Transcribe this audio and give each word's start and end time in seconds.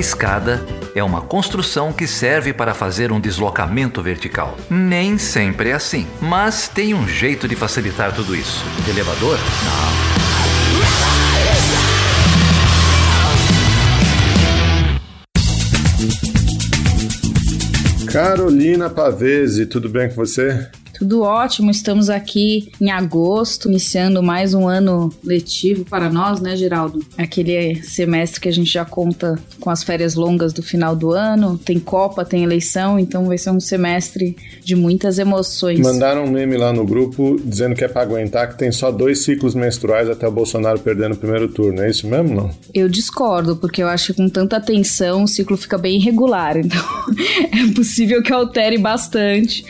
escada 0.00 0.64
é 0.94 1.04
uma 1.04 1.20
construção 1.20 1.92
que 1.92 2.06
serve 2.06 2.52
para 2.52 2.74
fazer 2.74 3.12
um 3.12 3.20
deslocamento 3.20 4.02
vertical. 4.02 4.56
Nem 4.68 5.18
sempre 5.18 5.68
é 5.68 5.74
assim, 5.74 6.06
mas 6.20 6.66
tem 6.66 6.94
um 6.94 7.06
jeito 7.06 7.46
de 7.46 7.54
facilitar 7.54 8.12
tudo 8.14 8.34
isso. 8.34 8.64
elevador? 8.88 9.38
Não. 9.38 10.10
Carolina 18.10 18.90
Pavese, 18.90 19.66
tudo 19.66 19.88
bem 19.88 20.08
com 20.08 20.16
você? 20.16 20.68
Tudo 21.00 21.22
ótimo, 21.22 21.70
estamos 21.70 22.10
aqui 22.10 22.70
em 22.78 22.90
agosto, 22.90 23.70
iniciando 23.70 24.22
mais 24.22 24.52
um 24.52 24.68
ano 24.68 25.10
letivo 25.24 25.82
para 25.82 26.10
nós, 26.10 26.42
né, 26.42 26.54
Geraldo? 26.54 27.00
Aquele 27.16 27.82
semestre 27.82 28.38
que 28.38 28.50
a 28.50 28.52
gente 28.52 28.70
já 28.70 28.84
conta 28.84 29.38
com 29.58 29.70
as 29.70 29.82
férias 29.82 30.14
longas 30.14 30.52
do 30.52 30.62
final 30.62 30.94
do 30.94 31.10
ano, 31.10 31.56
tem 31.56 31.80
Copa, 31.80 32.22
tem 32.22 32.44
eleição, 32.44 32.98
então 32.98 33.24
vai 33.24 33.38
ser 33.38 33.48
um 33.48 33.58
semestre 33.58 34.36
de 34.62 34.76
muitas 34.76 35.18
emoções. 35.18 35.80
Mandaram 35.80 36.26
um 36.26 36.30
meme 36.30 36.58
lá 36.58 36.70
no 36.70 36.84
grupo 36.84 37.40
dizendo 37.42 37.74
que 37.74 37.82
é 37.82 37.88
para 37.88 38.02
aguentar 38.02 38.50
que 38.50 38.58
tem 38.58 38.70
só 38.70 38.92
dois 38.92 39.20
ciclos 39.20 39.54
menstruais 39.54 40.10
até 40.10 40.28
o 40.28 40.30
Bolsonaro 40.30 40.80
perder 40.80 41.08
no 41.08 41.16
primeiro 41.16 41.48
turno, 41.48 41.80
é 41.80 41.88
isso 41.88 42.06
mesmo, 42.06 42.34
não? 42.34 42.50
Eu 42.74 42.90
discordo, 42.90 43.56
porque 43.56 43.82
eu 43.82 43.88
acho 43.88 44.12
que 44.12 44.22
com 44.22 44.28
tanta 44.28 44.60
tensão 44.60 45.22
o 45.22 45.28
ciclo 45.28 45.56
fica 45.56 45.78
bem 45.78 45.96
irregular, 45.96 46.58
então 46.60 46.84
é 47.18 47.72
possível 47.74 48.22
que 48.22 48.34
altere 48.34 48.76
bastante 48.76 49.64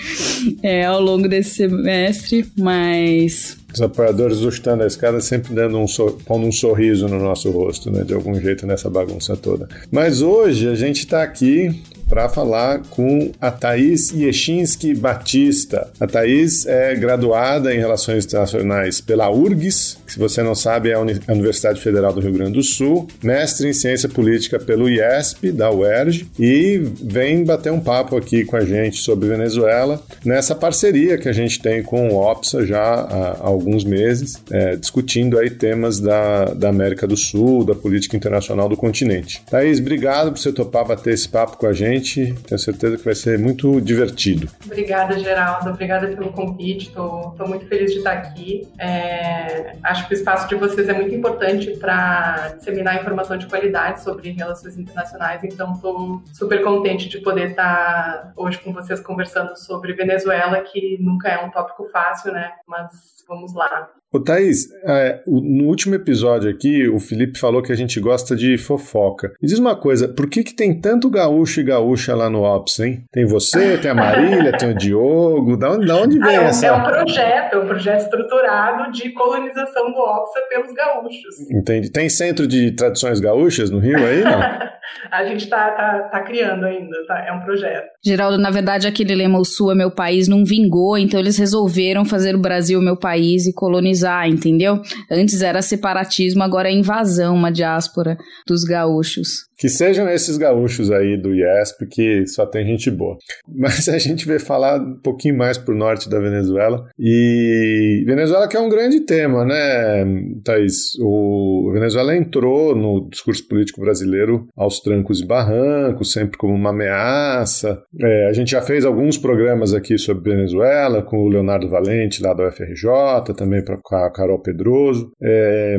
é, 0.60 0.84
ao 0.84 1.00
longo 1.00 1.19
longo 1.20 1.28
desse 1.28 1.50
semestre, 1.50 2.46
mas 2.56 3.58
os 3.72 3.80
apoiadores 3.80 4.40
do 4.40 4.76
da 4.76 4.86
Escada 4.86 5.20
sempre 5.20 5.54
dando 5.54 5.78
um 5.78 5.86
pondo 6.26 6.46
um 6.46 6.52
sorriso 6.52 7.06
no 7.06 7.20
nosso 7.20 7.50
rosto, 7.50 7.90
né? 7.90 8.02
De 8.02 8.12
algum 8.12 8.34
jeito 8.34 8.66
nessa 8.66 8.90
bagunça 8.90 9.36
toda. 9.36 9.68
Mas 9.92 10.22
hoje 10.22 10.68
a 10.68 10.74
gente 10.74 11.00
está 11.00 11.22
aqui 11.22 11.80
para 12.10 12.28
falar 12.28 12.82
com 12.90 13.30
a 13.40 13.52
Thaís 13.52 14.10
Yeshinsky 14.12 14.92
Batista. 14.94 15.88
A 16.00 16.08
Thaís 16.08 16.66
é 16.66 16.96
graduada 16.96 17.72
em 17.72 17.78
Relações 17.78 18.24
Internacionais 18.24 19.00
pela 19.00 19.30
URGS, 19.30 19.96
que 20.04 20.14
se 20.14 20.18
você 20.18 20.42
não 20.42 20.56
sabe 20.56 20.90
é 20.90 20.94
a 20.94 21.32
Universidade 21.32 21.80
Federal 21.80 22.12
do 22.12 22.20
Rio 22.20 22.32
Grande 22.32 22.54
do 22.54 22.62
Sul, 22.64 23.06
mestre 23.22 23.68
em 23.68 23.72
Ciência 23.72 24.08
Política 24.08 24.58
pelo 24.58 24.88
IESP, 24.88 25.52
da 25.52 25.70
UERJ, 25.70 26.26
e 26.36 26.78
vem 27.00 27.44
bater 27.44 27.70
um 27.70 27.78
papo 27.78 28.16
aqui 28.16 28.44
com 28.44 28.56
a 28.56 28.64
gente 28.64 29.00
sobre 29.00 29.28
Venezuela, 29.28 30.02
nessa 30.24 30.54
parceria 30.54 31.16
que 31.16 31.28
a 31.28 31.32
gente 31.32 31.60
tem 31.60 31.80
com 31.80 32.08
o 32.08 32.16
OPSA 32.16 32.66
já 32.66 32.82
há 32.82 33.38
alguns 33.40 33.84
meses, 33.84 34.42
é, 34.50 34.74
discutindo 34.74 35.38
aí 35.38 35.48
temas 35.48 36.00
da, 36.00 36.46
da 36.46 36.70
América 36.70 37.06
do 37.06 37.16
Sul, 37.16 37.64
da 37.64 37.74
política 37.74 38.16
internacional 38.16 38.68
do 38.68 38.76
continente. 38.76 39.42
Thaís, 39.48 39.78
obrigado 39.78 40.32
por 40.32 40.38
você 40.38 40.50
topar 40.50 40.84
bater 40.84 41.14
esse 41.14 41.28
papo 41.28 41.56
com 41.56 41.66
a 41.66 41.72
gente 41.72 41.99
gente. 42.00 42.34
Tenho 42.46 42.58
certeza 42.58 42.96
que 42.96 43.04
vai 43.04 43.14
ser 43.14 43.38
muito 43.38 43.80
divertido. 43.80 44.48
Obrigada, 44.64 45.18
Geraldo. 45.18 45.70
Obrigada 45.70 46.08
pelo 46.08 46.32
convite. 46.32 46.88
Estou 46.88 47.34
muito 47.46 47.66
feliz 47.66 47.92
de 47.92 47.98
estar 47.98 48.12
aqui. 48.12 48.66
É, 48.78 49.76
acho 49.82 50.08
que 50.08 50.14
o 50.14 50.16
espaço 50.16 50.48
de 50.48 50.54
vocês 50.54 50.88
é 50.88 50.92
muito 50.92 51.14
importante 51.14 51.70
para 51.78 52.54
disseminar 52.56 52.96
informação 52.96 53.36
de 53.36 53.46
qualidade 53.46 54.02
sobre 54.02 54.30
relações 54.30 54.76
internacionais. 54.76 55.44
Então, 55.44 55.74
estou 55.74 56.22
super 56.32 56.62
contente 56.62 57.08
de 57.08 57.18
poder 57.18 57.50
estar 57.50 58.32
hoje 58.36 58.58
com 58.58 58.72
vocês 58.72 59.00
conversando 59.00 59.56
sobre 59.56 59.92
Venezuela, 59.92 60.60
que 60.60 60.98
nunca 61.00 61.28
é 61.28 61.44
um 61.44 61.50
tópico 61.50 61.84
fácil, 61.90 62.32
né? 62.32 62.52
Mas 62.66 63.24
vamos 63.28 63.54
lá. 63.54 63.88
Ô 64.12 64.18
Thaís, 64.18 64.66
é, 64.84 65.20
no 65.24 65.66
último 65.66 65.94
episódio 65.94 66.50
aqui, 66.50 66.88
o 66.88 66.98
Felipe 66.98 67.38
falou 67.38 67.62
que 67.62 67.70
a 67.70 67.76
gente 67.76 68.00
gosta 68.00 68.34
de 68.34 68.58
fofoca. 68.58 69.28
Me 69.40 69.48
diz 69.48 69.56
uma 69.56 69.76
coisa, 69.76 70.08
por 70.08 70.28
que, 70.28 70.42
que 70.42 70.52
tem 70.52 70.80
tanto 70.80 71.08
gaúcho 71.08 71.60
e 71.60 71.64
gaúcha 71.64 72.12
lá 72.16 72.28
no 72.28 72.42
Ops, 72.42 72.80
hein? 72.80 73.04
Tem 73.12 73.24
você, 73.24 73.78
tem 73.78 73.92
a 73.92 73.94
Marília, 73.94 74.58
tem 74.58 74.70
o 74.70 74.76
Diogo, 74.76 75.56
da 75.56 75.70
onde, 75.70 75.86
da 75.86 75.96
onde 75.96 76.18
vem 76.18 76.36
ah, 76.36 76.42
é 76.42 76.46
essa? 76.46 76.66
É 76.66 76.72
um 76.72 76.82
projeto, 76.82 77.54
é 77.54 77.58
um 77.58 77.66
projeto 77.68 78.00
estruturado 78.00 78.90
de 78.90 79.10
colonização 79.12 79.92
do 79.92 79.98
Ops 80.00 80.32
pelos 80.48 80.72
gaúchos. 80.74 81.48
Entendi. 81.48 81.92
Tem 81.92 82.08
centro 82.08 82.48
de 82.48 82.72
tradições 82.72 83.20
gaúchas 83.20 83.70
no 83.70 83.78
Rio 83.78 84.04
aí, 84.04 84.24
não? 84.24 84.40
a 85.12 85.24
gente 85.24 85.48
tá, 85.48 85.70
tá, 85.70 86.08
tá 86.10 86.22
criando 86.22 86.64
ainda, 86.66 86.96
tá? 87.06 87.24
é 87.26 87.32
um 87.32 87.40
projeto. 87.40 87.86
Geraldo, 88.04 88.38
na 88.38 88.50
verdade, 88.50 88.88
aquele 88.88 89.14
lema 89.14 89.38
O 89.38 89.44
Sul 89.44 89.70
é 89.70 89.74
meu 89.74 89.90
país 89.90 90.26
não 90.26 90.44
vingou, 90.44 90.98
então 90.98 91.20
eles 91.20 91.38
resolveram 91.38 92.04
fazer 92.04 92.34
o 92.34 92.40
Brasil 92.40 92.80
meu 92.80 92.96
país 92.96 93.46
e 93.46 93.54
colonizar 93.54 93.99
colonizar, 94.00 94.28
entendeu? 94.28 94.80
Antes 95.10 95.42
era 95.42 95.62
separatismo, 95.62 96.42
agora 96.42 96.68
é 96.68 96.72
invasão, 96.72 97.34
uma 97.34 97.52
diáspora 97.52 98.16
dos 98.46 98.64
gaúchos. 98.64 99.49
Que 99.60 99.68
sejam 99.68 100.08
esses 100.08 100.38
gaúchos 100.38 100.90
aí 100.90 101.18
do 101.18 101.34
IESP, 101.34 101.86
que 101.86 102.26
só 102.26 102.46
tem 102.46 102.66
gente 102.66 102.90
boa. 102.90 103.18
Mas 103.46 103.90
a 103.90 103.98
gente 103.98 104.26
vai 104.26 104.38
falar 104.38 104.80
um 104.80 104.94
pouquinho 104.94 105.36
mais 105.36 105.58
pro 105.58 105.76
norte 105.76 106.08
da 106.08 106.18
Venezuela. 106.18 106.88
E 106.98 108.02
Venezuela 108.06 108.48
que 108.48 108.56
é 108.56 108.60
um 108.60 108.70
grande 108.70 109.00
tema, 109.00 109.44
né, 109.44 110.02
Thaís? 110.42 110.94
O 110.98 111.70
Venezuela 111.74 112.16
entrou 112.16 112.74
no 112.74 113.06
discurso 113.10 113.46
político 113.46 113.82
brasileiro 113.82 114.48
aos 114.56 114.80
trancos 114.80 115.20
e 115.20 115.26
barrancos, 115.26 116.10
sempre 116.10 116.38
como 116.38 116.54
uma 116.54 116.70
ameaça. 116.70 117.82
É, 118.00 118.28
a 118.28 118.32
gente 118.32 118.52
já 118.52 118.62
fez 118.62 118.86
alguns 118.86 119.18
programas 119.18 119.74
aqui 119.74 119.98
sobre 119.98 120.30
Venezuela, 120.30 121.02
com 121.02 121.18
o 121.18 121.28
Leonardo 121.28 121.68
Valente, 121.68 122.22
lá 122.22 122.32
da 122.32 122.48
UFRJ, 122.48 123.34
também 123.36 123.62
pra, 123.62 123.76
com 123.76 123.94
a 123.94 124.10
Carol 124.10 124.38
Pedroso. 124.38 125.12
É, 125.22 125.76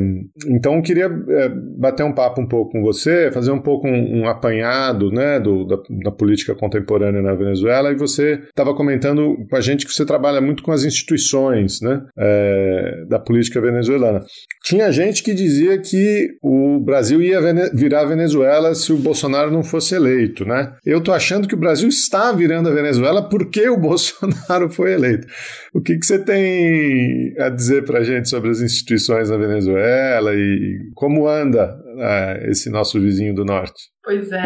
então, 0.47 0.79
queria 0.83 1.05
é, 1.05 1.49
bater 1.49 2.03
um 2.03 2.13
papo 2.13 2.39
um 2.41 2.47
pouco 2.47 2.73
com 2.73 2.83
você, 2.83 3.31
fazer 3.31 3.49
um 3.49 3.59
pouco 3.59 3.70
pouco 3.71 3.87
um, 3.87 4.21
um 4.21 4.27
apanhado 4.27 5.09
né, 5.11 5.39
do, 5.39 5.65
da, 5.65 5.77
da, 6.03 6.11
política 6.11 6.53
contemporânea 6.53 7.21
na 7.21 7.33
Venezuela 7.33 7.91
e 7.91 7.95
você 7.95 8.41
estava 8.49 8.75
comentando 8.75 9.37
com 9.49 9.55
a 9.55 9.61
gente 9.61 9.85
que 9.85 9.93
você 9.93 10.05
trabalha 10.05 10.41
muito 10.41 10.61
com 10.61 10.71
as 10.71 10.83
instituições 10.83 11.79
né, 11.81 12.01
é, 12.17 13.05
da 13.07 13.17
política 13.17 13.61
venezuelana. 13.61 14.21
Tinha 14.63 14.91
gente 14.91 15.23
que 15.23 15.33
dizia 15.33 15.77
que 15.77 16.29
o 16.41 16.79
Brasil 16.79 17.21
ia 17.21 17.39
virar 17.73 18.05
Venezuela 18.05 18.75
se 18.75 18.91
o 18.91 18.97
Bolsonaro 18.97 19.51
não 19.51 19.63
fosse 19.63 19.95
eleito. 19.95 20.45
Né? 20.45 20.73
Eu 20.85 20.99
estou 20.99 21.13
achando 21.13 21.47
que 21.47 21.55
o 21.55 21.59
Brasil 21.59 21.87
está 21.87 22.31
virando 22.31 22.69
a 22.69 22.73
Venezuela 22.73 23.27
porque 23.29 23.69
o 23.69 23.77
Bolsonaro 23.79 24.69
foi 24.69 24.93
eleito. 24.93 25.27
O 25.73 25.81
que, 25.81 25.97
que 25.97 26.05
você 26.05 26.19
tem 26.19 27.33
a 27.39 27.49
dizer 27.49 27.85
para 27.85 27.99
a 27.99 28.03
gente 28.03 28.29
sobre 28.29 28.49
as 28.49 28.59
instituições 28.59 29.29
na 29.29 29.37
Venezuela 29.37 30.33
e 30.33 30.91
como 30.93 31.27
anda 31.27 31.79
é, 31.97 32.49
esse 32.51 32.69
nosso 32.69 32.99
vizinho 32.99 33.33
do 33.33 33.45
norte? 33.45 33.60
Pois 34.03 34.31
é, 34.31 34.37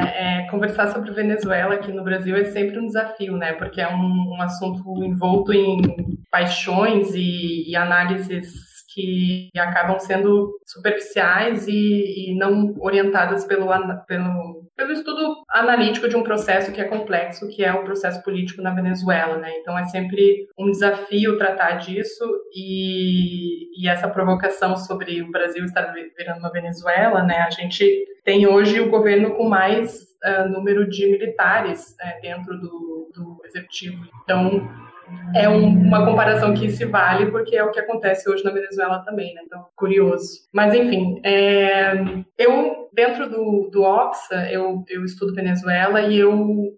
é, 0.43 0.47
conversar 0.49 0.91
sobre 0.91 1.11
Venezuela 1.11 1.75
aqui 1.75 1.91
no 1.91 2.03
Brasil 2.03 2.35
é 2.35 2.45
sempre 2.45 2.79
um 2.79 2.87
desafio, 2.87 3.37
né? 3.37 3.53
Porque 3.53 3.81
é 3.81 3.87
um, 3.87 4.35
um 4.35 4.41
assunto 4.41 5.03
envolto 5.03 5.53
em 5.53 5.81
paixões 6.29 7.13
e, 7.13 7.69
e 7.69 7.75
análises 7.75 8.74
que 8.95 9.49
acabam 9.57 9.99
sendo 9.99 10.57
superficiais 10.65 11.67
e, 11.67 12.31
e 12.31 12.37
não 12.37 12.73
orientadas 12.79 13.43
pelo, 13.43 13.67
pelo, 14.07 14.69
pelo 14.73 14.91
estudo 14.93 15.35
analítico 15.49 16.07
de 16.07 16.15
um 16.15 16.23
processo 16.23 16.71
que 16.71 16.79
é 16.79 16.85
complexo, 16.85 17.49
que 17.49 17.61
é 17.61 17.73
o 17.73 17.83
processo 17.83 18.23
político 18.23 18.61
na 18.61 18.73
Venezuela, 18.73 19.37
né? 19.37 19.51
Então 19.59 19.77
é 19.77 19.83
sempre 19.83 20.47
um 20.57 20.71
desafio 20.71 21.37
tratar 21.37 21.73
disso 21.73 22.23
e, 22.55 23.83
e 23.83 23.89
essa 23.89 24.07
provocação 24.07 24.77
sobre 24.77 25.21
o 25.21 25.29
Brasil 25.29 25.65
estar 25.65 25.93
virando 26.17 26.39
uma 26.39 26.51
Venezuela, 26.51 27.21
né? 27.21 27.39
A 27.39 27.49
gente 27.49 27.85
tem 28.23 28.47
hoje 28.47 28.79
o 28.79 28.89
governo 28.89 29.35
com 29.35 29.49
mais 29.49 30.15
uh, 30.23 30.47
número 30.49 30.89
de 30.89 31.05
militares 31.11 31.97
uh, 32.01 32.21
dentro 32.21 32.57
do, 32.57 33.11
do 33.13 33.41
executivo. 33.45 34.05
Então 34.23 34.69
é 35.33 35.47
um, 35.49 35.67
uma 35.67 36.05
comparação 36.05 36.53
que 36.53 36.69
se 36.69 36.85
vale 36.85 37.31
porque 37.31 37.55
é 37.55 37.63
o 37.63 37.71
que 37.71 37.79
acontece 37.79 38.29
hoje 38.29 38.43
na 38.43 38.51
Venezuela 38.51 38.99
também, 38.99 39.33
né? 39.33 39.41
Então, 39.45 39.65
curioso. 39.75 40.47
Mas, 40.53 40.73
enfim, 40.73 41.19
é, 41.23 41.93
eu, 42.37 42.89
dentro 42.93 43.29
do, 43.29 43.69
do 43.71 43.83
OPSA, 43.83 44.51
eu, 44.51 44.83
eu 44.87 45.03
estudo 45.03 45.33
Venezuela 45.33 46.01
e 46.01 46.19
eu 46.19 46.73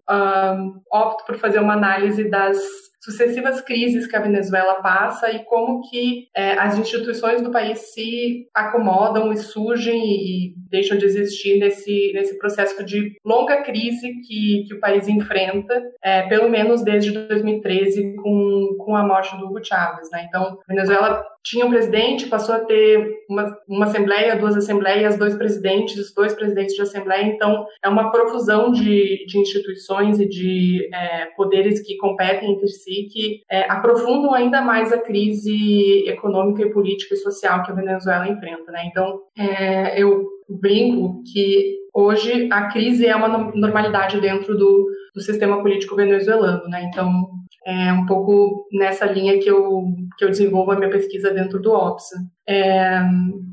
opto 0.90 1.24
por 1.26 1.36
fazer 1.36 1.60
uma 1.60 1.74
análise 1.74 2.28
das 2.28 2.58
sucessivas 3.00 3.60
crises 3.60 4.06
que 4.06 4.16
a 4.16 4.20
Venezuela 4.20 4.76
passa 4.76 5.30
e 5.30 5.44
como 5.44 5.80
que 5.88 6.28
é, 6.34 6.52
as 6.52 6.76
instituições 6.76 7.42
do 7.42 7.50
país 7.50 7.92
se 7.92 8.46
acomodam 8.54 9.32
e 9.32 9.36
surgem 9.36 10.00
e, 10.04 10.54
deixam 10.70 10.98
de 10.98 11.06
existir 11.06 11.58
nesse, 11.58 12.12
nesse 12.12 12.38
processo 12.38 12.84
de 12.84 13.16
longa 13.24 13.62
crise 13.62 14.20
que, 14.20 14.64
que 14.66 14.74
o 14.74 14.80
país 14.80 15.08
enfrenta, 15.08 15.82
é, 16.02 16.22
pelo 16.28 16.48
menos 16.50 16.82
desde 16.82 17.10
2013 17.10 18.16
com, 18.16 18.76
com 18.78 18.94
a 18.94 19.02
morte 19.02 19.34
do 19.38 19.46
Hugo 19.46 19.64
Chávez. 19.64 20.10
Né? 20.10 20.26
Então, 20.28 20.58
a 20.68 20.72
Venezuela 20.72 21.24
tinha 21.44 21.64
um 21.64 21.70
presidente, 21.70 22.26
passou 22.26 22.54
a 22.54 22.60
ter 22.60 23.10
uma, 23.28 23.56
uma 23.68 23.86
assembleia, 23.86 24.36
duas 24.36 24.56
assembleias, 24.56 25.16
dois 25.16 25.34
presidentes, 25.36 26.12
dois 26.14 26.34
presidentes 26.34 26.74
de 26.74 26.82
assembleia, 26.82 27.24
então 27.24 27.66
é 27.82 27.88
uma 27.88 28.10
profusão 28.10 28.70
de, 28.70 29.24
de 29.26 29.38
instituições 29.38 30.18
e 30.20 30.28
de 30.28 30.88
é, 30.92 31.26
poderes 31.36 31.80
que 31.86 31.96
competem 31.96 32.52
entre 32.52 32.68
si, 32.68 33.08
que 33.10 33.42
é, 33.50 33.70
aprofundam 33.70 34.34
ainda 34.34 34.60
mais 34.60 34.92
a 34.92 34.98
crise 34.98 36.04
econômica 36.06 36.62
e 36.62 36.70
política 36.70 37.14
e 37.14 37.18
social 37.18 37.62
que 37.62 37.70
a 37.70 37.74
Venezuela 37.74 38.28
enfrenta. 38.28 38.70
Né? 38.70 38.84
Então, 38.86 39.20
é, 39.36 40.02
eu 40.02 40.26
brinco 40.48 41.22
que 41.32 41.78
hoje 41.94 42.48
a 42.50 42.68
crise 42.68 43.06
é 43.06 43.14
uma 43.14 43.52
normalidade 43.54 44.20
dentro 44.20 44.56
do, 44.56 44.86
do 45.14 45.20
sistema 45.20 45.60
político 45.60 45.96
venezuelano, 45.96 46.68
né? 46.68 46.84
Então, 46.84 47.28
é 47.68 47.92
um 47.92 48.06
pouco 48.06 48.66
nessa 48.72 49.04
linha 49.04 49.38
que 49.38 49.48
eu, 49.48 49.84
que 50.16 50.24
eu 50.24 50.30
desenvolvo 50.30 50.70
a 50.70 50.76
minha 50.76 50.90
pesquisa 50.90 51.30
dentro 51.30 51.60
do 51.60 51.70
OPSA. 51.70 52.16
É, 52.48 53.02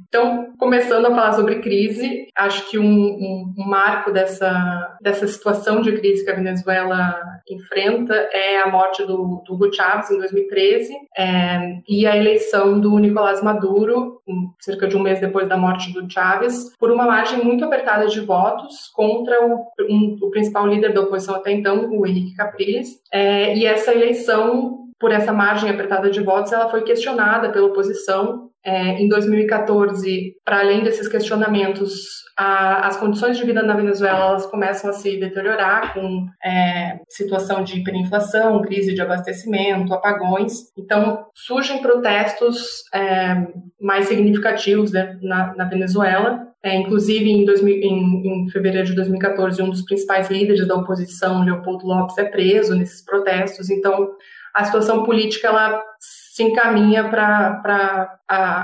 então, 0.07 0.53
começando 0.57 1.07
a 1.07 1.09
falar 1.09 1.33
sobre 1.33 1.59
crise, 1.59 2.27
acho 2.37 2.69
que 2.69 2.79
um, 2.79 2.85
um, 2.85 3.53
um, 3.57 3.67
marco 3.67 4.13
dessa, 4.13 4.97
dessa 5.01 5.27
situação 5.27 5.81
de 5.81 5.91
crise 5.91 6.23
que 6.23 6.31
a 6.31 6.35
Venezuela 6.35 7.19
enfrenta 7.49 8.13
é 8.31 8.61
a 8.61 8.71
morte 8.71 9.03
do, 9.03 9.43
do 9.45 9.53
Hugo 9.53 9.73
Chávez 9.73 10.09
em 10.09 10.17
2013 10.17 10.93
é, 11.17 11.81
e 11.85 12.07
a 12.07 12.15
eleição 12.15 12.79
do 12.79 12.97
Nicolás 12.97 13.43
Maduro, 13.43 14.21
cerca 14.61 14.87
de 14.87 14.95
um 14.95 15.01
mês 15.01 15.19
depois 15.19 15.49
da 15.49 15.57
morte 15.57 15.91
do 15.91 16.09
Chávez, 16.09 16.73
por 16.79 16.91
uma 16.91 17.05
margem 17.05 17.43
muito 17.43 17.65
apertada 17.65 18.07
de 18.07 18.21
votos 18.21 18.89
contra 18.95 19.45
o, 19.45 19.65
um, 19.89 20.17
o 20.21 20.29
principal 20.31 20.65
líder 20.65 20.93
da 20.93 21.01
oposição 21.01 21.35
até 21.35 21.51
então, 21.51 21.89
o 21.91 22.07
Henrique 22.07 22.35
Capriles. 22.35 22.87
É, 23.11 23.53
e 23.53 23.65
essa 23.65 23.93
eleição 23.93 24.85
por 24.97 25.11
essa 25.11 25.33
margem 25.33 25.69
apertada 25.69 26.09
de 26.09 26.21
votos, 26.21 26.53
ela 26.53 26.69
foi 26.69 26.83
questionada 26.83 27.49
pela 27.49 27.67
oposição 27.67 28.49
é, 28.65 28.99
em 28.99 29.07
2014, 29.07 30.35
para 30.43 30.59
além 30.59 30.83
desses 30.83 31.07
questionamentos, 31.07 32.25
a, 32.35 32.87
as 32.87 32.97
condições 32.97 33.37
de 33.37 33.45
vida 33.45 33.61
na 33.61 33.75
Venezuela 33.75 34.29
elas 34.29 34.47
começam 34.47 34.89
a 34.89 34.93
se 34.93 35.17
deteriorar 35.17 35.93
com 35.93 36.25
é, 36.43 36.99
situação 37.07 37.63
de 37.63 37.79
hiperinflação, 37.79 38.63
crise 38.63 38.95
de 38.95 39.01
abastecimento, 39.01 39.93
apagões. 39.93 40.73
Então, 40.75 41.27
surgem 41.35 41.79
protestos 41.79 42.83
é, 42.91 43.47
mais 43.79 44.07
significativos 44.07 44.91
né, 44.91 45.15
na, 45.21 45.53
na, 45.55 45.65
Venezuela. 45.65 46.47
É, 46.63 46.75
inclusive, 46.75 47.29
em, 47.29 47.45
2000, 47.45 47.75
em, 47.75 48.27
em, 48.27 48.49
fevereiro 48.49 48.87
de 48.87 48.95
2014, 48.95 49.61
um 49.61 49.69
dos 49.69 49.83
principais 49.83 50.31
líderes 50.31 50.67
da 50.67 50.73
oposição, 50.73 51.43
Leopoldo 51.43 51.85
Lopes, 51.85 52.17
é 52.17 52.23
preso 52.23 52.75
nesses 52.75 53.05
protestos. 53.05 53.69
Então, 53.69 54.09
a 54.55 54.63
situação 54.63 55.03
política 55.03 55.49
ela 55.49 55.83
se 55.99 56.41
encaminha 56.43 57.09
para 57.09 58.19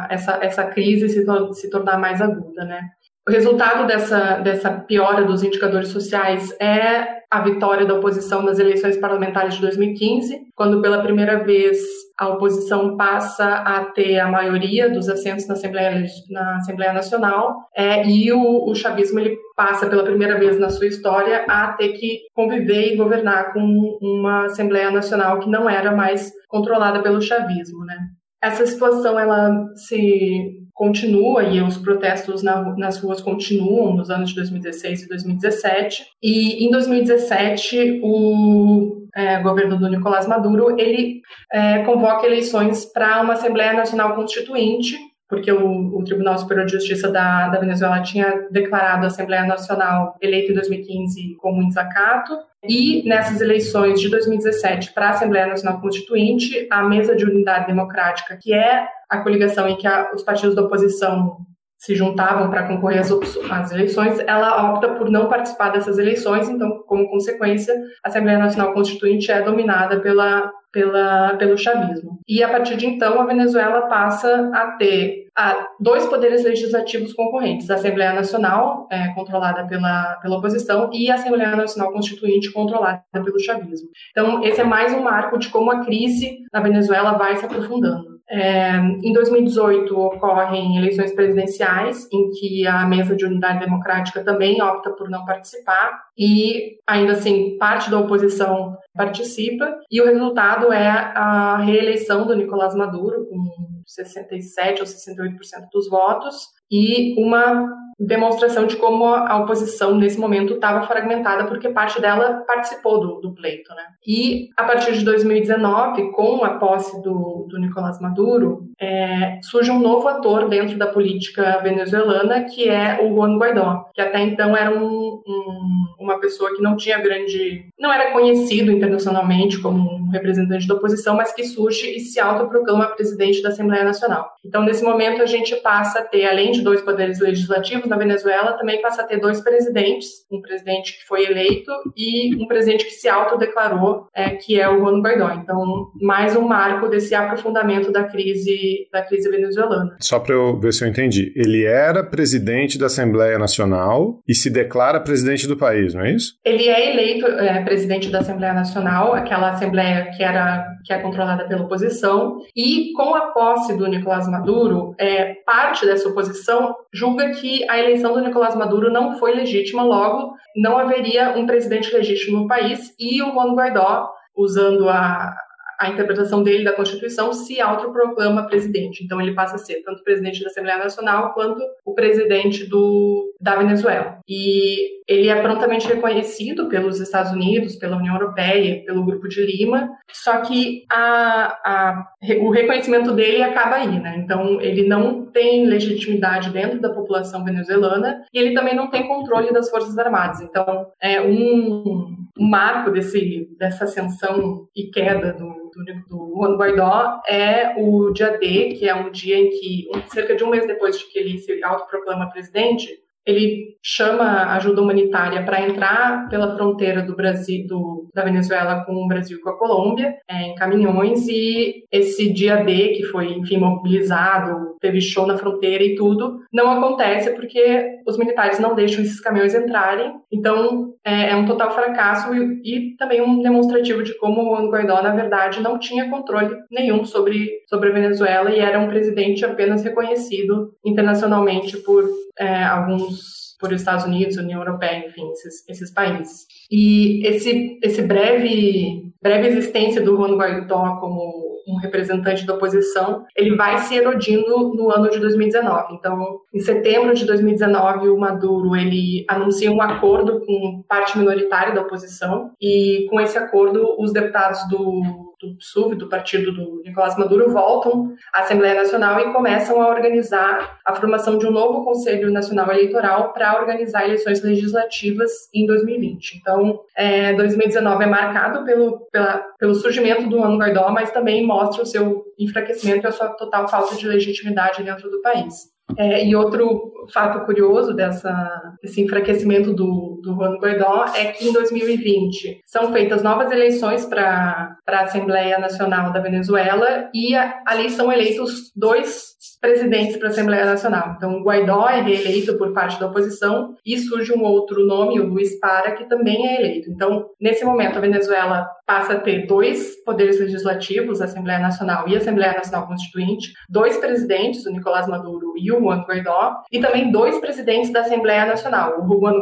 essa, 0.09 0.39
essa 0.41 0.63
crise 0.65 1.09
se, 1.09 1.25
se 1.53 1.69
tornar 1.69 1.97
mais 1.97 2.21
aguda, 2.21 2.63
né? 2.63 2.89
O 3.27 3.31
resultado 3.31 3.85
dessa, 3.85 4.39
dessa 4.39 4.71
piora 4.71 5.23
dos 5.23 5.43
indicadores 5.43 5.89
sociais 5.89 6.51
é 6.59 7.21
a 7.29 7.39
vitória 7.41 7.85
da 7.85 7.93
oposição 7.93 8.41
nas 8.41 8.57
eleições 8.57 8.97
parlamentares 8.97 9.53
de 9.53 9.61
2015, 9.61 10.47
quando 10.55 10.81
pela 10.81 11.03
primeira 11.03 11.41
vez 11.43 11.77
a 12.17 12.29
oposição 12.29 12.97
passa 12.97 13.45
a 13.45 13.85
ter 13.85 14.19
a 14.19 14.27
maioria 14.27 14.89
dos 14.89 15.07
assentos 15.07 15.47
na 15.47 15.53
Assembleia, 15.53 16.03
na 16.29 16.57
Assembleia 16.57 16.93
Nacional, 16.93 17.55
é, 17.75 18.05
e 18.05 18.33
o, 18.33 18.69
o 18.69 18.73
chavismo 18.73 19.19
ele 19.19 19.37
passa 19.55 19.87
pela 19.87 20.03
primeira 20.03 20.39
vez 20.39 20.59
na 20.59 20.69
sua 20.69 20.87
história 20.87 21.45
a 21.47 21.73
ter 21.73 21.89
que 21.89 22.21
conviver 22.33 22.91
e 22.91 22.97
governar 22.97 23.53
com 23.53 23.61
uma 24.01 24.45
Assembleia 24.45 24.89
Nacional 24.89 25.39
que 25.39 25.49
não 25.49 25.69
era 25.69 25.95
mais 25.95 26.31
controlada 26.49 27.03
pelo 27.03 27.21
chavismo, 27.21 27.85
né? 27.85 27.97
Essa 28.43 28.65
situação 28.65 29.19
ela 29.19 29.67
se 29.75 30.60
continua 30.73 31.43
e 31.43 31.61
os 31.61 31.77
protestos 31.77 32.41
na, 32.43 32.75
nas 32.77 32.97
ruas 32.99 33.21
continuam 33.21 33.95
nos 33.95 34.09
anos 34.09 34.29
de 34.29 34.35
2016 34.35 35.03
e 35.03 35.07
2017. 35.07 36.05
E 36.21 36.65
em 36.65 36.71
2017 36.71 38.01
o 38.03 39.07
é, 39.15 39.39
governo 39.39 39.77
do 39.77 39.89
Nicolás 39.89 40.27
Maduro 40.27 40.79
ele 40.79 41.21
é, 41.51 41.79
convoca 41.83 42.25
eleições 42.25 42.85
para 42.85 43.21
uma 43.21 43.33
Assembleia 43.33 43.73
Nacional 43.73 44.15
Constituinte 44.15 44.97
porque 45.31 45.49
o, 45.49 45.97
o, 45.97 46.03
Tribunal 46.03 46.37
Superior 46.37 46.65
de 46.65 46.73
Justiça 46.73 47.09
da, 47.09 47.47
da, 47.47 47.57
Venezuela 47.57 48.01
tinha 48.01 48.49
declarado 48.51 49.05
a 49.05 49.07
Assembleia 49.07 49.45
Nacional 49.45 50.17
eleita 50.21 50.51
em 50.51 50.55
2015 50.55 51.35
como 51.35 51.61
um 51.61 51.69
desacato. 51.69 52.37
E 52.67 53.01
nessas 53.07 53.39
eleições 53.39 54.01
de 54.01 54.09
2017 54.09 54.91
para 54.91 55.07
a 55.07 55.09
Assembleia 55.11 55.47
Nacional 55.47 55.79
Constituinte, 55.79 56.67
a 56.69 56.83
Mesa 56.83 57.15
de 57.15 57.23
Unidade 57.23 57.65
Democrática, 57.65 58.35
que 58.35 58.53
é 58.53 58.85
a 59.09 59.19
coligação 59.19 59.69
em 59.69 59.77
que 59.77 59.87
a, 59.87 60.11
os 60.13 60.21
partidos 60.21 60.53
da 60.53 60.63
oposição 60.63 61.37
se 61.81 61.95
juntavam 61.95 62.47
para 62.51 62.67
concorrer 62.67 62.99
às, 62.99 63.11
às, 63.11 63.71
eleições, 63.71 64.19
ela 64.19 64.71
opta 64.71 64.89
por 64.89 65.09
não 65.09 65.27
participar 65.27 65.69
dessas 65.71 65.97
eleições, 65.97 66.47
então, 66.47 66.83
como 66.85 67.09
consequência, 67.09 67.73
a 68.03 68.07
Assembleia 68.07 68.37
Nacional 68.37 68.71
Constituinte 68.71 69.31
é 69.31 69.41
dominada 69.41 69.99
pela, 69.99 70.51
pela, 70.71 71.35
pelo 71.37 71.57
chavismo. 71.57 72.19
E 72.27 72.43
a 72.43 72.49
partir 72.49 72.77
de 72.77 72.85
então, 72.85 73.19
a 73.19 73.25
Venezuela 73.25 73.87
passa 73.87 74.51
a 74.53 74.77
ter 74.77 75.25
a, 75.35 75.69
dois 75.79 76.05
poderes 76.05 76.43
legislativos 76.43 77.13
concorrentes: 77.13 77.71
a 77.71 77.73
Assembleia 77.73 78.13
Nacional, 78.13 78.87
é, 78.91 79.07
controlada 79.15 79.65
pela, 79.65 80.19
pela 80.21 80.37
oposição, 80.37 80.91
e 80.93 81.09
a 81.09 81.15
Assembleia 81.15 81.55
Nacional 81.55 81.91
Constituinte, 81.91 82.51
controlada 82.51 83.01
pelo 83.11 83.39
chavismo. 83.39 83.89
Então, 84.11 84.43
esse 84.43 84.61
é 84.61 84.63
mais 84.63 84.93
um 84.93 85.01
marco 85.01 85.39
de 85.39 85.49
como 85.49 85.71
a 85.71 85.79
crise 85.83 86.41
na 86.53 86.59
Venezuela 86.59 87.13
vai 87.13 87.37
se 87.37 87.45
aprofundando. 87.45 88.20
É, 88.33 88.77
em 89.03 89.11
2018 89.11 89.93
ocorrem 89.99 90.77
eleições 90.77 91.13
presidenciais, 91.13 92.07
em 92.13 92.29
que 92.29 92.65
a 92.65 92.85
mesa 92.85 93.13
de 93.13 93.25
unidade 93.25 93.59
democrática 93.59 94.23
também 94.23 94.61
opta 94.61 94.89
por 94.91 95.09
não 95.09 95.25
participar, 95.25 96.03
e 96.17 96.77
ainda 96.87 97.11
assim 97.11 97.57
parte 97.57 97.91
da 97.91 97.99
oposição 97.99 98.77
participa, 98.95 99.77
e 99.91 100.01
o 100.01 100.05
resultado 100.05 100.71
é 100.71 100.87
a 100.87 101.57
reeleição 101.57 102.25
do 102.25 102.33
Nicolás 102.33 102.73
Maduro, 102.73 103.25
com 103.25 103.81
67 103.85 104.79
ou 104.79 104.87
68% 104.87 105.67
dos 105.73 105.89
votos, 105.89 106.47
e 106.71 107.13
uma 107.21 107.69
demonstração 108.05 108.65
de 108.65 108.75
como 108.77 109.05
a 109.05 109.37
oposição 109.37 109.95
nesse 109.95 110.19
momento 110.19 110.55
estava 110.55 110.85
fragmentada, 110.87 111.45
porque 111.45 111.69
parte 111.69 112.01
dela 112.01 112.43
participou 112.47 112.99
do, 112.99 113.21
do, 113.21 113.33
pleito. 113.33 113.69
Né? 113.73 113.83
E 114.05 114.49
a 114.57 114.63
partir 114.63 114.93
de 114.93 115.05
2019, 115.05 116.11
com 116.11 116.43
a 116.43 116.55
posse 116.55 117.01
do, 117.03 117.45
do 117.49 117.59
Nicolás 117.59 117.99
Maduro, 118.01 118.65
é, 118.79 119.39
surge 119.43 119.69
um 119.69 119.79
novo 119.79 120.07
ator 120.07 120.49
dentro 120.49 120.77
da 120.77 120.87
política 120.87 121.59
venezuelana, 121.59 122.43
que 122.45 122.67
é 122.67 122.99
o 123.03 123.13
Juan 123.13 123.37
Guaidó, 123.37 123.85
que 123.93 124.01
até 124.01 124.21
então 124.21 124.57
era 124.57 124.71
um, 124.71 125.21
um, 125.27 125.85
uma 125.99 126.19
pessoa 126.19 126.55
que 126.55 126.61
não 126.61 126.75
tinha 126.75 126.99
grande. 126.99 127.65
não 127.79 127.93
era 127.93 128.11
conhecido 128.11 128.71
internacionalmente 128.71 129.59
como 129.59 129.77
um 129.77 130.09
representante 130.09 130.67
da 130.67 130.73
oposição, 130.75 131.15
mas 131.15 131.33
que 131.33 131.43
surge 131.43 131.95
e 131.95 131.99
se 131.99 132.19
autoproclama 132.19 132.87
presidente 132.87 133.41
da 133.41 133.49
Assembleia 133.49 133.83
Nacional. 133.83 134.31
Então, 134.43 134.63
nesse 134.63 134.83
momento, 134.83 135.21
a 135.21 135.25
gente 135.25 135.55
passa 135.57 135.99
a 135.99 136.03
ter, 136.03 136.25
além 136.25 136.51
de 136.51 136.61
dois 136.61 136.81
poderes 136.81 137.19
legislativos, 137.19 137.90
na 137.91 137.97
Venezuela 137.97 138.53
também 138.53 138.81
passa 138.81 139.01
a 139.01 139.05
ter 139.05 139.19
dois 139.19 139.41
presidentes, 139.41 140.07
um 140.31 140.41
presidente 140.41 140.97
que 140.97 141.05
foi 141.05 141.25
eleito 141.25 141.71
e 141.95 142.35
um 142.41 142.47
presidente 142.47 142.85
que 142.85 142.91
se 142.91 143.09
autodeclarou, 143.09 144.07
é, 144.15 144.29
que 144.31 144.59
é 144.59 144.67
o 144.69 144.79
Juan 144.79 145.01
Guaidó. 145.01 145.29
Então, 145.33 145.91
mais 146.01 146.35
um 146.35 146.47
marco 146.47 146.87
desse 146.87 147.13
aprofundamento 147.13 147.91
da 147.91 148.05
crise 148.05 148.87
da 148.91 149.01
crise 149.01 149.29
venezuelana. 149.29 149.97
Só 149.99 150.19
para 150.19 150.33
eu 150.33 150.57
ver 150.59 150.71
se 150.73 150.83
eu 150.83 150.87
entendi, 150.87 151.33
ele 151.35 151.65
era 151.65 152.03
presidente 152.03 152.77
da 152.77 152.85
Assembleia 152.85 153.37
Nacional 153.37 154.19
e 154.27 154.33
se 154.33 154.49
declara 154.49 154.99
presidente 154.99 155.47
do 155.47 155.57
país, 155.57 155.93
não 155.93 156.05
é 156.05 156.11
isso? 156.13 156.33
Ele 156.45 156.67
é 156.69 156.93
eleito 156.93 157.25
é, 157.25 157.61
presidente 157.63 158.09
da 158.09 158.19
Assembleia 158.19 158.53
Nacional, 158.53 159.13
aquela 159.13 159.49
assembleia 159.49 160.09
que 160.15 160.23
era 160.23 160.65
que 160.83 160.93
é 160.93 160.99
controlada 160.99 161.47
pela 161.47 161.63
oposição, 161.63 162.39
e 162.55 162.91
com 162.93 163.13
a 163.15 163.27
posse 163.31 163.77
do 163.77 163.87
Nicolás 163.87 164.27
Maduro, 164.27 164.95
é, 164.97 165.35
parte 165.45 165.85
dessa 165.85 166.09
oposição 166.09 166.75
julga 166.93 167.29
que 167.31 167.69
a 167.69 167.79
eleição 167.81 168.13
do 168.13 168.21
Nicolás 168.21 168.55
Maduro 168.55 168.91
não 168.91 169.17
foi 169.17 169.33
legítima, 169.33 169.83
logo 169.83 170.33
não 170.55 170.77
haveria 170.77 171.37
um 171.37 171.45
presidente 171.45 171.93
legítimo 171.93 172.41
no 172.41 172.47
país 172.47 172.93
e 172.99 173.21
o 173.21 173.31
Juan 173.31 173.53
Guaidó, 173.55 174.09
usando 174.35 174.89
a, 174.89 175.33
a 175.81 175.89
interpretação 175.89 176.43
dele 176.43 176.63
da 176.63 176.73
Constituição, 176.73 177.33
se 177.33 177.59
autoproclama 177.59 178.45
presidente. 178.45 179.03
Então 179.03 179.19
ele 179.19 179.33
passa 179.33 179.55
a 179.55 179.59
ser 179.59 179.81
tanto 179.81 180.03
presidente 180.03 180.43
da 180.43 180.47
Assembleia 180.47 180.77
Nacional 180.77 181.33
quanto 181.33 181.59
o 181.83 181.95
presidente 181.95 182.65
do, 182.65 183.33
da 183.41 183.55
Venezuela. 183.55 184.19
E 184.29 185.01
ele 185.07 185.27
é 185.27 185.41
prontamente 185.41 185.87
reconhecido 185.87 186.69
pelos 186.69 186.99
Estados 186.99 187.31
Unidos, 187.31 187.75
pela 187.77 187.97
União 187.97 188.13
Europeia, 188.13 188.83
pelo 188.85 189.03
Grupo 189.03 189.27
de 189.27 189.43
Lima, 189.43 189.89
só 190.11 190.41
que 190.41 190.85
a, 190.89 191.57
a, 191.65 192.07
o 192.41 192.51
reconhecimento 192.51 193.11
dele 193.11 193.41
acaba 193.41 193.77
aí, 193.77 193.99
né? 193.99 194.17
Então 194.23 194.61
ele 194.61 194.87
não 194.87 195.25
tem 195.25 195.65
legitimidade 195.65 196.51
dentro 196.51 196.79
da 196.79 196.93
população 196.93 197.43
venezuelana 197.43 198.23
e 198.31 198.37
ele 198.37 198.53
também 198.53 198.75
não 198.75 198.89
tem 198.91 199.07
controle 199.07 199.51
das 199.51 199.67
Forças 199.69 199.97
Armadas. 199.97 200.41
Então 200.41 200.85
é 201.01 201.19
um, 201.19 202.15
um 202.37 202.49
marco 202.49 202.91
desse, 202.91 203.49
dessa 203.57 203.85
ascensão 203.85 204.67
e 204.75 204.91
queda 204.91 205.33
do 205.33 205.60
do, 205.71 205.83
do 206.07 206.33
Juan 206.35 206.57
Guaidó 206.57 207.21
é 207.27 207.75
o 207.77 208.11
dia 208.11 208.37
D, 208.37 208.73
que 208.73 208.87
é 208.87 208.95
um 208.95 209.11
dia 209.11 209.37
em 209.37 209.49
que, 209.49 209.89
cerca 210.11 210.35
de 210.35 210.43
um 210.43 210.49
mês 210.49 210.67
depois 210.67 210.97
de 210.97 211.05
que 211.05 211.19
ele 211.19 211.37
se 211.37 211.63
autoproclama 211.63 212.29
presidente, 212.29 212.99
ele 213.25 213.71
chama 213.83 214.53
ajuda 214.55 214.81
humanitária 214.81 215.43
para 215.43 215.67
entrar 215.67 216.29
pela 216.29 216.55
fronteira 216.55 217.01
do 217.01 217.15
Brasil, 217.15 217.65
do, 217.67 218.09
da 218.13 218.23
Venezuela 218.23 218.83
com 218.85 218.93
o 218.93 219.07
Brasil 219.07 219.37
e 219.37 219.41
com 219.41 219.49
a 219.49 219.57
Colômbia, 219.57 220.15
é, 220.27 220.43
em 220.43 220.55
caminhões, 220.55 221.27
e 221.27 221.83
esse 221.91 222.31
dia 222.31 222.57
D, 222.57 222.89
que 222.89 223.03
foi, 223.05 223.31
enfim, 223.33 223.57
mobilizado, 223.57 224.75
teve 224.79 225.01
show 225.01 225.25
na 225.25 225.37
fronteira 225.37 225.83
e 225.83 225.95
tudo, 225.95 226.39
não 226.53 226.69
acontece 226.71 227.31
porque 227.31 227.99
os 228.05 228.17
militares 228.17 228.59
não 228.59 228.75
deixam 228.75 229.03
esses 229.03 229.19
caminhões 229.19 229.55
entrarem, 229.55 230.13
então 230.31 230.93
é, 231.03 231.31
é 231.31 231.35
um 231.35 231.45
total 231.45 231.71
fracasso 231.71 232.33
e, 232.35 232.61
e, 232.63 232.95
também 232.95 233.21
um 233.21 233.41
demonstrativo 233.41 234.03
de 234.03 234.15
como 234.17 234.41
o 234.41 234.69
Guaidó, 234.69 235.01
na 235.01 235.15
verdade, 235.15 235.61
não 235.61 235.79
tinha 235.79 236.09
controle 236.09 236.55
nenhum 236.69 237.03
sobre, 237.03 237.49
sobre 237.67 237.89
a 237.89 237.93
Venezuela 237.93 238.51
e 238.51 238.59
era 238.59 238.79
um 238.79 238.87
presidente 238.87 239.43
apenas 239.43 239.83
reconhecido 239.83 240.73
internacionalmente 240.85 241.77
por 241.77 242.03
é, 242.37 242.63
alguns 242.63 243.51
por 243.59 243.71
Estados 243.71 244.05
Unidos, 244.05 244.37
União 244.37 244.59
Europeia, 244.59 245.05
enfim, 245.05 245.29
esses, 245.31 245.67
esses 245.69 245.93
países. 245.93 246.47
E 246.69 247.25
esse, 247.27 247.79
esse 247.83 248.01
breve, 248.01 249.13
breve 249.21 249.47
existência 249.49 250.01
do 250.01 250.15
Juan 250.15 250.35
Guaidó 250.35 250.97
como 250.99 251.51
um 251.67 251.75
representante 251.77 252.45
da 252.45 252.55
oposição, 252.55 253.23
ele 253.35 253.55
vai 253.55 253.77
se 253.77 253.95
erodindo 253.95 254.73
no 254.73 254.89
ano 254.91 255.09
de 255.09 255.19
2019. 255.19 255.93
Então, 255.93 256.39
em 256.53 256.59
setembro 256.59 257.13
de 257.13 257.25
2019, 257.25 258.09
o 258.09 258.17
Maduro 258.17 258.75
ele 258.75 259.23
anuncia 259.27 259.71
um 259.71 259.81
acordo 259.81 260.43
com 260.45 260.83
parte 260.87 261.17
minoritária 261.17 261.73
da 261.73 261.81
oposição 261.81 262.51
e 262.59 263.05
com 263.09 263.19
esse 263.21 263.37
acordo 263.37 263.95
os 263.99 264.11
deputados 264.11 264.67
do 264.69 265.30
do 265.41 265.55
PSUV, 265.55 265.95
do 265.95 266.07
partido 266.07 266.51
do 266.51 266.81
Nicolás 266.83 267.17
Maduro, 267.17 267.51
voltam 267.51 268.13
à 268.33 268.41
Assembleia 268.41 268.75
Nacional 268.75 269.19
e 269.19 269.33
começam 269.33 269.81
a 269.81 269.87
organizar 269.87 270.79
a 270.85 270.93
formação 270.93 271.37
de 271.37 271.47
um 271.47 271.51
novo 271.51 271.83
Conselho 271.83 272.31
Nacional 272.31 272.71
Eleitoral 272.71 273.33
para 273.33 273.59
organizar 273.59 274.05
eleições 274.05 274.43
legislativas 274.43 275.31
em 275.53 275.65
2020. 275.65 276.37
Então, 276.37 276.79
é, 276.95 277.33
2019 277.33 278.03
é 278.03 278.07
marcado 278.07 278.65
pelo, 278.65 279.07
pela, 279.11 279.37
pelo 279.59 279.75
surgimento 279.75 280.27
do 280.29 280.43
Ano 280.43 280.57
Guaidó, 280.57 280.89
mas 280.91 281.11
também 281.11 281.45
mostra 281.45 281.83
o 281.83 281.85
seu 281.85 282.23
enfraquecimento 282.37 283.05
e 283.05 283.07
a 283.07 283.11
sua 283.11 283.29
total 283.29 283.67
falta 283.67 283.95
de 283.95 284.07
legitimidade 284.07 284.83
dentro 284.83 285.09
do 285.09 285.21
país. 285.21 285.71
É, 285.97 286.25
e 286.25 286.35
outro 286.35 286.91
fato 287.13 287.45
curioso 287.45 287.93
dessa, 287.93 288.75
desse 288.81 289.01
enfraquecimento 289.01 289.73
do, 289.73 290.19
do 290.21 290.35
Juan 290.35 290.57
Guaidó 290.57 291.05
é 291.15 291.25
que 291.31 291.47
em 291.47 291.53
2020 291.53 292.61
são 292.65 292.91
feitas 292.91 293.23
novas 293.23 293.51
eleições 293.51 294.05
para 294.05 294.77
a 294.87 294.99
Assembleia 295.01 295.57
Nacional 295.57 296.11
da 296.13 296.19
Venezuela 296.19 297.09
e 297.13 297.35
a, 297.35 297.61
ali 297.65 297.89
são 297.89 298.11
eleitos 298.11 298.71
dois 298.75 299.35
presidentes 299.61 300.17
para 300.17 300.27
a 300.27 300.31
Assembleia 300.31 300.65
Nacional. 300.65 301.13
Então, 301.15 301.37
o 301.37 301.43
Guaidó 301.43 301.87
é 301.87 302.01
reeleito 302.01 302.57
por 302.57 302.73
parte 302.73 302.99
da 302.99 303.05
oposição 303.05 303.75
e 303.85 303.97
surge 303.99 304.33
um 304.33 304.43
outro 304.43 304.85
nome, 304.85 305.19
o 305.19 305.27
Luiz 305.27 305.59
Para, 305.59 305.91
que 305.91 306.09
também 306.09 306.47
é 306.47 306.59
eleito. 306.59 306.89
Então, 306.89 307.29
nesse 307.39 307.63
momento, 307.63 307.97
a 307.97 308.01
Venezuela 308.01 308.67
passa 308.87 309.13
a 309.13 309.19
ter 309.19 309.45
dois 309.45 310.03
poderes 310.03 310.39
legislativos, 310.39 311.21
a 311.21 311.25
Assembleia 311.25 311.59
Nacional 311.59 312.09
e 312.09 312.15
a 312.15 312.17
Assembleia 312.17 312.53
Nacional 312.53 312.87
Constituinte, 312.87 313.53
dois 313.69 313.97
presidentes, 313.97 314.65
o 314.65 314.71
Nicolás 314.71 315.07
Maduro 315.07 315.53
e 315.57 315.71
o 315.71 315.79
Juan 315.79 316.01
Guaidó, 316.01 316.63
e 316.71 316.79
também 316.79 317.11
dois 317.11 317.37
presidentes 317.39 317.93
da 317.93 318.01
Assembleia 318.01 318.45
Nacional, 318.45 318.99
o 318.99 319.07
Juan 319.07 319.39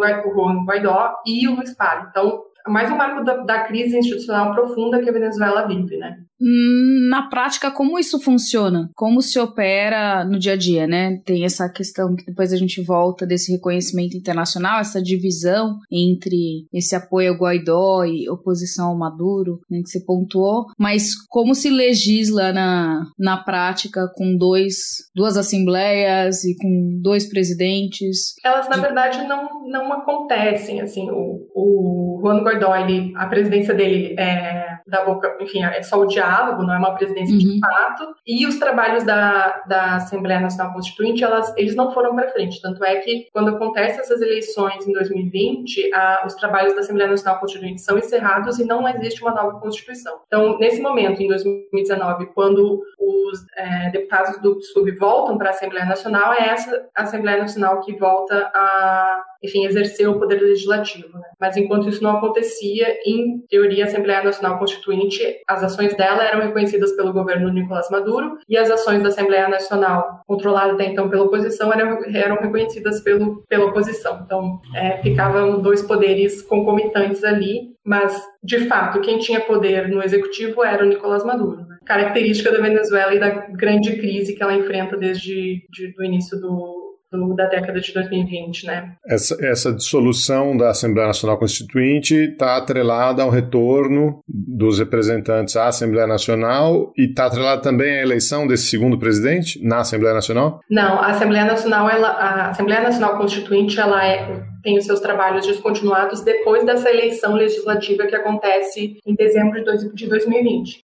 Guaidó 0.66 1.14
e 1.26 1.48
o 1.48 1.56
Luiz 1.56 1.74
Para. 1.74 2.08
Então, 2.10 2.44
mais 2.68 2.92
um 2.92 2.96
marco 2.96 3.24
da, 3.24 3.38
da, 3.38 3.64
crise 3.64 3.98
institucional 3.98 4.54
profunda 4.54 5.02
que 5.02 5.10
a 5.10 5.14
Venezuela 5.14 5.66
vive, 5.66 5.98
né? 5.98 6.18
Na 6.40 7.24
prática, 7.30 7.72
como 7.72 8.00
isso 8.00 8.20
funciona? 8.20 8.90
Como 8.96 9.22
se 9.22 9.40
opera 9.40 10.24
no 10.24 10.40
dia 10.40 10.54
a 10.54 10.58
dia, 10.58 10.88
né? 10.88 11.20
Tem 11.26 11.44
essa 11.44 11.70
questão 11.70 12.16
que 12.16 12.26
depois 12.26 12.54
a 12.54 12.58
gente 12.58 12.82
volta 12.82 13.26
desse 13.26 13.52
reconhecimento 13.52 14.16
internacional, 14.16 14.80
essa 14.80 15.02
divisão 15.02 15.78
entre 15.92 16.68
esse 16.74 16.96
apoio 16.96 17.34
ao 17.34 17.38
Guaidó 17.38 18.04
e 18.06 18.30
oposição 18.30 18.90
ao 18.90 18.98
Maduro, 18.98 19.60
né, 19.70 19.82
que 19.82 19.90
você 19.90 20.04
pontuou, 20.06 20.66
mas 20.78 21.14
como 21.28 21.54
se 21.54 21.70
legisla 21.70 22.52
na, 22.54 23.04
na 23.18 23.38
prática 23.38 24.08
com 24.16 24.36
dois, 24.38 24.76
duas 25.16 25.38
assembleias 25.38 26.44
e 26.44 26.56
com 26.58 27.00
dois 27.02 27.28
presidentes? 27.28 28.34
Elas, 28.44 28.70
na 28.70 28.78
verdade, 28.78 29.28
não, 29.28 29.68
não 29.68 29.92
acontecem, 29.94 30.82
assim, 30.82 31.10
o, 31.10 31.48
o 31.56 32.20
Juan 32.22 32.44
Guaidó, 32.44 32.76
ele, 32.76 33.14
a 33.16 33.28
presidência 33.28 33.74
dele 33.74 34.16
é 34.18 34.70
da 34.88 35.06
boca, 35.06 35.38
enfim, 35.40 35.64
é 35.64 35.82
só 35.84 36.00
o 36.00 36.08
diálogo, 36.30 36.64
não 36.64 36.74
é 36.74 36.78
uma 36.78 36.96
presidência 36.96 37.34
uhum. 37.34 37.40
de 37.40 37.60
fato, 37.60 38.16
e 38.26 38.46
os 38.46 38.58
trabalhos 38.60 39.04
da, 39.04 39.64
da 39.68 39.96
Assembleia 39.96 40.40
Nacional 40.40 40.74
Constituinte, 40.74 41.24
elas, 41.24 41.56
eles 41.58 41.76
não 41.76 41.92
foram 41.92 42.16
para 42.16 42.30
frente, 42.30 42.62
tanto 42.62 42.84
é 42.84 42.98
que 42.98 43.28
quando 43.34 43.50
acontecem 43.50 44.00
essas 44.00 44.22
eleições 44.22 44.88
em 44.88 44.94
2020, 44.94 45.94
a, 45.94 46.24
os 46.26 46.36
trabalhos 46.36 46.74
da 46.74 46.82
Assembleia 46.82 47.10
Nacional 47.10 47.40
Constituinte 47.40 47.82
são 47.82 47.98
encerrados 47.98 48.60
e 48.60 48.66
não 48.66 48.88
existe 48.88 49.22
uma 49.22 49.34
nova 49.34 49.60
Constituição. 49.60 50.20
Então, 50.28 50.58
nesse 50.60 50.82
momento, 50.82 51.22
em 51.22 51.28
2019, 51.28 52.28
quando 52.28 52.82
os 53.00 53.46
é, 53.56 53.90
deputados 53.90 54.40
do 54.42 54.56
PSUB 54.56 54.92
voltam 54.98 55.38
para 55.38 55.48
a 55.48 55.52
Assembleia 55.52 55.86
Nacional, 55.86 56.34
é 56.34 56.50
essa 56.50 56.88
Assembleia 56.96 57.40
Nacional 57.40 57.80
que 57.82 57.96
volta 57.96 58.52
a 58.54 59.24
enfim, 59.42 59.66
exercer 59.66 60.08
o 60.08 60.20
poder 60.20 60.42
legislativo. 60.42 61.18
Né? 61.18 61.28
Mas 61.40 61.56
enquanto 61.58 61.88
isso 61.90 62.04
não 62.04 62.18
acontecia, 62.18 62.98
em 63.06 63.40
teoria, 63.50 63.86
a 63.86 63.88
Assembleia 63.88 64.24
Nacional 64.24 64.60
Constituinte, 64.60 65.24
as 65.48 65.64
ações 65.64 65.96
dela 65.96 66.24
eram 66.24 66.42
reconhecidas 66.42 66.92
pelo 66.96 67.14
governo 67.14 67.52
Nicolás 67.52 67.90
Maduro 67.90 68.38
e 68.48 68.58
as 68.58 68.70
ações 68.70 69.02
da 69.02 69.10
Assembleia 69.10 69.48
Nacional, 69.48 70.22
controlada 70.28 70.74
até 70.74 70.86
então 70.86 71.10
pela 71.10 71.24
oposição, 71.24 71.72
eram, 71.72 72.04
eram 72.14 72.36
reconhecidas 72.36 73.02
pelo, 73.02 73.44
pela 73.48 73.66
oposição. 73.66 74.22
Então, 74.26 74.60
é, 74.76 74.98
ficavam 74.98 75.62
dois 75.62 75.82
poderes 75.82 76.42
concomitantes 76.42 77.24
ali, 77.24 77.70
mas, 77.86 78.22
de 78.44 78.68
fato, 78.68 79.02
quem 79.02 79.18
tinha 79.18 79.40
poder 79.40 79.88
no 79.88 80.04
executivo 80.04 80.64
era 80.64 80.84
o 80.84 80.88
Nicolás 80.88 81.24
Maduro. 81.24 81.66
Né? 81.66 81.78
Característica 81.86 82.52
da 82.52 82.60
Venezuela 82.60 83.14
e 83.14 83.20
da 83.20 83.30
grande 83.30 83.96
crise 83.98 84.36
que 84.36 84.44
ela 84.44 84.54
enfrenta 84.54 84.98
desde 84.98 85.64
o 85.98 86.04
início 86.04 86.40
do, 86.40 86.89
do, 87.12 87.34
da 87.36 87.48
década 87.48 87.80
de 87.80 87.94
2020, 87.94 88.66
né? 88.66 88.94
Essa, 89.06 89.38
essa 89.46 89.74
dissolução 89.74 90.56
da 90.56 90.70
Assembleia 90.70 91.08
Nacional 91.08 91.38
Constituinte 91.38 92.16
está 92.16 92.58
atrelada 92.58 93.24
ao 93.24 93.30
retorno 93.30 94.22
dos 94.28 94.80
representantes 94.80 95.56
à 95.56 95.68
Assembleia 95.68 96.08
Nacional 96.08 96.94
e 96.98 97.10
está 97.10 97.26
atrelada 97.26 97.62
também 97.62 98.00
à 98.00 98.02
eleição 98.02 98.48
desse 98.48 98.68
segundo 98.68 98.98
presidente 98.98 99.60
na 99.64 99.80
Assembleia 99.80 100.14
Nacional? 100.14 100.60
Não, 100.70 101.00
a 101.00 101.08
Assembleia 101.08 101.46
Nacional, 101.46 101.90
ela, 101.90 102.10
a 102.10 102.50
Assembleia 102.50 102.82
Nacional 102.82 103.18
Constituinte, 103.18 103.80
ela 103.80 104.06
é, 104.06 104.44
tem 104.64 104.78
os 104.78 104.86
seus 104.86 105.00
trabalhos 105.00 105.46
descontinuados 105.46 106.22
depois 106.22 106.66
dessa 106.66 106.90
eleição 106.90 107.34
legislativa 107.34 108.06
que 108.06 108.16
acontece 108.16 108.98
em 109.06 109.16
dezembro 109.16 109.64
de 109.94 110.08
2020. 110.08 110.89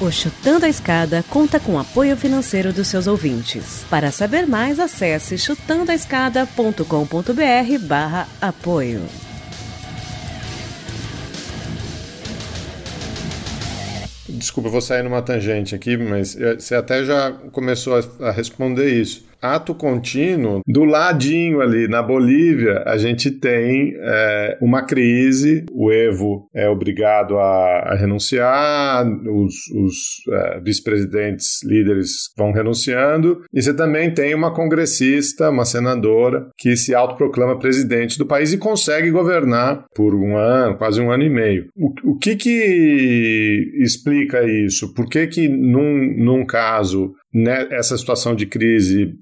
O 0.00 0.10
Chutando 0.10 0.64
a 0.64 0.68
Escada 0.68 1.22
conta 1.28 1.60
com 1.60 1.78
apoio 1.78 2.16
financeiro 2.16 2.72
dos 2.72 2.88
seus 2.88 3.06
ouvintes. 3.06 3.84
Para 3.90 4.10
saber 4.10 4.46
mais, 4.46 4.80
acesse 4.80 5.36
chutandoaescada.com.br 5.36 7.86
barra 7.86 8.26
apoio. 8.40 9.02
Desculpa, 14.26 14.68
eu 14.68 14.72
vou 14.72 14.80
sair 14.80 15.02
numa 15.02 15.20
tangente 15.20 15.74
aqui, 15.74 15.98
mas 15.98 16.34
eh, 16.34 16.54
você 16.54 16.74
até 16.74 17.04
já 17.04 17.32
começou 17.52 18.00
a 18.20 18.30
responder 18.30 18.88
isso 18.88 19.28
ato 19.40 19.74
contínuo, 19.74 20.60
do 20.66 20.84
ladinho 20.84 21.60
ali, 21.60 21.88
na 21.88 22.02
Bolívia, 22.02 22.82
a 22.86 22.96
gente 22.96 23.30
tem 23.30 23.94
é, 23.96 24.58
uma 24.60 24.82
crise, 24.82 25.64
o 25.72 25.90
Evo 25.90 26.48
é 26.54 26.68
obrigado 26.68 27.38
a, 27.38 27.92
a 27.92 27.94
renunciar, 27.94 29.06
os, 29.06 29.54
os 29.74 29.94
é, 30.32 30.60
vice-presidentes 30.60 31.62
líderes 31.64 32.10
vão 32.36 32.52
renunciando, 32.52 33.42
e 33.52 33.62
você 33.62 33.74
também 33.74 34.12
tem 34.12 34.34
uma 34.34 34.54
congressista, 34.54 35.50
uma 35.50 35.64
senadora, 35.64 36.48
que 36.58 36.76
se 36.76 36.94
autoproclama 36.94 37.58
presidente 37.58 38.18
do 38.18 38.26
país 38.26 38.52
e 38.52 38.58
consegue 38.58 39.10
governar 39.10 39.84
por 39.94 40.14
um 40.14 40.36
ano, 40.36 40.76
quase 40.76 41.00
um 41.00 41.10
ano 41.10 41.22
e 41.22 41.30
meio. 41.30 41.66
O, 41.76 42.12
o 42.12 42.18
que 42.18 42.36
que 42.36 43.72
explica 43.78 44.42
isso? 44.44 44.92
Por 44.94 45.08
que 45.08 45.26
que 45.26 45.48
num, 45.48 46.14
num 46.16 46.44
caso 46.44 47.12
né, 47.32 47.68
essa 47.70 47.96
situação 47.96 48.34
de 48.34 48.46
crise 48.46 49.14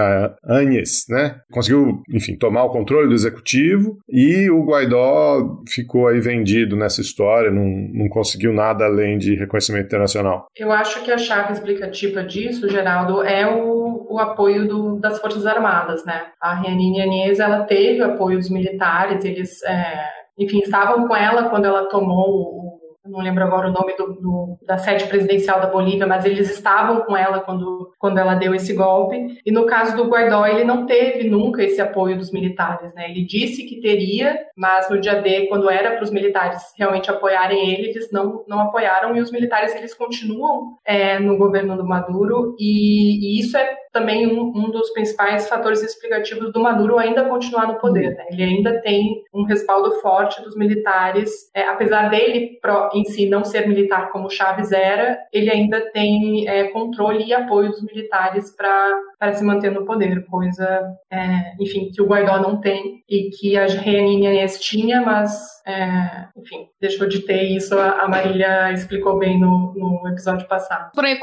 a 0.00 0.34
Agnes, 0.44 1.04
né? 1.08 1.36
Conseguiu, 1.50 2.02
enfim, 2.10 2.36
tomar 2.36 2.64
o 2.64 2.70
controle 2.70 3.08
do 3.08 3.14
executivo 3.14 3.98
e 4.08 4.50
o 4.50 4.64
Guaidó 4.64 5.62
ficou 5.68 6.08
aí 6.08 6.20
vendido 6.20 6.76
nessa 6.76 7.00
história, 7.00 7.50
não, 7.50 7.64
não 7.92 8.08
conseguiu 8.08 8.52
nada 8.52 8.84
além 8.84 9.18
de 9.18 9.34
reconhecimento 9.34 9.86
internacional. 9.86 10.46
Eu 10.56 10.72
acho 10.72 11.02
que 11.04 11.12
a 11.12 11.18
chave 11.18 11.52
explicativa 11.52 12.22
disso, 12.22 12.68
Geraldo, 12.68 13.22
é 13.22 13.46
o, 13.46 14.06
o 14.10 14.18
apoio 14.18 14.66
do, 14.66 14.98
das 14.98 15.20
Forças 15.20 15.46
Armadas, 15.46 16.04
né? 16.04 16.26
A 16.40 16.54
Renine 16.54 17.00
Agnes, 17.00 17.40
ela 17.40 17.64
teve 17.64 18.00
o 18.00 18.12
apoio 18.12 18.38
dos 18.38 18.50
militares, 18.50 19.24
eles... 19.24 19.62
É 19.64 20.24
enfim, 20.38 20.58
estavam 20.58 21.06
com 21.06 21.14
ela 21.14 21.48
quando 21.48 21.66
ela 21.66 21.88
tomou 21.88 22.63
o 22.63 22.63
não 23.10 23.20
lembro 23.20 23.44
agora 23.44 23.68
o 23.68 23.72
nome 23.72 23.94
do, 23.96 24.14
do, 24.14 24.58
da 24.66 24.78
sede 24.78 25.06
presidencial 25.06 25.60
da 25.60 25.66
Bolívia, 25.66 26.06
mas 26.06 26.24
eles 26.24 26.50
estavam 26.50 27.02
com 27.02 27.16
ela 27.16 27.40
quando, 27.40 27.92
quando 27.98 28.18
ela 28.18 28.34
deu 28.34 28.54
esse 28.54 28.72
golpe. 28.72 29.40
E 29.44 29.52
no 29.52 29.66
caso 29.66 29.96
do 29.96 30.08
Guaidó, 30.08 30.46
ele 30.46 30.64
não 30.64 30.86
teve 30.86 31.28
nunca 31.28 31.62
esse 31.62 31.80
apoio 31.80 32.16
dos 32.16 32.32
militares, 32.32 32.94
né? 32.94 33.10
Ele 33.10 33.24
disse 33.24 33.64
que 33.64 33.80
teria, 33.80 34.38
mas 34.56 34.88
no 34.88 35.00
dia 35.00 35.20
D, 35.20 35.46
quando 35.48 35.68
era 35.68 35.92
para 35.92 36.04
os 36.04 36.10
militares 36.10 36.72
realmente 36.78 37.10
apoiarem 37.10 37.72
ele, 37.72 37.90
eles 37.90 38.10
não, 38.10 38.44
não 38.48 38.60
apoiaram 38.60 39.14
e 39.16 39.20
os 39.20 39.30
militares 39.30 39.74
eles 39.74 39.94
continuam 39.94 40.78
é, 40.84 41.18
no 41.18 41.36
governo 41.36 41.76
do 41.76 41.86
Maduro 41.86 42.56
e, 42.58 43.36
e 43.36 43.40
isso 43.40 43.56
é 43.56 43.76
também 43.94 44.26
um, 44.26 44.48
um, 44.48 44.70
dos 44.70 44.90
principais 44.90 45.48
fatores 45.48 45.80
explicativos 45.80 46.52
do 46.52 46.60
Maduro 46.60 46.98
ainda 46.98 47.28
continuar 47.28 47.68
no 47.68 47.78
poder. 47.78 48.16
Né? 48.16 48.26
Ele 48.28 48.42
ainda 48.42 48.80
tem 48.80 49.22
um 49.32 49.44
respaldo 49.44 50.00
forte 50.00 50.42
dos 50.42 50.56
militares, 50.56 51.30
é, 51.54 51.62
apesar 51.62 52.10
dele 52.10 52.58
em 52.94 53.04
si 53.04 53.28
não 53.28 53.44
ser 53.44 53.66
militar 53.66 54.10
como 54.10 54.30
Chaves 54.30 54.72
era, 54.72 55.18
ele 55.32 55.50
ainda 55.50 55.80
tem 55.92 56.48
é, 56.48 56.64
controle 56.68 57.24
e 57.24 57.32
apoio 57.32 57.70
dos 57.70 57.82
militares 57.82 58.54
para 58.54 59.32
se 59.32 59.44
manter 59.44 59.70
no 59.72 59.84
poder, 59.84 60.24
coisa, 60.26 60.64
é, 61.10 61.54
enfim, 61.60 61.90
que 61.92 62.02
o 62.02 62.06
Guaidó 62.06 62.40
não 62.40 62.60
tem 62.60 63.02
e 63.08 63.30
que 63.30 63.56
a 63.56 63.66
Reanine 63.66 64.26
Inês 64.26 64.58
tinha, 64.58 65.02
mas, 65.02 65.32
é, 65.66 66.26
enfim, 66.36 66.66
deixou 66.80 67.06
de 67.06 67.20
ter 67.20 67.42
isso. 67.42 67.78
A 67.78 68.08
Marília 68.08 68.72
explicou 68.72 69.18
bem 69.18 69.38
no, 69.38 69.74
no 69.76 70.08
episódio 70.08 70.46
passado. 70.48 70.90
Para 70.94 71.16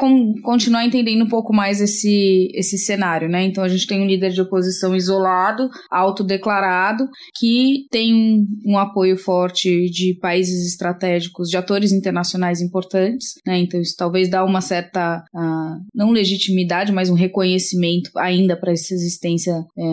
continuar 0.44 0.86
entendendo 0.86 1.24
um 1.24 1.30
pouco 1.30 1.54
mais 1.54 1.82
esse 1.82 2.52
esse 2.54 2.78
cenário, 2.78 3.28
né? 3.30 3.44
Então 3.44 3.64
a 3.64 3.68
gente 3.68 3.88
tem 3.88 4.02
um 4.02 4.06
líder 4.06 4.30
de 4.30 4.42
oposição 4.42 4.96
isolado, 4.96 5.70
autodeclarado, 5.90 7.08
que 7.38 7.86
tem 7.90 8.14
um, 8.14 8.46
um 8.66 8.78
apoio 8.78 9.18
forte 9.18 9.90
de 9.90 10.18
países 10.20 10.68
estratégicos, 10.68 11.50
de 11.50 11.58
atores 11.62 11.92
internacionais 11.92 12.62
importantes, 12.62 13.36
né? 13.46 13.60
Então 13.60 13.80
isso 13.80 13.96
talvez 13.98 14.30
dá 14.30 14.44
uma 14.44 14.62
certa, 14.62 15.24
uh, 15.34 15.84
não 15.94 16.12
legitimidade, 16.12 16.92
mas 16.92 17.10
um 17.10 17.16
reconhecimento 17.16 18.12
ainda 18.18 18.56
para 18.56 18.72
essa 18.72 18.94
existência 18.94 19.54
é, 19.78 19.84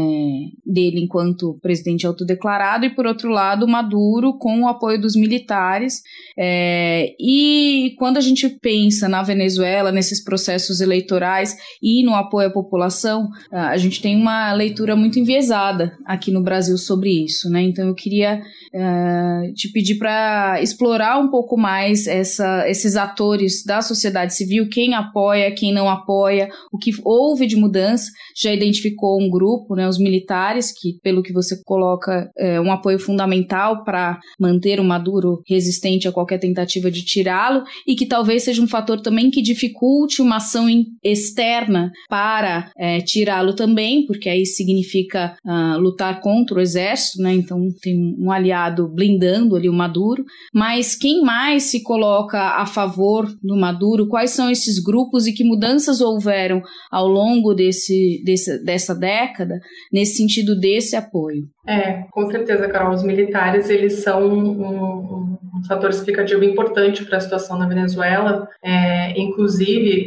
dele 0.66 1.00
enquanto 1.00 1.58
presidente 1.62 2.06
autodeclarado, 2.06 2.84
e 2.84 2.94
por 2.94 3.06
outro 3.06 3.30
lado, 3.30 3.68
Maduro 3.68 4.36
com 4.38 4.62
o 4.62 4.68
apoio 4.68 5.00
dos 5.00 5.14
militares. 5.14 6.02
É, 6.38 7.14
e 7.20 7.94
quando 7.98 8.16
a 8.16 8.20
gente 8.20 8.48
pensa 8.48 9.08
na 9.08 9.22
Venezuela, 9.22 9.92
nesses 9.92 10.22
processos 10.22 10.80
eleitorais 10.80 11.56
e 11.82 12.04
no 12.04 12.14
apoio 12.14 12.52
população, 12.52 13.28
ah, 13.52 13.68
a 13.68 13.76
gente 13.76 14.00
tem 14.00 14.16
uma 14.16 14.52
leitura 14.52 14.96
muito 14.96 15.18
enviesada 15.18 15.96
aqui 16.04 16.30
no 16.30 16.42
Brasil 16.42 16.76
sobre 16.76 17.24
isso, 17.24 17.48
né? 17.50 17.62
Então 17.62 17.88
eu 17.88 17.94
queria 17.94 18.40
uh, 18.74 19.54
te 19.54 19.70
pedir 19.72 19.96
para 19.96 20.60
explorar 20.62 21.18
um 21.18 21.28
pouco 21.28 21.56
mais 21.58 22.06
essa, 22.06 22.68
esses 22.68 22.96
atores 22.96 23.64
da 23.64 23.82
sociedade 23.82 24.34
civil, 24.34 24.68
quem 24.68 24.94
apoia, 24.94 25.54
quem 25.54 25.72
não 25.72 25.88
apoia, 25.88 26.48
o 26.72 26.78
que 26.78 26.90
houve 27.04 27.46
de 27.46 27.56
mudança. 27.56 28.10
Já 28.36 28.52
identificou 28.52 29.20
um 29.20 29.28
grupo, 29.28 29.74
né? 29.74 29.88
Os 29.88 29.98
militares, 29.98 30.72
que 30.72 30.98
pelo 31.02 31.22
que 31.22 31.32
você 31.32 31.60
coloca, 31.64 32.30
é 32.38 32.60
um 32.60 32.72
apoio 32.72 32.98
fundamental 32.98 33.84
para 33.84 34.18
manter 34.38 34.80
o 34.80 34.84
Maduro 34.84 35.42
resistente 35.46 36.06
a 36.06 36.12
qualquer 36.12 36.38
tentativa 36.38 36.90
de 36.90 37.04
tirá-lo 37.04 37.64
e 37.86 37.94
que 37.94 38.06
talvez 38.06 38.44
seja 38.44 38.62
um 38.62 38.68
fator 38.68 39.00
também 39.00 39.30
que 39.30 39.42
dificulte 39.42 40.22
uma 40.22 40.36
ação 40.36 40.66
externa 41.02 41.90
para 42.08 42.70
é, 42.76 43.00
tirá-lo 43.00 43.54
também, 43.54 44.06
porque 44.06 44.28
aí 44.28 44.46
significa 44.46 45.36
uh, 45.44 45.78
lutar 45.78 46.20
contra 46.20 46.58
o 46.58 46.60
exército, 46.60 47.22
né? 47.22 47.34
Então 47.34 47.58
tem 47.80 48.14
um 48.18 48.30
aliado 48.30 48.88
blindando 48.88 49.56
ali 49.56 49.68
o 49.68 49.72
Maduro. 49.72 50.24
Mas 50.52 50.94
quem 50.94 51.22
mais 51.22 51.47
se 51.62 51.82
coloca 51.82 52.38
a 52.38 52.66
favor 52.66 53.26
do 53.42 53.56
Maduro? 53.56 54.08
Quais 54.08 54.30
são 54.30 54.50
esses 54.50 54.82
grupos 54.82 55.26
e 55.26 55.32
que 55.32 55.44
mudanças 55.44 56.00
houveram 56.00 56.62
ao 56.90 57.06
longo 57.06 57.54
desse, 57.54 58.22
desse 58.24 58.62
dessa 58.64 58.94
década 58.94 59.60
nesse 59.92 60.16
sentido 60.16 60.58
desse 60.58 60.96
apoio? 60.96 61.48
É, 61.66 62.04
com 62.10 62.30
certeza, 62.30 62.68
Carol. 62.68 62.94
Os 62.94 63.02
militares 63.02 63.68
eles 63.68 64.02
são 64.02 64.22
um, 64.22 64.62
um, 64.62 65.38
um 65.58 65.64
fator 65.66 65.90
explicativo 65.90 66.44
importante 66.44 67.04
para 67.04 67.18
a 67.18 67.20
situação 67.20 67.58
na 67.58 67.66
Venezuela. 67.66 68.48
É, 68.62 69.18
inclusive, 69.18 70.06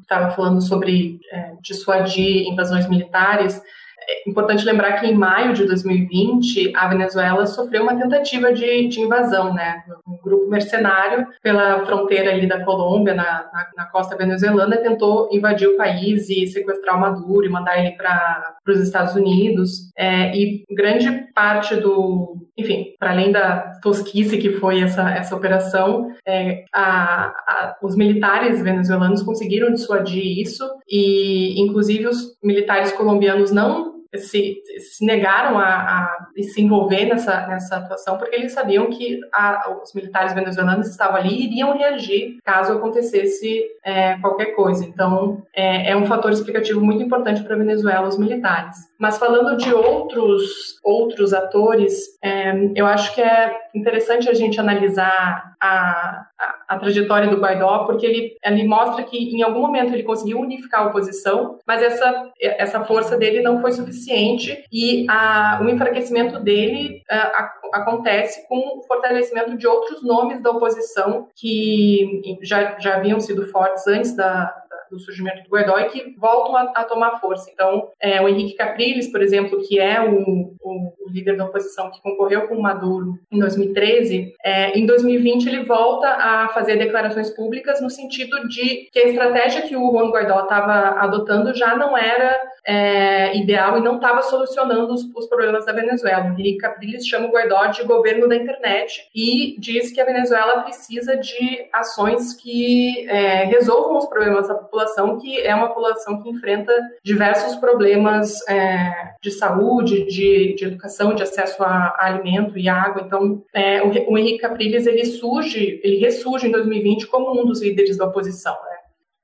estava 0.00 0.26
é, 0.26 0.30
falando 0.30 0.60
sobre 0.60 1.18
é, 1.32 1.52
dissuadir 1.62 2.46
invasões 2.48 2.88
militares. 2.88 3.60
É 4.08 4.28
importante 4.28 4.64
lembrar 4.64 5.00
que 5.00 5.06
em 5.06 5.14
maio 5.14 5.52
de 5.52 5.64
2020 5.64 6.72
a 6.74 6.88
Venezuela 6.88 7.46
sofreu 7.46 7.82
uma 7.82 7.96
tentativa 7.96 8.52
de, 8.52 8.88
de 8.88 9.00
invasão, 9.00 9.54
né? 9.54 9.82
Um 10.06 10.16
grupo 10.22 10.48
mercenário 10.48 11.26
pela 11.42 11.84
fronteira 11.86 12.30
ali 12.30 12.46
da 12.46 12.64
Colômbia, 12.64 13.14
na, 13.14 13.24
na, 13.52 13.68
na 13.76 13.86
costa 13.86 14.16
venezuelana, 14.16 14.76
tentou 14.76 15.28
invadir 15.32 15.68
o 15.68 15.76
país 15.76 16.28
e 16.28 16.46
sequestrar 16.46 16.96
o 16.96 17.00
Maduro 17.00 17.46
e 17.46 17.50
mandar 17.50 17.78
ele 17.78 17.92
para 17.92 18.56
os 18.68 18.80
Estados 18.80 19.14
Unidos. 19.14 19.92
É, 19.96 20.36
e 20.36 20.64
grande 20.70 21.10
parte 21.34 21.76
do, 21.76 22.36
enfim, 22.56 22.94
para 22.98 23.10
além 23.10 23.32
da 23.32 23.72
tosquice 23.82 24.38
que 24.38 24.52
foi 24.52 24.80
essa, 24.80 25.10
essa 25.10 25.34
operação, 25.34 26.08
é, 26.26 26.64
a, 26.74 27.26
a, 27.26 27.76
os 27.82 27.96
militares 27.96 28.62
venezuelanos 28.62 29.22
conseguiram 29.22 29.72
dissuadir 29.72 30.38
isso 30.40 30.64
e, 30.88 31.60
inclusive, 31.60 32.06
os 32.06 32.36
militares 32.42 32.92
colombianos 32.92 33.50
não 33.50 33.91
se, 34.16 34.62
se 34.78 35.04
negaram 35.04 35.58
a, 35.58 35.64
a, 35.64 36.26
se 36.42 36.60
envolver 36.60 37.06
nessa, 37.06 37.46
nessa 37.46 37.76
atuação 37.76 38.18
porque 38.18 38.36
eles 38.36 38.52
sabiam 38.52 38.90
que 38.90 39.20
a, 39.32 39.70
os 39.82 39.94
militares 39.94 40.34
venezuelanos 40.34 40.88
estavam 40.88 41.16
ali 41.16 41.30
e 41.30 41.46
iriam 41.46 41.76
reagir 41.76 42.38
caso 42.44 42.72
acontecesse 42.72 43.64
é, 43.84 44.18
qualquer 44.18 44.54
coisa. 44.54 44.84
Então, 44.84 45.42
é, 45.54 45.90
é, 45.90 45.96
um 45.96 46.06
fator 46.06 46.32
explicativo 46.32 46.80
muito 46.80 47.02
importante 47.02 47.42
para 47.42 47.54
a 47.54 47.58
Venezuela, 47.58 48.08
os 48.08 48.18
militares. 48.18 48.76
Mas 48.98 49.18
falando 49.18 49.56
de 49.56 49.72
outros, 49.72 50.78
outros 50.84 51.32
atores, 51.32 52.18
é, 52.22 52.52
eu 52.74 52.86
acho 52.86 53.14
que 53.14 53.20
é 53.20 53.56
interessante 53.74 54.28
a 54.28 54.34
gente 54.34 54.60
analisar 54.60 55.54
a, 55.60 56.26
a, 56.72 56.74
a, 56.74 56.78
trajetória 56.78 57.28
do 57.28 57.40
Guaidó, 57.40 57.84
porque 57.84 58.06
ele, 58.06 58.36
ele 58.44 58.64
mostra 58.64 59.04
que 59.04 59.16
em 59.16 59.42
algum 59.42 59.60
momento 59.60 59.92
ele 59.92 60.02
conseguiu 60.02 60.38
unificar 60.40 60.82
a 60.82 60.86
oposição, 60.86 61.58
mas 61.66 61.82
essa, 61.82 62.30
essa 62.40 62.84
força 62.84 63.16
dele 63.16 63.42
não 63.42 63.60
foi 63.60 63.72
suficiente 63.72 64.64
e 64.72 65.06
a, 65.08 65.60
o 65.62 65.68
enfraquecimento 65.68 66.38
dele 66.38 67.02
a, 67.10 67.50
acontece 67.72 68.46
com 68.48 68.78
o 68.78 68.82
fortalecimento 68.82 69.56
de 69.56 69.66
outros 69.66 70.02
nomes 70.02 70.42
da 70.42 70.50
oposição 70.50 71.28
que 71.34 72.22
já, 72.42 72.78
já 72.78 72.96
haviam 72.96 73.18
sido 73.18 73.46
fortes 73.46 73.86
antes 73.86 74.14
da, 74.14 74.54
do 74.92 75.00
surgimento 75.00 75.48
do 75.48 75.58
e 75.58 75.84
que 75.86 76.14
voltam 76.18 76.54
a, 76.54 76.62
a 76.74 76.84
tomar 76.84 77.18
força. 77.18 77.50
Então, 77.52 77.88
é, 77.98 78.20
o 78.20 78.28
Henrique 78.28 78.56
Capriles, 78.56 79.10
por 79.10 79.22
exemplo, 79.22 79.60
que 79.66 79.80
é 79.80 80.00
o, 80.00 80.54
o, 80.60 80.92
o, 81.00 81.10
líder 81.10 81.36
da 81.36 81.46
oposição 81.46 81.90
que 81.90 82.00
concorreu 82.02 82.46
com 82.46 82.56
o 82.56 82.62
Maduro 82.62 83.14
em 83.30 83.38
2013, 83.38 84.34
é, 84.44 84.78
em 84.78 84.86
2020 84.86 85.46
ele 85.46 85.64
volta 85.64 86.08
a 86.08 86.48
fazer 86.48 86.76
declarações 86.76 87.30
públicas 87.30 87.80
no 87.80 87.90
sentido 87.90 88.48
de 88.48 88.88
que 88.92 88.98
a 88.98 89.08
estratégia 89.08 89.62
que 89.62 89.76
o 89.76 89.90
Juan 89.90 90.10
Guaidó 90.10 90.40
estava 90.40 91.00
adotando 91.00 91.54
já 91.54 91.74
não 91.74 91.96
era 91.96 92.38
é, 92.64 93.36
ideal 93.36 93.78
e 93.78 93.82
não 93.82 93.96
estava 93.96 94.22
solucionando 94.22 94.92
os, 94.92 95.02
os, 95.14 95.26
problemas 95.26 95.66
da 95.66 95.72
Venezuela. 95.72 96.26
Henrique 96.26 96.58
Capriles 96.58 97.06
chama 97.06 97.26
o 97.26 97.30
Guaidó 97.30 97.66
de 97.66 97.82
governo 97.84 98.28
da 98.28 98.36
internet 98.36 99.08
e 99.14 99.56
diz 99.58 99.92
que 99.92 100.00
a 100.00 100.04
Venezuela 100.04 100.62
precisa 100.62 101.16
de 101.16 101.66
ações 101.72 102.34
que 102.34 103.08
é, 103.08 103.44
resolvam 103.44 103.98
os 103.98 104.06
problemas 104.06 104.48
da 104.48 104.54
população, 104.54 105.18
que 105.18 105.40
é 105.40 105.54
uma 105.54 105.68
população 105.68 106.22
que 106.22 106.30
enfrenta 106.30 106.72
diversos 107.02 107.56
problemas 107.56 108.46
é, 108.48 108.92
de 109.20 109.30
saúde, 109.30 110.06
de, 110.06 110.54
de, 110.54 110.64
educação, 110.64 111.14
de 111.14 111.22
acesso 111.22 111.62
a, 111.62 111.96
a 111.98 112.06
alimento 112.06 112.58
e 112.58 112.68
água. 112.68 113.02
Então, 113.04 113.42
é, 113.52 113.82
o, 113.82 114.12
o 114.12 114.18
Henrique 114.18 114.38
Capriles 114.38 114.86
ele 114.86 115.04
surge, 115.04 115.80
ele 115.82 115.96
ressurge 115.96 116.46
em 116.46 116.50
2020 116.50 117.06
como 117.06 117.40
um 117.40 117.44
dos 117.44 117.62
líderes 117.62 117.96
da 117.96 118.06
oposição. 118.06 118.52
Né? 118.52 118.71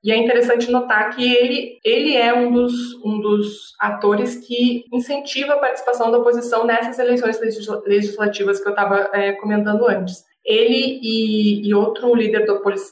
E 0.03 0.11
é 0.11 0.17
interessante 0.17 0.71
notar 0.71 1.13
que 1.13 1.33
ele, 1.35 1.77
ele 1.83 2.15
é 2.15 2.33
um 2.33 2.51
dos, 2.51 2.73
um 3.03 3.19
dos 3.19 3.73
atores 3.79 4.35
que 4.35 4.85
incentiva 4.93 5.53
a 5.53 5.59
participação 5.59 6.09
da 6.09 6.17
oposição 6.17 6.65
nessas 6.65 6.97
eleições 6.99 7.37
legislativas 7.85 8.61
que 8.61 8.67
eu 8.67 8.71
estava 8.71 9.09
é, 9.13 9.33
comentando 9.33 9.85
antes. 9.85 10.28
Ele 10.49 10.99
e, 11.03 11.69
e 11.69 11.75
outro 11.75 12.15
líder 12.15 12.43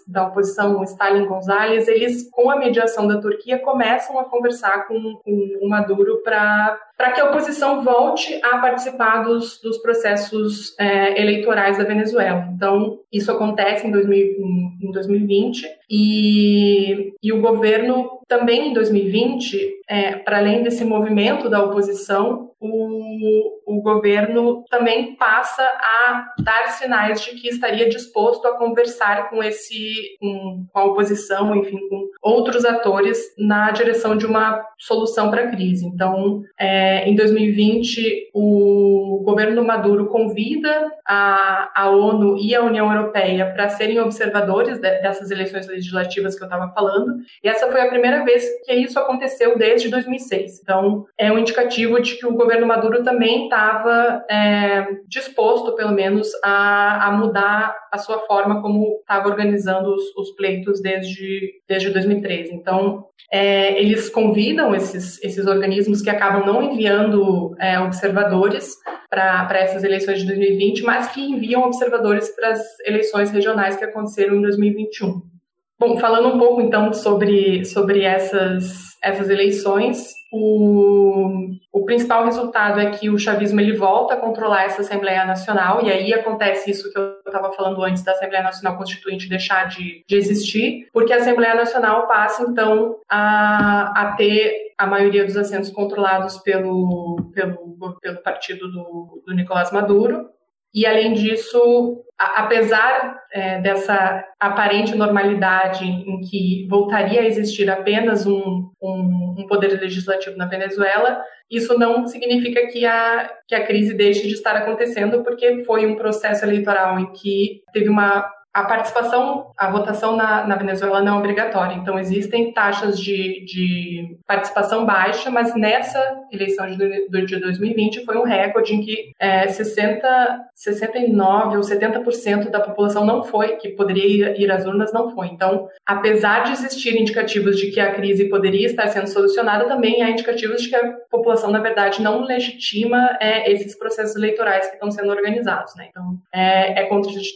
da 0.08 0.28
oposição, 0.28 0.84
Stalin 0.84 1.26
Gonzalez, 1.26 1.88
eles, 1.88 2.30
com 2.30 2.52
a 2.52 2.56
mediação 2.56 3.08
da 3.08 3.20
Turquia, 3.20 3.58
começam 3.58 4.20
a 4.20 4.26
conversar 4.26 4.88
com, 4.88 5.16
com 5.26 5.58
o 5.60 5.68
Maduro 5.68 6.22
para 6.22 7.12
que 7.16 7.20
a 7.20 7.26
oposição 7.26 7.84
volte 7.84 8.40
a 8.44 8.60
participar 8.60 9.24
dos, 9.24 9.60
dos 9.60 9.80
processos 9.80 10.78
é, 10.80 11.20
eleitorais 11.20 11.80
da 11.80 11.84
Venezuela. 11.84 12.48
Então, 12.54 13.00
isso 13.12 13.32
acontece 13.32 13.88
em, 13.88 13.92
2000, 13.92 14.18
em, 14.20 14.78
em 14.84 14.92
2020 14.92 15.66
e, 15.90 17.14
e 17.24 17.34
o 17.34 17.42
governo 17.42 18.20
também 18.28 18.70
em 18.70 18.74
2020 18.74 19.82
é, 19.90 20.16
para 20.18 20.38
além 20.38 20.62
desse 20.62 20.86
movimento 20.86 21.50
da 21.50 21.64
oposição, 21.64 22.52
o, 22.60 23.57
o 23.68 23.82
governo 23.82 24.64
também 24.70 25.16
passa 25.16 25.62
a 25.62 26.34
dar 26.40 26.70
sinais 26.70 27.22
de 27.22 27.32
que 27.32 27.50
estaria 27.50 27.90
disposto 27.90 28.48
a 28.48 28.58
conversar 28.58 29.30
com 29.30 29.44
esse 29.44 30.16
com, 30.22 30.66
a 30.74 30.86
oposição, 30.86 31.54
enfim, 31.54 31.78
com 31.90 32.08
outros 32.22 32.64
atores 32.64 33.18
na 33.38 33.72
direção 33.72 34.16
de 34.16 34.26
uma 34.26 34.66
solução 34.78 35.30
para 35.30 35.44
a 35.44 35.48
crise. 35.50 35.86
Então, 35.86 36.44
é, 36.58 37.10
em 37.10 37.16
2020, 37.16 38.32
o 38.34 39.22
governo 39.26 39.66
Maduro 39.66 40.08
convida 40.08 40.90
a, 41.06 41.70
a 41.76 41.90
ONU 41.90 42.38
e 42.38 42.56
a 42.56 42.64
União 42.64 42.90
Europeia 42.90 43.52
para 43.52 43.68
serem 43.68 44.00
observadores 44.00 44.80
de, 44.80 45.02
dessas 45.02 45.30
eleições 45.30 45.68
legislativas 45.68 46.38
que 46.38 46.44
eu 46.44 46.48
estava 46.48 46.72
falando, 46.74 47.18
e 47.44 47.50
essa 47.50 47.70
foi 47.70 47.82
a 47.82 47.90
primeira 47.90 48.24
vez 48.24 48.46
que 48.66 48.74
isso 48.74 48.98
aconteceu 48.98 49.58
desde 49.58 49.90
2006. 49.90 50.62
Então, 50.62 51.06
é 51.18 51.30
um 51.32 51.38
indicativo 51.38 52.02
de 52.02 52.16
que 52.16 52.26
o 52.26 52.34
governo 52.34 52.66
Maduro 52.66 53.04
também 53.04 53.50
estava 53.58 54.24
é, 54.30 54.86
disposto, 55.08 55.76
pelo 55.76 55.92
menos, 55.92 56.30
a, 56.44 57.08
a, 57.08 57.12
mudar 57.12 57.76
a 57.92 57.98
sua 57.98 58.20
forma 58.20 58.62
como 58.62 59.00
estava 59.00 59.28
organizando 59.28 59.90
os, 59.94 60.16
os, 60.16 60.36
pleitos 60.36 60.80
desde, 60.82 61.54
desde 61.68 61.90
2013. 61.90 62.54
Então, 62.54 63.06
é, 63.32 63.80
eles 63.82 64.10
convidam 64.10 64.76
esses, 64.76 65.22
esses 65.24 65.48
organismos 65.48 66.02
que 66.02 66.10
acabam 66.10 66.46
não 66.46 66.62
enviando 66.62 67.56
é, 67.60 67.80
observadores 67.80 68.76
para 69.10 69.60
essas 69.60 69.84
eleições 69.84 70.20
de 70.20 70.28
2020, 70.28 70.84
mas 70.84 71.12
que 71.12 71.22
enviam 71.22 71.64
observadores 71.64 72.30
para 72.36 72.50
as 72.50 72.80
eleições 72.86 73.32
regionais 73.32 73.76
que 73.76 73.84
aconteceram 73.84 74.36
em 74.36 74.42
2021. 74.42 75.37
Bom, 75.80 75.96
falando 76.00 76.30
um 76.30 76.40
pouco 76.40 76.60
então 76.60 76.92
sobre, 76.92 77.64
sobre 77.64 78.02
essas, 78.02 78.98
essas 79.04 79.30
eleições, 79.30 80.12
o, 80.32 81.52
o 81.72 81.86
principal 81.86 82.26
resultado 82.26 82.80
é 82.80 82.90
que 82.90 83.12
o 83.12 83.20
chavismo 83.20 83.62
ele 83.62 83.78
volta 83.78 84.16
a 84.16 84.18
controlar 84.18 84.64
essa 84.64 84.82
Assembleia 84.82 85.24
Nacional, 85.24 85.86
e 85.86 85.92
aí 85.92 86.14
acontece 86.14 86.72
isso 86.72 86.92
que 86.92 86.98
eu 86.98 87.20
estava 87.26 87.54
falando 87.54 87.84
antes 87.84 88.04
da 88.04 88.14
Assembleia 88.14 88.44
Nacional 88.44 88.76
Constituinte 88.76 89.30
deixar 89.30 89.68
de, 89.68 90.04
de 90.08 90.16
existir, 90.16 90.88
porque 90.92 91.14
a 91.14 91.18
Assembleia 91.18 91.54
Nacional 91.54 92.08
passa 92.08 92.44
então 92.44 92.98
a, 93.08 94.02
a 94.02 94.16
ter 94.16 94.74
a 94.80 94.88
maioria 94.88 95.26
dos 95.26 95.38
assentos 95.38 95.70
controlados 95.70 96.38
pelo, 96.40 97.32
pelo, 97.34 97.98
pelo 98.02 98.22
partido 98.24 98.68
do, 98.72 99.24
do 99.26 99.34
Nicolás 99.36 99.72
Maduro, 99.72 100.30
e, 100.78 100.86
além 100.86 101.14
disso, 101.14 102.04
a, 102.20 102.44
apesar 102.44 103.20
é, 103.34 103.60
dessa 103.62 104.24
aparente 104.40 104.96
normalidade 104.96 105.86
em 105.86 106.22
que 106.22 106.68
voltaria 106.70 107.22
a 107.22 107.26
existir 107.26 107.68
apenas 107.68 108.28
um, 108.28 108.70
um, 108.80 109.36
um, 109.40 109.48
poder 109.48 109.70
legislativo 109.82 110.38
na 110.38 110.46
Venezuela, 110.46 111.20
isso 111.50 111.76
não 111.80 112.06
significa 112.06 112.68
que 112.68 112.86
a, 112.86 113.28
que 113.48 113.56
a 113.56 113.66
crise 113.66 113.96
deixe 113.96 114.28
de 114.28 114.36
estar 114.36 114.56
acontecendo, 114.56 115.24
porque 115.24 115.64
foi 115.64 115.88
um 115.88 115.96
processo 115.96 116.46
eleitoral 116.46 117.00
em 117.00 117.12
que 117.12 117.64
teve 117.74 117.90
uma 117.90 118.32
a 118.58 118.64
participação, 118.64 119.52
a 119.56 119.70
votação 119.70 120.16
na, 120.16 120.48
na, 120.48 120.56
Venezuela 120.56 121.00
não 121.00 121.18
é 121.18 121.20
obrigatória. 121.20 121.76
Então, 121.76 122.00
existem 122.00 122.52
taxas 122.52 123.00
de, 123.00 123.46
de 123.46 124.18
participação 124.26 124.84
baixa, 124.84 125.30
mas 125.30 125.54
nessa 125.54 126.00
eleição 126.32 126.68
de, 126.68 127.26
de 127.26 127.40
2020 127.40 128.04
foi 128.04 128.18
um 128.18 128.24
recorde 128.24 128.74
em 128.74 128.82
que 128.82 129.12
é, 129.20 129.48
60, 129.48 130.08
69 130.56 131.58
ou 131.58 131.62
70% 131.62 132.50
da 132.50 132.60
população 132.60 133.06
não 133.06 133.24
foi, 133.24 133.58
que 133.58 133.70
poderia 133.70 134.32
ir, 134.32 134.42
ir 134.42 134.52
às 134.52 134.66
urnas, 134.66 134.92
não 134.92 135.12
foi. 135.14 135.28
Então, 135.28 135.68
apesar 135.86 136.44
de 136.46 136.54
existir 136.54 137.00
indicativos 137.00 137.58
de 137.58 137.70
que 137.70 137.80
a 137.80 137.94
crise 137.94 138.28
poderia 138.28 138.66
estar 138.66 138.88
sendo 138.88 139.08
solucionada, 139.08 139.66
também 139.66 140.02
há 140.02 140.10
indicativos 140.10 140.64
de 140.64 140.70
que 140.70 140.76
a 140.76 140.94
população, 141.12 141.52
na 141.52 141.60
verdade, 141.60 142.02
não 142.02 142.24
legitima 142.24 143.18
é, 143.22 143.52
esses 143.52 143.78
processos 143.78 144.16
eleitorais 144.16 144.66
que 144.66 144.74
estão 144.74 144.90
sendo 144.90 145.12
organizados. 145.12 145.76
Né? 145.76 145.88
Então, 145.92 146.18
é, 146.34 146.82
é 146.82 146.90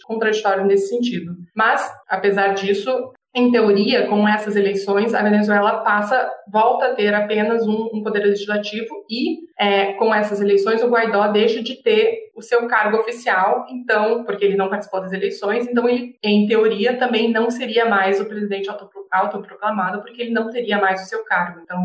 contraditório 0.07 0.65
nesse 0.65 0.89
sentido 0.89 1.10
sentido. 1.11 1.35
Mas, 1.55 1.89
apesar 2.07 2.53
disso, 2.53 3.11
em 3.33 3.49
teoria, 3.49 4.07
com 4.07 4.27
essas 4.27 4.55
eleições, 4.55 5.13
a 5.13 5.23
Venezuela 5.23 5.83
passa, 5.83 6.29
volta 6.51 6.87
a 6.87 6.95
ter 6.95 7.13
apenas 7.13 7.65
um, 7.65 7.89
um 7.93 8.03
poder 8.03 8.25
legislativo 8.25 9.05
e, 9.09 9.39
é, 9.57 9.93
com 9.93 10.13
essas 10.13 10.41
eleições, 10.41 10.83
o 10.83 10.89
Guaidó 10.89 11.29
deixa 11.29 11.63
de 11.63 11.81
ter 11.81 12.31
o 12.35 12.41
seu 12.41 12.67
cargo 12.67 12.97
oficial, 12.97 13.65
então, 13.69 14.25
porque 14.25 14.43
ele 14.43 14.57
não 14.57 14.69
participou 14.69 14.99
das 14.99 15.13
eleições, 15.13 15.65
então 15.67 15.87
ele, 15.87 16.15
em 16.21 16.45
teoria, 16.45 16.97
também 16.97 17.31
não 17.31 17.49
seria 17.49 17.85
mais 17.85 18.19
o 18.19 18.25
presidente 18.25 18.69
autoproclamado, 19.11 20.01
porque 20.01 20.21
ele 20.21 20.31
não 20.31 20.49
teria 20.49 20.77
mais 20.77 21.03
o 21.03 21.05
seu 21.05 21.23
cargo. 21.23 21.61
Então, 21.63 21.79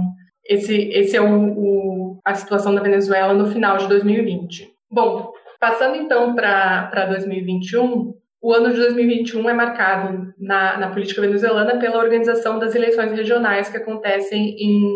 esse, 0.44 0.88
esse 0.90 1.16
é 1.16 1.20
o, 1.20 1.28
o, 1.28 2.20
a 2.24 2.34
situação 2.34 2.74
da 2.74 2.82
Venezuela 2.82 3.34
no 3.34 3.46
final 3.46 3.76
de 3.76 3.86
2020. 3.88 4.68
Bom, 4.90 5.32
passando 5.60 5.96
então 5.96 6.34
para 6.34 7.06
2021, 7.06 8.14
o 8.46 8.52
ano 8.52 8.70
de 8.70 8.76
2021 8.76 9.50
é 9.50 9.52
marcado 9.52 10.32
na, 10.38 10.78
na, 10.78 10.90
política 10.90 11.20
venezuelana 11.20 11.80
pela 11.80 11.98
organização 11.98 12.60
das 12.60 12.76
eleições 12.76 13.10
regionais 13.10 13.68
que 13.68 13.76
acontecem 13.76 14.54
em, 14.56 14.88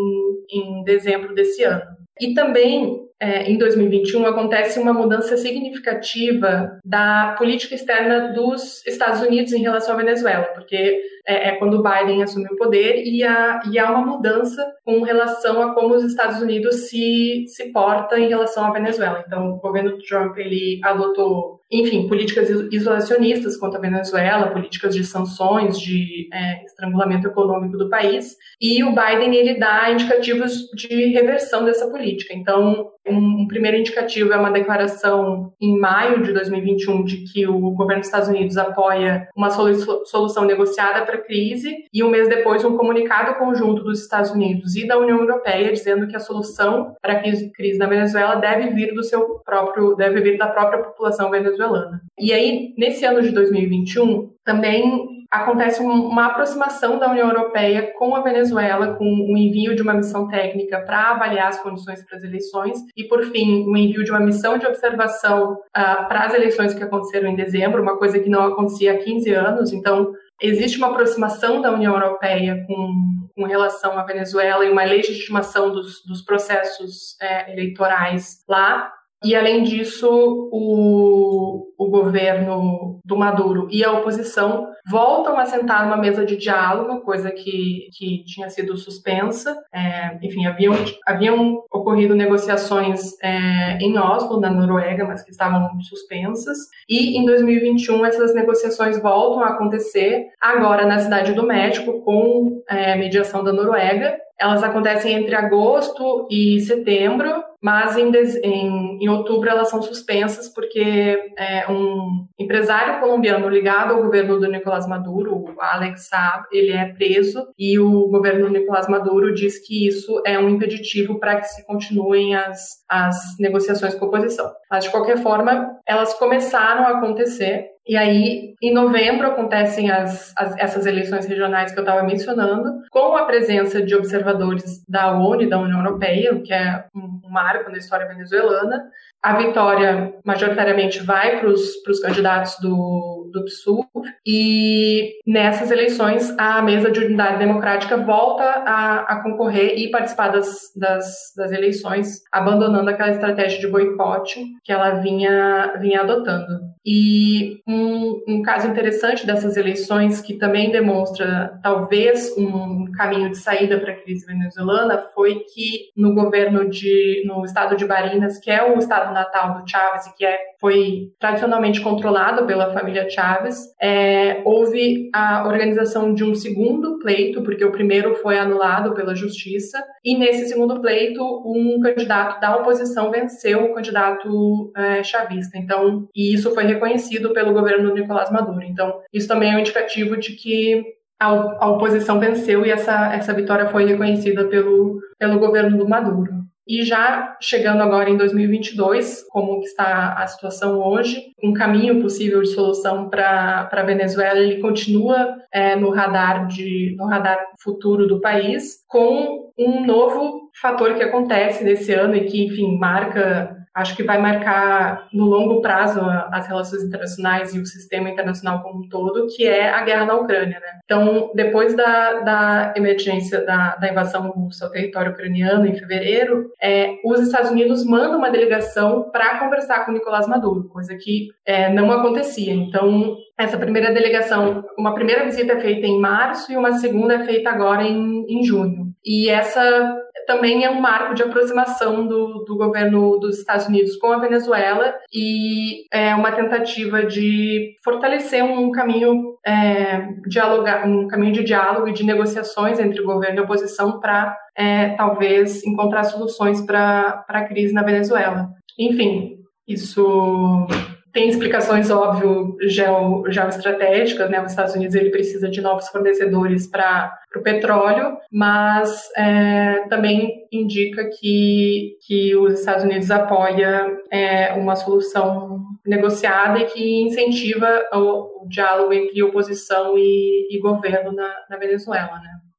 em 0.53 0.85
dezembro 0.85 1.35
desse 1.35 1.65
ano. 1.65 1.83
E 2.21 2.33
também, 2.33 3.01
é, 3.19 3.51
em 3.51 3.59
2021, 3.59 4.25
acontece 4.25 4.79
uma 4.79 4.93
mudança 4.93 5.37
significativa 5.37 6.79
da 6.85 7.35
política 7.37 7.75
externa 7.75 8.33
dos 8.33 8.87
Estados 8.87 9.21
Unidos 9.21 9.53
em 9.53 9.63
relação 9.63 9.95
à 9.95 9.97
Venezuela, 9.97 10.45
porque 10.55 11.01
é, 11.27 11.49
é 11.49 11.57
quando 11.57 11.75
o 11.75 11.83
Biden 11.83 12.23
assumiu 12.23 12.53
o 12.53 12.57
poder 12.57 13.03
e 13.05 13.25
há, 13.25 13.63
e 13.69 13.81
há 13.81 13.91
uma 13.91 14.07
mudança 14.07 14.65
com 14.85 15.03
relação 15.03 15.61
a 15.61 15.75
como 15.75 15.97
os 15.97 16.05
Estados 16.05 16.41
Unidos 16.41 16.89
se, 16.89 17.47
se 17.49 17.73
em 18.17 18.29
relação 18.29 18.65
à 18.65 18.71
Venezuela. 18.71 19.25
Então, 19.27 19.55
o 19.55 19.59
governo 19.59 19.99
Trump 19.99 20.39
ele 20.39 20.79
adotou 20.85 21.60
enfim, 21.71 22.09
políticas 22.09 22.51
isolacionistas 22.73 23.57
contra 23.57 23.79
a 23.79 23.83
Venezuela, 23.83 24.51
políticas 24.51 24.95
de 24.95 25.05
sanções, 25.05 25.79
de 25.79 26.29
é, 26.33 26.65
estrangulamento 26.65 27.29
econômico 27.29 27.79
do 27.79 27.89
país, 27.89 28.37
e 28.61 28.83
o 28.83 28.89
Biden 28.89 29.35
ele 29.35 29.59
dá 29.59 29.91
indicativos 29.91 30.69
de 30.75 31.07
reversão 31.13 31.65
dessa 31.65 31.89
política. 31.89 32.35
Então, 32.35 32.91
um, 33.09 33.47
primeiro 33.47 33.77
indicativo 33.77 34.33
é 34.33 34.37
uma 34.37 34.51
declaração 34.51 35.53
em 35.61 35.79
maio 35.79 36.23
de 36.23 36.33
2021 36.33 37.05
de 37.05 37.25
que 37.25 37.47
o 37.47 37.71
governo 37.71 38.01
dos 38.01 38.09
Estados 38.09 38.29
Unidos 38.29 38.57
apoia 38.57 39.29
uma 39.37 39.51
solu 39.51 39.71
solução 40.07 40.45
negociada 40.45 41.05
para 41.05 41.17
a 41.17 41.23
crise, 41.23 41.75
e 41.93 42.03
um 42.03 42.11
mês 42.11 42.29
depois 42.29 42.65
um 42.65 42.77
comunicado 42.77 43.39
conjunto 43.39 43.83
dos 43.83 44.03
Estados 44.03 44.31
Unidos 44.31 44.77
e 44.77 44.87
da 44.87 44.99
União 44.99 45.19
Europeia 45.19 45.73
dizendo 45.73 46.07
que 46.07 46.17
a 46.17 46.21
solução 46.21 46.95
para 47.01 47.15
a 47.15 47.21
crise, 47.21 47.51
crise 47.53 47.79
na 47.79 47.87
Venezuela 47.87 48.37
deve 48.37 48.71
vir 48.71 48.93
do 48.95 49.03
seu 49.03 49.41
próprio, 49.45 49.95
deve 49.95 50.21
vir 50.21 50.39
da 50.39 50.49
própria 50.49 50.83
população 50.83 51.31
venezuelana. 51.31 52.01
E 52.19 52.33
aí, 52.33 52.75
nesse 52.77 53.05
ano 53.05 53.23
de 53.23 53.31
2021, 53.31 54.31
também 54.45 55.20
acontece 55.31 55.81
uma 55.81 56.27
aproximação 56.27 56.99
da 56.99 57.09
União 57.09 57.29
Europeia 57.29 57.93
com 57.97 58.17
a 58.17 58.21
Venezuela, 58.21 58.95
com 58.95 59.05
o 59.05 59.37
envio 59.37 59.77
de 59.77 59.83
uma 59.83 59.95
missão 59.95 60.27
técnica 60.27 60.81
para 60.81 61.11
avaliar 61.11 61.49
as 61.49 61.63
condições 61.63 62.05
para 62.05 62.17
as 62.17 62.25
eleições 62.25 62.79
e, 62.97 63.05
por 63.05 63.23
fim, 63.25 63.65
o 63.65 63.77
envio 63.77 64.03
de 64.03 64.11
uma 64.11 64.19
missão 64.19 64.59
de 64.59 64.67
observação 64.67 65.53
uh, 65.53 66.09
para 66.09 66.25
as 66.25 66.35
eleições 66.35 66.75
que 66.75 66.83
aconteceram 66.83 67.29
em 67.29 67.37
dezembro, 67.37 67.81
uma 67.81 67.97
coisa 67.97 68.19
que 68.19 68.29
não 68.29 68.43
acontecia 68.43 68.93
há 68.93 68.99
15 68.99 69.33
anos. 69.33 69.73
Então, 69.73 70.13
existe 70.43 70.79
uma 70.79 70.89
aproximação 70.89 71.63
da 71.63 71.73
União 71.73 71.95
Europeia 71.95 72.65
com, 72.67 72.93
com 73.37 73.45
relação 73.45 73.97
à 73.97 74.03
Venezuela 74.03 74.65
e 74.65 74.71
uma 74.71 74.83
legitimação 74.83 75.71
dos, 75.71 76.05
dos 76.05 76.23
processos 76.23 77.17
é, 77.23 77.53
eleitorais 77.53 78.43
lá. 78.49 78.93
E, 79.23 79.37
além 79.37 79.63
disso, 79.63 80.09
o, 80.11 81.69
o 81.79 81.91
governo 81.91 83.01
do 83.05 83.17
Maduro 83.17 83.69
e 83.71 83.85
a 83.85 83.93
oposição 83.93 84.70
voltam 84.89 85.39
a 85.39 85.47
sentar 85.47 85.85
numa 85.85 85.97
mesa 85.97 86.25
de 86.25 86.37
diálogo, 86.37 87.01
coisa 87.01 87.31
que, 87.31 87.89
que 87.97 88.25
tinha 88.25 88.49
sido 88.49 88.77
suspensa. 88.77 89.57
É, 89.73 90.19
enfim, 90.23 90.47
haviam, 90.47 90.75
haviam 91.07 91.63
ocorrido 91.71 92.15
negociações 92.15 93.15
é, 93.23 93.79
em 93.81 93.99
Oslo, 93.99 94.41
na 94.41 94.51
Noruega, 94.51 95.05
mas 95.05 95.23
que 95.23 95.31
estavam 95.31 95.69
suspensas. 95.81 96.59
E 96.89 97.17
em 97.17 97.25
2021 97.25 98.05
essas 98.05 98.35
negociações 98.35 99.01
voltam 99.01 99.43
a 99.43 99.49
acontecer, 99.49 100.29
agora 100.41 100.87
na 100.87 100.99
Cidade 100.99 101.33
do 101.33 101.47
México, 101.47 102.01
com 102.03 102.63
é, 102.69 102.97
mediação 102.97 103.43
da 103.45 103.53
Noruega. 103.53 104.19
Elas 104.41 104.63
acontecem 104.63 105.15
entre 105.15 105.35
agosto 105.35 106.27
e 106.31 106.59
setembro, 106.61 107.45
mas 107.63 107.97
em, 107.99 108.11
em, 108.43 108.99
em 109.05 109.09
outubro 109.09 109.51
elas 109.51 109.69
são 109.69 109.83
suspensas 109.83 110.49
porque 110.49 111.33
é, 111.37 111.71
um 111.71 112.27
empresário 112.39 113.01
colombiano 113.01 113.49
ligado 113.51 113.93
ao 113.93 114.03
governo 114.03 114.41
do 114.41 114.51
Nicolás 114.51 114.87
Maduro, 114.87 115.35
o 115.35 115.55
Alex 115.61 116.09
Saab, 116.09 116.47
ele 116.51 116.73
é 116.73 116.87
preso 116.87 117.49
e 117.59 117.79
o 117.79 118.09
governo 118.09 118.47
do 118.47 118.53
Nicolás 118.53 118.89
Maduro 118.89 119.35
diz 119.35 119.59
que 119.59 119.87
isso 119.87 120.23
é 120.25 120.39
um 120.39 120.49
impeditivo 120.49 121.21
para 121.21 121.37
que 121.39 121.49
se 121.49 121.67
continuem 121.67 122.35
as, 122.35 122.83
as 122.89 123.37
negociações 123.39 123.95
com 123.95 124.07
a 124.07 124.09
oposição. 124.09 124.51
Mas, 124.71 124.85
de 124.85 124.91
qualquer 124.91 125.19
forma, 125.19 125.79
elas 125.87 126.15
começaram 126.15 126.85
a 126.85 126.99
acontecer 126.99 127.67
E 127.91 127.97
aí, 127.97 128.55
em 128.63 128.73
novembro, 128.73 129.27
acontecem 129.27 129.91
as, 129.91 130.33
as 130.39 130.57
essas 130.57 130.87
eleições 130.87 131.27
regionais 131.27 131.73
que 131.73 131.79
eu 131.81 131.83
estava 131.83 132.05
mencionando, 132.05 132.85
com 132.89 133.17
a 133.17 133.25
presença 133.25 133.83
de 133.83 133.97
observadores 133.97 134.85
da 134.89 135.11
ONU 135.11 135.43
e 135.43 135.49
da 135.49 135.59
União 135.59 135.81
Europeia, 135.81 136.41
que 136.41 136.53
é 136.53 136.85
um 136.95 137.29
marco 137.29 137.69
na 137.69 137.79
história 137.79 138.07
venezuelana. 138.07 138.85
A 139.21 139.37
vitória, 139.37 140.15
majoritariamente, 140.25 141.01
vai 141.01 141.41
para 141.41 141.49
os 141.49 142.01
candidatos 142.01 142.57
do, 142.61 143.29
do 143.33 143.45
PSUV, 143.45 143.89
e 144.27 145.19
nessas 145.27 145.71
eleições 145.71 146.35
a 146.39 146.63
Mesa 146.63 146.91
de 146.91 147.01
Unidade 147.01 147.39
Democrática 147.39 147.97
volta 147.97 148.45
a, 148.45 149.01
a 149.01 149.23
concorrer 149.23 149.79
e 149.79 149.91
participar 149.91 150.29
das, 150.29 150.73
das, 150.77 151.33
das, 151.37 151.53
eleições, 151.53 152.23
abandonando 152.33 152.91
aquela 152.91 153.11
estratégia 153.11 153.61
de 153.61 153.69
boicote 153.69 154.45
que 154.65 154.73
ela 154.73 155.01
vinha, 155.01 155.75
vinha 155.81 156.01
adotando. 156.01 156.61
E 156.85 157.61
um, 157.67 158.23
um 158.27 158.43
caso 158.43 158.69
interessante 158.69 159.27
dessas 159.27 159.57
eleições, 159.57 160.21
que 160.21 160.35
também 160.35 160.71
demonstra 160.71 161.59
talvez 161.63 162.35
um 162.37 162.91
caminho 162.93 163.31
de 163.31 163.39
saída 163.39 163.79
para 163.79 163.93
a 163.93 163.97
crise 163.97 164.27
venezuelana, 164.27 164.99
foi 165.15 165.41
que 165.53 165.91
no 165.97 166.15
governo 166.15 166.69
de, 166.69 167.23
no 167.27 167.45
estado 167.45 167.77
de 167.77 167.85
Barinas, 167.85 168.39
que 168.39 168.51
é 168.51 168.65
o 168.65 168.79
estado 168.79 169.13
natal 169.13 169.61
do 169.61 169.71
Chávez 169.71 170.07
e 170.07 170.17
que 170.17 170.25
é, 170.25 170.39
foi 170.59 171.13
tradicionalmente 171.19 171.81
controlado 171.81 172.47
pela 172.47 172.73
família 172.73 173.09
Chávez, 173.09 173.59
é, 173.81 174.41
houve 174.45 175.11
a 175.15 175.47
organização 175.47 176.15
de 176.15 176.25
um 176.25 176.35
segundo 176.35 176.99
pleito, 176.99 177.43
porque 177.43 177.65
o 177.65 177.73
primeiro 177.73 178.15
foi 178.17 178.39
anulado 178.39 178.95
pela 178.95 179.15
justiça, 179.15 179.83
e 180.05 180.17
nesse 180.17 180.49
segundo 180.49 180.81
pleito, 180.81 181.23
um 181.45 181.81
candidato 181.81 182.41
da 182.41 182.57
oposição 182.57 183.11
venceu 183.11 183.65
o 183.65 183.75
candidato 183.75 184.73
é, 184.77 185.03
chavista. 185.03 185.59
Então, 185.59 186.09
e 186.15 186.35
isso 186.35 186.55
foi 186.55 186.65
reconhecido 186.73 187.33
pelo 187.33 187.53
governo 187.53 187.89
do 187.89 187.95
Nicolás 187.95 188.31
Maduro. 188.31 188.63
Então, 188.63 189.01
isso 189.13 189.29
também 189.29 189.53
é 189.53 189.57
um 189.57 189.61
indicativo 189.61 190.17
de 190.17 190.33
que 190.33 190.85
a, 191.19 191.69
oposição 191.69 192.19
venceu 192.19 192.65
e 192.65 192.71
essa, 192.71 193.15
essa 193.15 193.35
vitória 193.35 193.67
foi 193.67 193.85
reconhecida 193.85 194.45
pelo, 194.47 195.01
pelo 195.19 195.39
governo 195.39 195.77
do 195.77 195.89
Maduro. 195.89 196.41
E 196.67 196.85
já 196.85 197.37
chegando 197.41 197.83
agora 197.83 198.09
em 198.09 198.17
2022, 198.17 199.27
como 199.29 199.61
está 199.61 200.15
a 200.15 200.27
situação 200.29 200.79
hoje, 200.79 201.21
um 201.43 201.53
caminho 201.53 202.01
possível 202.01 202.41
de 202.43 202.51
solução 202.51 203.11
para 203.11 203.69
a 203.71 203.83
Venezuela, 203.83 204.39
ele 204.39 204.61
continua 204.61 205.37
é, 205.53 205.75
no 205.75 205.91
radar 205.91 206.47
de 206.47 206.95
no 206.97 207.07
radar 207.07 207.39
futuro 207.61 208.07
do 208.07 208.21
país, 208.21 208.85
com 208.87 209.51
um 209.59 209.85
novo 209.85 210.49
fator 210.61 210.95
que 210.95 211.03
acontece 211.03 211.65
nesse 211.65 211.93
ano 211.93 212.15
e 212.15 212.27
que, 212.27 212.45
enfim, 212.45 212.79
marca 212.79 213.57
acho 213.75 213.97
que 213.97 214.03
vai 214.03 214.19
marcar 214.19 215.09
no 215.13 215.25
longo 215.27 215.61
prazo 215.61 216.01
as 216.31 216.47
relações 216.47 216.83
internacionais 216.83 217.55
e 217.55 217.61
o 217.61 217.67
sistema 217.67 218.11
internacional 218.11 218.63
como 218.63 218.85
um 218.85 218.89
todo, 218.89 219.27
que 219.29 219.47
é 219.47 219.71
a 219.71 219.83
guerra 219.83 220.07
na 220.07 220.17
Ucrânia. 220.17 220.59
Né? 220.59 220.81
Então, 220.85 221.31
depois 221.35 221.77
da, 221.77 222.21
da 222.21 222.75
emergência 222.77 223.45
da, 223.45 223.77
da 223.77 223.91
invasão 223.91 224.31
russa 224.31 224.67
ao 224.67 224.73
território 224.73 225.13
ucraniano 225.13 225.67
em 225.67 225.75
fevereiro, 225.75 226.51
é, 226.61 226.97
os 227.05 227.21
Estados 227.21 227.51
Unidos 227.51 227.85
mandam 227.85 228.19
uma 228.19 228.31
delegação 228.31 229.11
para 229.11 229.39
conversar 229.39 229.85
com 229.85 229.93
Nicolás 229.93 230.27
Maduro, 230.27 230.69
coisa 230.69 230.97
que 230.97 231.29
é, 231.47 231.73
não 231.73 231.93
acontecia. 231.93 232.53
Então, 232.53 233.17
essa 233.39 233.57
primeira 233.57 233.93
delegação, 233.93 234.65
uma 234.79 234.95
primeira 234.95 235.25
visita 235.25 235.55
é 235.55 235.61
feita 235.61 235.87
em 235.87 235.99
março 235.99 236.53
e 236.53 236.57
uma 236.57 236.73
segunda 236.73 237.15
é 237.15 237.25
feita 237.25 237.51
agora 237.51 237.83
em, 237.83 238.27
em 238.29 238.43
junho. 238.43 238.91
E 239.05 239.31
essa 239.31 239.97
também 240.31 240.65
é 240.65 240.71
um 240.71 240.81
marco 240.81 241.13
de 241.13 241.25
aproximação 241.25 242.07
do, 242.07 242.45
do 242.45 242.57
governo 242.57 243.19
dos 243.19 243.41
Estados 243.41 243.67
Unidos 243.67 243.97
com 243.97 244.13
a 244.13 244.19
Venezuela 244.21 244.95
e 245.13 245.87
é 245.93 246.15
uma 246.15 246.31
tentativa 246.31 247.05
de 247.05 247.75
fortalecer 247.83 248.45
um 248.45 248.71
caminho 248.71 249.35
é, 249.45 250.07
dialogar, 250.29 250.87
um 250.87 251.09
caminho 251.09 251.33
de 251.33 251.43
diálogo 251.43 251.89
e 251.89 251.93
de 251.93 252.05
negociações 252.05 252.79
entre 252.79 253.03
governo 253.03 253.41
e 253.41 253.43
oposição 253.43 253.99
para 253.99 254.37
é, 254.57 254.91
talvez 254.91 255.65
encontrar 255.65 256.05
soluções 256.05 256.61
para 256.65 257.25
a 257.27 257.45
crise 257.49 257.75
na 257.75 257.83
Venezuela. 257.83 258.51
Enfim, 258.79 259.37
isso 259.67 260.69
tem 261.13 261.29
explicações, 261.29 261.91
óbvio, 261.91 262.57
geo, 262.63 263.25
geoestratégicas, 263.29 264.31
né? 264.31 264.43
Os 264.43 264.53
Estados 264.53 264.75
Unidos 264.75 264.95
ele 264.95 265.11
precisa 265.11 265.49
de 265.49 265.61
novos 265.61 265.89
fornecedores 265.89 266.67
para 266.67 267.13
o 267.37 267.43
petróleo, 267.43 268.17
mas 268.31 269.09
é, 269.17 269.87
também 269.89 270.47
indica 270.53 271.09
que, 271.19 271.97
que 272.07 272.37
os 272.37 272.61
Estados 272.61 272.85
Unidos 272.85 273.11
apoia 273.11 273.87
é, 274.11 274.53
uma 274.53 274.77
solução 274.77 275.61
negociada 275.85 276.61
e 276.61 276.67
que 276.67 277.03
incentiva 277.03 277.67
o, 277.93 278.45
o 278.45 278.49
diálogo 278.49 278.93
entre 278.93 279.23
oposição 279.23 279.97
e, 279.97 280.49
e 280.51 280.61
governo 280.61 281.13
na, 281.13 281.35
na 281.49 281.57
Venezuela, 281.57 282.21
né? 282.21 282.50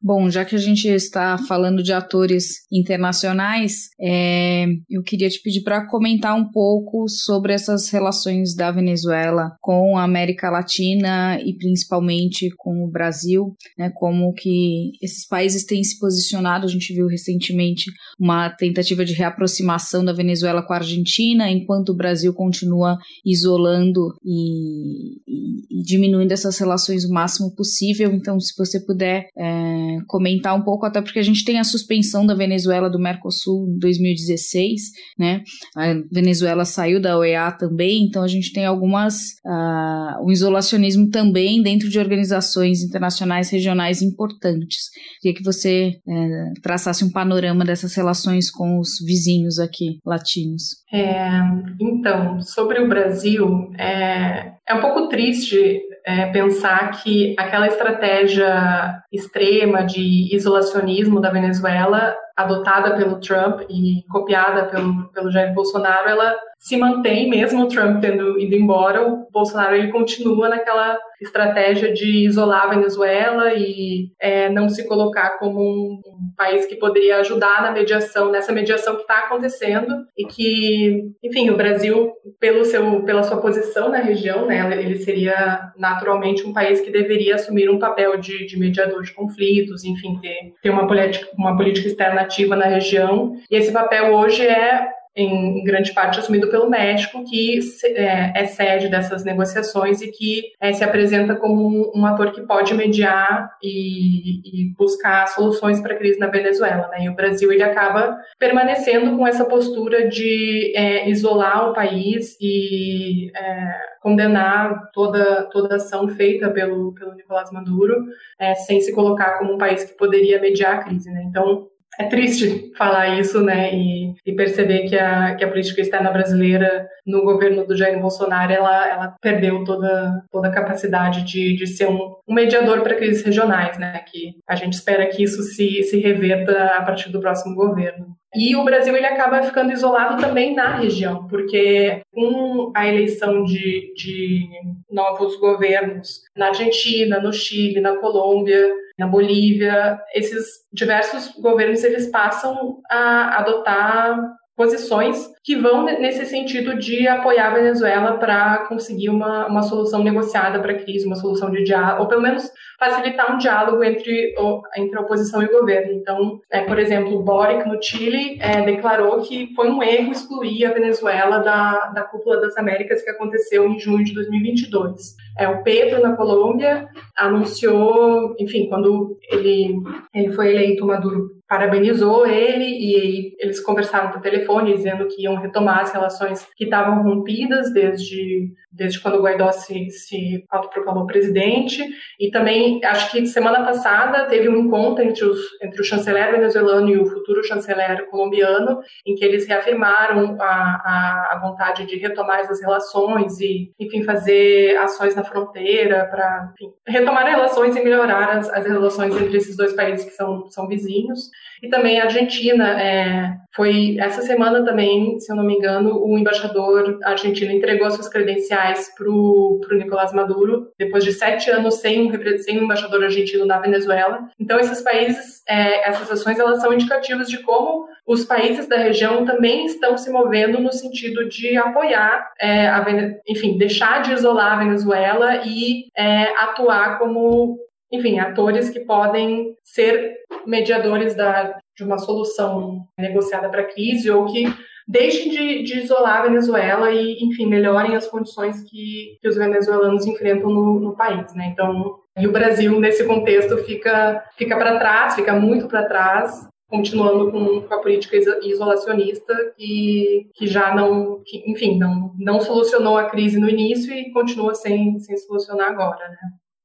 Bom, 0.00 0.30
já 0.30 0.44
que 0.44 0.54
a 0.54 0.58
gente 0.58 0.86
está 0.86 1.36
falando 1.36 1.82
de 1.82 1.92
atores 1.92 2.66
internacionais, 2.70 3.88
é, 4.00 4.66
eu 4.88 5.02
queria 5.02 5.28
te 5.28 5.42
pedir 5.42 5.62
para 5.62 5.88
comentar 5.88 6.36
um 6.36 6.50
pouco 6.52 7.08
sobre 7.08 7.52
essas 7.52 7.90
relações 7.90 8.54
da 8.54 8.70
Venezuela 8.70 9.56
com 9.60 9.98
a 9.98 10.04
América 10.04 10.50
Latina 10.50 11.40
e 11.40 11.52
principalmente 11.56 12.48
com 12.56 12.84
o 12.84 12.90
Brasil, 12.90 13.56
né, 13.76 13.90
como 13.92 14.32
que 14.34 14.92
esses 15.02 15.26
países 15.26 15.64
têm 15.64 15.82
se 15.82 15.98
posicionado. 15.98 16.64
A 16.64 16.70
gente 16.70 16.94
viu 16.94 17.08
recentemente 17.08 17.90
uma 18.20 18.50
tentativa 18.50 19.04
de 19.04 19.14
reaproximação 19.14 20.04
da 20.04 20.12
Venezuela 20.12 20.62
com 20.62 20.74
a 20.74 20.76
Argentina, 20.76 21.50
enquanto 21.50 21.88
o 21.88 21.96
Brasil 21.96 22.32
continua 22.32 22.96
isolando 23.26 24.14
e, 24.24 25.16
e, 25.26 25.80
e 25.80 25.82
diminuindo 25.82 26.30
essas 26.30 26.56
relações 26.56 27.04
o 27.04 27.12
máximo 27.12 27.52
possível. 27.54 28.12
Então, 28.12 28.38
se 28.38 28.54
você 28.56 28.78
puder 28.78 29.26
é, 29.36 29.87
comentar 30.06 30.54
um 30.56 30.62
pouco, 30.62 30.86
até 30.86 31.00
porque 31.00 31.18
a 31.18 31.22
gente 31.22 31.44
tem 31.44 31.58
a 31.58 31.64
suspensão 31.64 32.26
da 32.26 32.34
Venezuela 32.34 32.90
do 32.90 32.98
Mercosul 32.98 33.68
em 33.68 33.78
2016, 33.78 34.80
né? 35.18 35.42
A 35.76 35.94
Venezuela 36.10 36.64
saiu 36.64 37.00
da 37.00 37.18
OEA 37.18 37.52
também, 37.52 38.04
então 38.04 38.22
a 38.22 38.28
gente 38.28 38.52
tem 38.52 38.64
algumas. 38.64 39.16
Uh, 39.44 40.24
um 40.24 40.30
isolacionismo 40.30 41.10
também 41.10 41.62
dentro 41.62 41.88
de 41.88 41.98
organizações 41.98 42.82
internacionais 42.82 43.50
regionais 43.50 44.02
importantes. 44.02 44.90
Queria 45.20 45.36
que 45.36 45.44
você 45.44 45.92
uh, 46.06 46.60
traçasse 46.62 47.04
um 47.04 47.10
panorama 47.10 47.64
dessas 47.64 47.94
relações 47.94 48.50
com 48.50 48.78
os 48.78 48.98
vizinhos 49.04 49.58
aqui 49.58 49.98
latinos. 50.04 50.78
É, 50.92 51.40
então, 51.80 52.40
sobre 52.40 52.80
o 52.80 52.88
Brasil, 52.88 53.70
é, 53.78 54.52
é 54.68 54.74
um 54.74 54.80
pouco 54.80 55.08
triste 55.08 55.80
é, 56.08 56.24
pensar 56.32 56.90
que 57.02 57.36
aquela 57.38 57.66
estratégia 57.66 58.98
extrema 59.12 59.84
de 59.84 60.34
isolacionismo 60.34 61.20
da 61.20 61.30
Venezuela, 61.30 62.16
adotada 62.38 62.96
pelo 62.96 63.18
Trump 63.18 63.62
e 63.68 64.04
copiada 64.08 64.66
pelo, 64.66 65.08
pelo 65.08 65.28
Jair 65.28 65.52
Bolsonaro, 65.52 66.08
ela 66.08 66.36
se 66.58 66.76
mantém, 66.76 67.28
mesmo 67.28 67.64
o 67.64 67.68
Trump 67.68 68.00
tendo 68.00 68.38
ido 68.38 68.54
embora, 68.54 69.06
o 69.06 69.28
Bolsonaro 69.30 69.76
ele 69.76 69.92
continua 69.92 70.48
naquela 70.48 70.98
estratégia 71.20 71.92
de 71.92 72.26
isolar 72.26 72.64
a 72.64 72.68
Venezuela 72.68 73.52
e 73.54 74.08
é, 74.20 74.48
não 74.48 74.68
se 74.68 74.86
colocar 74.86 75.38
como 75.38 75.60
um, 75.60 76.00
um, 76.04 76.32
país 76.36 76.66
que 76.66 76.76
poderia 76.76 77.18
ajudar 77.18 77.62
na 77.62 77.72
mediação, 77.72 78.30
nessa 78.30 78.52
mediação 78.52 78.94
que 78.94 79.02
está 79.02 79.18
acontecendo 79.20 80.04
e 80.16 80.24
que, 80.26 81.10
enfim, 81.22 81.50
o 81.50 81.56
Brasil, 81.56 82.12
pelo 82.38 82.64
seu, 82.64 83.02
pela 83.02 83.24
sua 83.24 83.40
posição 83.40 83.88
na 83.88 83.98
região, 83.98 84.46
né, 84.46 84.80
ele 84.80 84.96
seria 84.98 85.72
naturalmente 85.76 86.46
um 86.46 86.52
país 86.52 86.80
que 86.80 86.90
deveria 86.90 87.34
assumir 87.34 87.68
um 87.68 87.78
papel 87.78 88.18
de, 88.18 88.46
de 88.46 88.58
mediador 88.58 89.02
de 89.02 89.12
conflitos, 89.12 89.84
enfim, 89.84 90.18
ter, 90.20 90.52
ter 90.62 90.70
uma, 90.70 90.86
política, 90.86 91.28
uma 91.36 91.56
política 91.56 91.88
externa 91.88 92.22
ativa 92.28 92.54
na 92.54 92.66
região. 92.66 93.34
E 93.50 93.56
esse 93.56 93.72
papel 93.72 94.14
hoje 94.14 94.46
é 94.46 94.88
em 95.18 95.64
grande 95.64 95.92
parte 95.92 96.20
assumido 96.20 96.48
pelo 96.48 96.70
México, 96.70 97.24
que 97.24 97.58
é, 97.96 98.32
é 98.40 98.44
sede 98.46 98.88
dessas 98.88 99.24
negociações 99.24 100.00
e 100.00 100.12
que 100.12 100.42
é, 100.60 100.72
se 100.72 100.84
apresenta 100.84 101.34
como 101.34 101.90
um, 101.92 102.06
ator 102.06 102.30
que 102.30 102.42
pode 102.42 102.72
mediar 102.72 103.50
e, 103.60 104.68
e 104.68 104.74
buscar 104.78 105.26
soluções 105.26 105.80
para 105.80 105.94
a 105.94 105.96
crise 105.96 106.20
na 106.20 106.28
Venezuela. 106.28 106.88
Né? 106.88 107.04
E 107.04 107.08
o 107.08 107.16
Brasil 107.16 107.50
ele 107.50 107.64
acaba 107.64 108.16
permanecendo 108.38 109.16
com 109.16 109.26
essa 109.26 109.44
postura 109.44 110.08
de 110.08 110.72
é, 110.76 111.10
isolar 111.10 111.68
o 111.68 111.74
país 111.74 112.36
e 112.40 113.32
é, 113.36 113.74
condenar 114.00 114.88
toda, 114.92 115.48
toda 115.50 115.76
ação 115.76 116.06
feita 116.06 116.48
pelo, 116.50 116.94
pelo 116.94 117.14
Nicolás 117.14 117.50
Maduro, 117.50 118.04
é, 118.38 118.54
sem 118.54 118.80
se 118.80 118.94
colocar 118.94 119.38
como 119.38 119.54
um 119.54 119.58
país 119.58 119.82
que 119.82 119.96
poderia 119.96 120.40
mediar 120.40 120.76
a 120.76 120.84
crise. 120.84 121.10
Né? 121.10 121.24
Então, 121.28 121.66
é 121.98 122.04
triste 122.04 122.72
falar 122.76 123.18
isso, 123.18 123.42
né, 123.42 123.74
e, 123.74 124.14
e, 124.24 124.32
perceber 124.32 124.88
que 124.88 124.96
a, 124.96 125.34
que 125.34 125.44
a 125.44 125.48
política 125.48 125.80
externa 125.80 126.12
brasileira 126.12 126.88
no 127.04 127.22
governo 127.22 127.66
do 127.66 127.76
Jair 127.76 128.00
Bolsonaro, 128.00 128.52
ela, 128.52 128.88
ela 128.88 129.16
perdeu 129.20 129.64
toda, 129.64 130.22
toda 130.30 130.48
a 130.48 130.52
capacidade 130.52 131.24
de, 131.24 131.56
de 131.56 131.66
ser 131.66 131.88
um, 131.88 132.14
um 132.26 132.34
mediador 132.34 132.82
para 132.82 132.94
crises 132.94 133.24
regionais, 133.24 133.76
né, 133.78 133.98
que 134.06 134.36
a 134.48 134.54
gente 134.54 134.74
espera 134.74 135.06
que 135.06 135.24
isso 135.24 135.42
se, 135.42 135.82
se 135.82 135.98
reverta 135.98 136.76
a 136.76 136.82
partir 136.82 137.10
do 137.10 137.20
próximo 137.20 137.56
governo. 137.56 138.17
E 138.34 138.54
o 138.54 138.64
Brasil 138.64 138.94
ele 138.94 139.06
acaba 139.06 139.42
ficando 139.42 139.72
isolado 139.72 140.20
também 140.20 140.54
na 140.54 140.76
região, 140.76 141.26
porque 141.28 142.02
com 142.12 142.70
a 142.74 142.86
eleição 142.86 143.42
de, 143.42 143.92
de 143.94 144.46
novos 144.90 145.36
governos 145.36 146.22
na 146.36 146.48
Argentina, 146.48 147.20
no 147.20 147.32
Chile, 147.32 147.80
na 147.80 147.96
Colômbia, 147.96 148.70
na 148.98 149.06
Bolívia, 149.06 149.98
esses 150.14 150.44
diversos 150.72 151.32
governos 151.40 151.82
eles 151.84 152.10
passam 152.10 152.80
a 152.90 153.38
adotar 153.38 154.18
posições 154.58 155.32
que 155.44 155.54
vão 155.54 155.84
nesse 155.84 156.26
sentido 156.26 156.76
de 156.76 157.06
apoiar 157.06 157.46
a 157.46 157.54
Venezuela 157.54 158.18
para 158.18 158.66
conseguir 158.66 159.08
uma, 159.08 159.46
uma 159.46 159.62
solução 159.62 160.02
negociada 160.02 160.58
para 160.58 160.72
a 160.72 160.78
crise, 160.82 161.06
uma 161.06 161.14
solução 161.14 161.48
de 161.48 161.62
diálogo, 161.62 162.02
ou 162.02 162.08
pelo 162.08 162.20
menos 162.20 162.50
facilitar 162.76 163.32
um 163.32 163.38
diálogo 163.38 163.84
entre, 163.84 164.34
entre 164.76 164.98
a 164.98 165.00
oposição 165.00 165.40
e 165.40 165.46
o 165.46 165.60
governo. 165.60 165.92
Então, 165.92 166.40
é, 166.50 166.62
por 166.62 166.76
exemplo, 166.76 167.22
Boric, 167.22 167.68
no 167.68 167.80
Chile, 167.80 168.36
é, 168.40 168.62
declarou 168.62 169.20
que 169.22 169.54
foi 169.54 169.70
um 169.70 169.80
erro 169.80 170.10
excluir 170.10 170.66
a 170.66 170.72
Venezuela 170.72 171.38
da, 171.38 171.86
da 171.94 172.02
Cúpula 172.02 172.40
das 172.40 172.56
Américas 172.56 173.02
que 173.02 173.10
aconteceu 173.10 173.64
em 173.68 173.78
junho 173.78 174.04
de 174.04 174.12
2022. 174.12 175.14
É, 175.38 175.46
o 175.46 175.62
Pedro, 175.62 176.02
na 176.02 176.16
Colômbia, 176.16 176.88
anunciou, 177.16 178.34
enfim, 178.40 178.68
quando 178.68 179.16
ele, 179.30 179.76
ele 180.12 180.32
foi 180.32 180.48
eleito, 180.48 180.84
Maduro 180.84 181.38
parabenizou 181.48 182.26
ele 182.26 182.64
e 182.64 183.27
eles 183.38 183.60
conversaram 183.60 184.10
por 184.10 184.20
telefone 184.20 184.74
dizendo 184.74 185.06
que 185.06 185.22
iam 185.22 185.36
retomar 185.36 185.80
as 185.80 185.92
relações 185.92 186.46
que 186.56 186.64
estavam 186.64 187.02
rompidas 187.02 187.72
desde, 187.72 188.52
desde 188.70 189.00
quando 189.00 189.18
o 189.18 189.22
Guaidó 189.22 189.50
se, 189.52 189.90
se 189.90 190.44
autoproclamou 190.50 191.06
presidente. 191.06 191.82
E 192.18 192.30
também, 192.30 192.80
acho 192.84 193.10
que 193.12 193.26
semana 193.26 193.64
passada 193.64 194.26
teve 194.26 194.48
um 194.48 194.56
encontro 194.56 195.04
entre, 195.04 195.24
os, 195.24 195.38
entre 195.62 195.80
o 195.80 195.84
chanceler 195.84 196.32
venezuelano 196.32 196.88
e 196.88 196.98
o 196.98 197.06
futuro 197.06 197.44
chanceler 197.44 198.08
colombiano, 198.10 198.80
em 199.06 199.14
que 199.14 199.24
eles 199.24 199.46
reafirmaram 199.46 200.36
a, 200.40 200.44
a, 200.44 201.28
a 201.32 201.40
vontade 201.40 201.86
de 201.86 201.96
retomar 201.96 202.40
essas 202.40 202.60
relações 202.60 203.40
e, 203.40 203.72
enfim, 203.78 204.02
fazer 204.02 204.76
ações 204.78 205.14
na 205.14 205.22
fronteira 205.22 206.06
para 206.10 206.52
retomar 206.86 207.26
relações 207.26 207.76
e 207.76 207.84
melhorar 207.84 208.38
as, 208.38 208.48
as 208.50 208.66
relações 208.66 209.14
entre 209.16 209.36
esses 209.36 209.56
dois 209.56 209.72
países 209.74 210.04
que 210.04 210.12
são, 210.12 210.48
são 210.48 210.66
vizinhos. 210.66 211.30
E 211.62 211.68
também 211.68 212.00
a 212.00 212.04
Argentina, 212.04 212.80
é, 212.80 213.34
foi 213.54 213.96
essa 213.98 214.22
semana 214.22 214.64
também, 214.64 215.18
se 215.18 215.32
eu 215.32 215.36
não 215.36 215.44
me 215.44 215.54
engano, 215.54 216.00
o 216.04 216.16
embaixador 216.16 216.98
argentino 217.04 217.52
entregou 217.52 217.90
suas 217.90 218.08
credenciais 218.08 218.94
para 218.96 219.08
o 219.08 219.60
Nicolás 219.72 220.12
Maduro, 220.12 220.70
depois 220.78 221.04
de 221.04 221.12
sete 221.12 221.50
anos 221.50 221.76
sem 221.76 222.06
um, 222.06 222.38
sem 222.38 222.58
um 222.58 222.64
embaixador 222.64 223.02
argentino 223.02 223.44
na 223.44 223.58
Venezuela. 223.58 224.28
Então, 224.38 224.60
esses 224.60 224.80
países, 224.80 225.42
é, 225.48 225.88
essas 225.88 226.10
ações, 226.10 226.38
elas 226.38 226.60
são 226.60 226.72
indicativas 226.72 227.28
de 227.28 227.38
como 227.38 227.88
os 228.06 228.24
países 228.24 228.66
da 228.66 228.76
região 228.76 229.24
também 229.24 229.66
estão 229.66 229.98
se 229.98 230.10
movendo 230.10 230.60
no 230.60 230.72
sentido 230.72 231.28
de 231.28 231.56
apoiar, 231.56 232.30
é, 232.40 232.66
a, 232.68 232.86
enfim, 233.28 233.58
deixar 233.58 234.02
de 234.02 234.12
isolar 234.12 234.54
a 234.54 234.64
Venezuela 234.64 235.42
e 235.44 235.88
é, 235.96 236.24
atuar 236.42 236.98
como 236.98 237.58
enfim, 237.92 238.18
atores 238.18 238.70
que 238.70 238.80
podem 238.80 239.54
ser 239.64 240.16
mediadores 240.46 241.14
da, 241.14 241.58
de 241.76 241.84
uma 241.84 241.98
solução 241.98 242.86
negociada 242.98 243.48
para 243.48 243.62
a 243.62 243.72
crise 243.72 244.10
ou 244.10 244.26
que 244.26 244.44
deixem 244.86 245.30
de, 245.30 245.62
de, 245.62 245.80
isolar 245.80 246.20
a 246.20 246.22
Venezuela 246.22 246.90
e, 246.90 247.22
enfim, 247.22 247.46
melhorem 247.46 247.94
as 247.94 248.06
condições 248.06 248.62
que, 248.62 249.18
que 249.20 249.28
os 249.28 249.36
venezuelanos 249.36 250.06
enfrentam 250.06 250.50
no, 250.50 250.80
no, 250.80 250.96
país, 250.96 251.34
né? 251.34 251.50
Então, 251.52 251.98
e 252.18 252.26
o 252.26 252.32
Brasil, 252.32 252.80
nesse 252.80 253.04
contexto, 253.04 253.58
fica, 253.58 254.24
fica 254.36 254.56
para 254.56 254.78
trás, 254.78 255.14
fica 255.14 255.34
muito 255.34 255.68
para 255.68 255.86
trás, 255.86 256.48
continuando 256.66 257.30
com, 257.30 257.60
com, 257.62 257.74
a 257.74 257.80
política 257.80 258.16
isolacionista 258.42 259.34
que, 259.56 260.30
que 260.34 260.46
já 260.46 260.74
não, 260.74 261.22
que, 261.24 261.44
enfim, 261.50 261.78
não, 261.78 262.14
não 262.18 262.40
solucionou 262.40 262.96
a 262.96 263.10
crise 263.10 263.38
no 263.38 263.48
início 263.48 263.92
e 263.92 264.10
continua 264.10 264.54
sem, 264.54 264.98
sem 265.00 265.16
solucionar 265.18 265.70
agora, 265.70 266.08
né? 266.08 266.16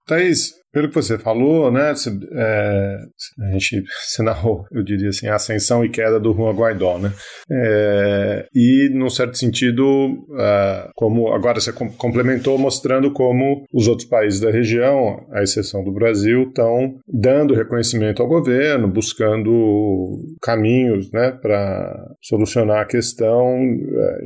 Thaís, 0.05 0.62
pelo 0.73 0.89
que 0.89 0.95
você 0.95 1.19
falou, 1.19 1.71
né, 1.71 1.93
você, 1.93 2.09
é, 2.33 2.97
a 3.41 3.51
gente 3.51 3.83
se 4.07 4.23
narrou, 4.23 4.65
eu 4.71 4.83
diria 4.83 5.09
assim, 5.09 5.27
a 5.27 5.35
ascensão 5.35 5.85
e 5.85 5.89
queda 5.89 6.19
do 6.19 6.33
Juan 6.33 6.53
Guaidó, 6.53 6.97
né, 6.97 7.13
é, 7.51 8.47
e 8.53 8.89
num 8.93 9.09
certo 9.09 9.37
sentido, 9.37 9.83
é, 10.37 10.89
como 10.95 11.31
agora 11.31 11.59
você 11.59 11.71
complementou 11.71 12.57
mostrando 12.57 13.11
como 13.11 13.63
os 13.71 13.87
outros 13.87 14.07
países 14.09 14.39
da 14.39 14.49
região, 14.49 15.25
à 15.31 15.43
exceção 15.43 15.83
do 15.83 15.93
Brasil, 15.93 16.47
estão 16.47 16.95
dando 17.07 17.53
reconhecimento 17.53 18.21
ao 18.21 18.27
governo, 18.27 18.87
buscando 18.87 20.17
caminhos, 20.41 21.11
né, 21.11 21.31
para 21.31 22.15
solucionar 22.21 22.81
a 22.81 22.85
questão, 22.85 23.59
é, 23.61 24.23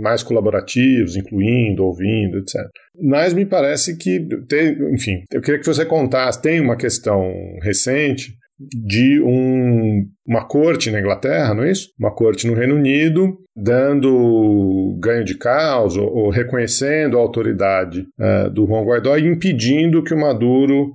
mais 0.00 0.22
colaborativos, 0.22 1.16
incluindo, 1.16 1.84
ouvindo, 1.84 2.38
etc. 2.38 2.62
Mas 3.00 3.32
me 3.32 3.46
parece 3.46 3.96
que, 3.96 4.20
tem, 4.48 4.76
enfim, 4.92 5.24
eu 5.32 5.40
queria 5.40 5.58
que 5.58 5.66
você 5.66 5.81
contasse, 5.84 6.40
tem 6.40 6.60
uma 6.60 6.76
questão 6.76 7.32
recente 7.62 8.34
de 8.58 9.20
um, 9.20 10.06
uma 10.26 10.44
corte 10.44 10.90
na 10.90 11.00
Inglaterra, 11.00 11.54
não 11.54 11.64
é 11.64 11.70
isso? 11.70 11.88
Uma 11.98 12.14
corte 12.14 12.46
no 12.46 12.54
Reino 12.54 12.76
Unido 12.76 13.38
dando 13.54 14.96
ganho 14.98 15.24
de 15.24 15.36
causa 15.36 16.00
ou, 16.00 16.14
ou 16.14 16.30
reconhecendo 16.30 17.18
a 17.18 17.20
autoridade 17.20 18.06
uh, 18.18 18.50
do 18.50 18.66
Juan 18.66 18.84
Guaidó 18.84 19.16
e 19.16 19.26
impedindo 19.26 20.02
que 20.02 20.14
o 20.14 20.18
Maduro 20.18 20.94